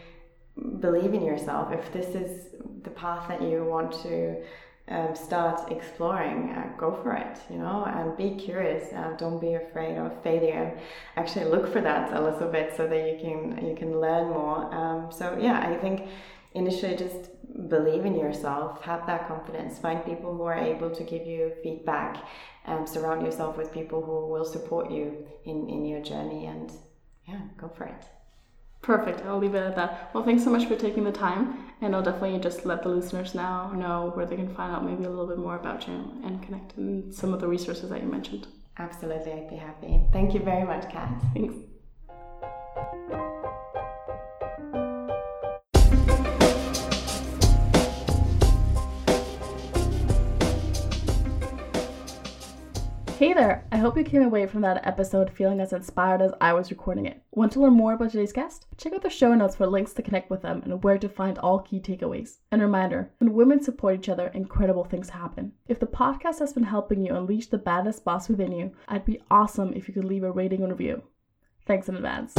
believe 0.80 1.14
in 1.14 1.22
yourself. 1.22 1.72
If 1.72 1.92
this 1.92 2.14
is 2.14 2.46
the 2.82 2.90
path 2.90 3.28
that 3.28 3.42
you 3.42 3.64
want 3.64 3.92
to 4.02 4.42
um, 4.88 5.14
start 5.14 5.70
exploring, 5.70 6.50
uh, 6.50 6.72
go 6.76 6.98
for 7.02 7.14
it, 7.14 7.38
you 7.48 7.58
know, 7.58 7.84
and 7.84 8.16
be 8.16 8.34
curious. 8.42 8.92
Uh, 8.92 9.14
don't 9.16 9.40
be 9.40 9.54
afraid 9.54 9.96
of 9.96 10.20
failure. 10.22 10.76
Actually, 11.16 11.44
look 11.46 11.72
for 11.72 11.80
that 11.80 12.12
a 12.12 12.20
little 12.20 12.48
bit 12.48 12.74
so 12.76 12.88
that 12.88 13.06
you 13.08 13.18
can 13.20 13.64
you 13.64 13.76
can 13.76 14.00
learn 14.00 14.28
more. 14.28 14.74
Um, 14.74 15.12
so 15.12 15.38
yeah, 15.40 15.60
I 15.60 15.76
think 15.76 16.08
initially 16.54 16.96
just 16.96 17.29
believe 17.68 18.04
in 18.04 18.14
yourself, 18.14 18.82
have 18.82 19.06
that 19.06 19.28
confidence, 19.28 19.78
find 19.78 20.04
people 20.04 20.36
who 20.36 20.44
are 20.44 20.58
able 20.58 20.90
to 20.90 21.04
give 21.04 21.26
you 21.26 21.52
feedback, 21.62 22.24
um, 22.66 22.86
surround 22.86 23.22
yourself 23.22 23.56
with 23.56 23.72
people 23.72 24.02
who 24.02 24.28
will 24.32 24.44
support 24.44 24.90
you 24.90 25.26
in 25.44 25.68
in 25.68 25.84
your 25.84 26.00
journey, 26.00 26.46
and 26.46 26.70
yeah, 27.28 27.40
go 27.56 27.68
for 27.68 27.84
it. 27.84 28.04
Perfect. 28.82 29.20
I'll 29.26 29.38
leave 29.38 29.54
it 29.54 29.62
at 29.62 29.76
that. 29.76 30.10
Well, 30.14 30.24
thanks 30.24 30.42
so 30.42 30.50
much 30.50 30.66
for 30.66 30.74
taking 30.74 31.04
the 31.04 31.12
time, 31.12 31.72
and 31.82 31.94
I'll 31.94 32.02
definitely 32.02 32.38
just 32.38 32.64
let 32.64 32.82
the 32.82 32.88
listeners 32.88 33.34
now 33.34 33.72
know 33.72 34.10
where 34.14 34.24
they 34.24 34.36
can 34.36 34.54
find 34.54 34.74
out 34.74 34.84
maybe 34.84 35.04
a 35.04 35.10
little 35.10 35.26
bit 35.26 35.38
more 35.38 35.56
about 35.56 35.86
you 35.86 36.12
and 36.24 36.42
connect 36.42 36.78
in 36.78 37.12
some 37.12 37.34
of 37.34 37.40
the 37.40 37.48
resources 37.48 37.90
that 37.90 38.02
you 38.02 38.08
mentioned. 38.08 38.46
Absolutely, 38.78 39.32
I'd 39.32 39.50
be 39.50 39.56
happy. 39.56 40.00
Thank 40.12 40.32
you 40.32 40.40
very 40.40 40.64
much, 40.64 40.88
Kat. 40.90 41.20
Thanks. 41.34 41.54
Hey 53.20 53.34
there! 53.34 53.66
I 53.70 53.76
hope 53.76 53.98
you 53.98 54.02
came 54.02 54.22
away 54.22 54.46
from 54.46 54.62
that 54.62 54.86
episode 54.86 55.30
feeling 55.30 55.60
as 55.60 55.74
inspired 55.74 56.22
as 56.22 56.32
I 56.40 56.54
was 56.54 56.70
recording 56.70 57.04
it. 57.04 57.22
Want 57.32 57.52
to 57.52 57.60
learn 57.60 57.74
more 57.74 57.92
about 57.92 58.12
today's 58.12 58.32
guest? 58.32 58.64
Check 58.78 58.94
out 58.94 59.02
the 59.02 59.10
show 59.10 59.34
notes 59.34 59.56
for 59.56 59.66
links 59.66 59.92
to 59.92 60.02
connect 60.02 60.30
with 60.30 60.40
them 60.40 60.62
and 60.64 60.82
where 60.82 60.96
to 60.96 61.06
find 61.06 61.36
all 61.36 61.58
key 61.58 61.80
takeaways. 61.80 62.38
And 62.50 62.62
reminder 62.62 63.10
when 63.18 63.34
women 63.34 63.62
support 63.62 63.96
each 63.96 64.08
other, 64.08 64.28
incredible 64.28 64.84
things 64.84 65.10
happen. 65.10 65.52
If 65.68 65.78
the 65.78 65.86
podcast 65.86 66.38
has 66.38 66.54
been 66.54 66.62
helping 66.62 67.04
you 67.04 67.14
unleash 67.14 67.48
the 67.48 67.58
baddest 67.58 68.06
boss 68.06 68.30
within 68.30 68.52
you, 68.52 68.72
I'd 68.88 69.04
be 69.04 69.20
awesome 69.30 69.74
if 69.74 69.86
you 69.86 69.92
could 69.92 70.06
leave 70.06 70.24
a 70.24 70.32
rating 70.32 70.62
and 70.62 70.72
review. 70.72 71.02
Thanks 71.66 71.90
in 71.90 71.96
advance. 71.96 72.34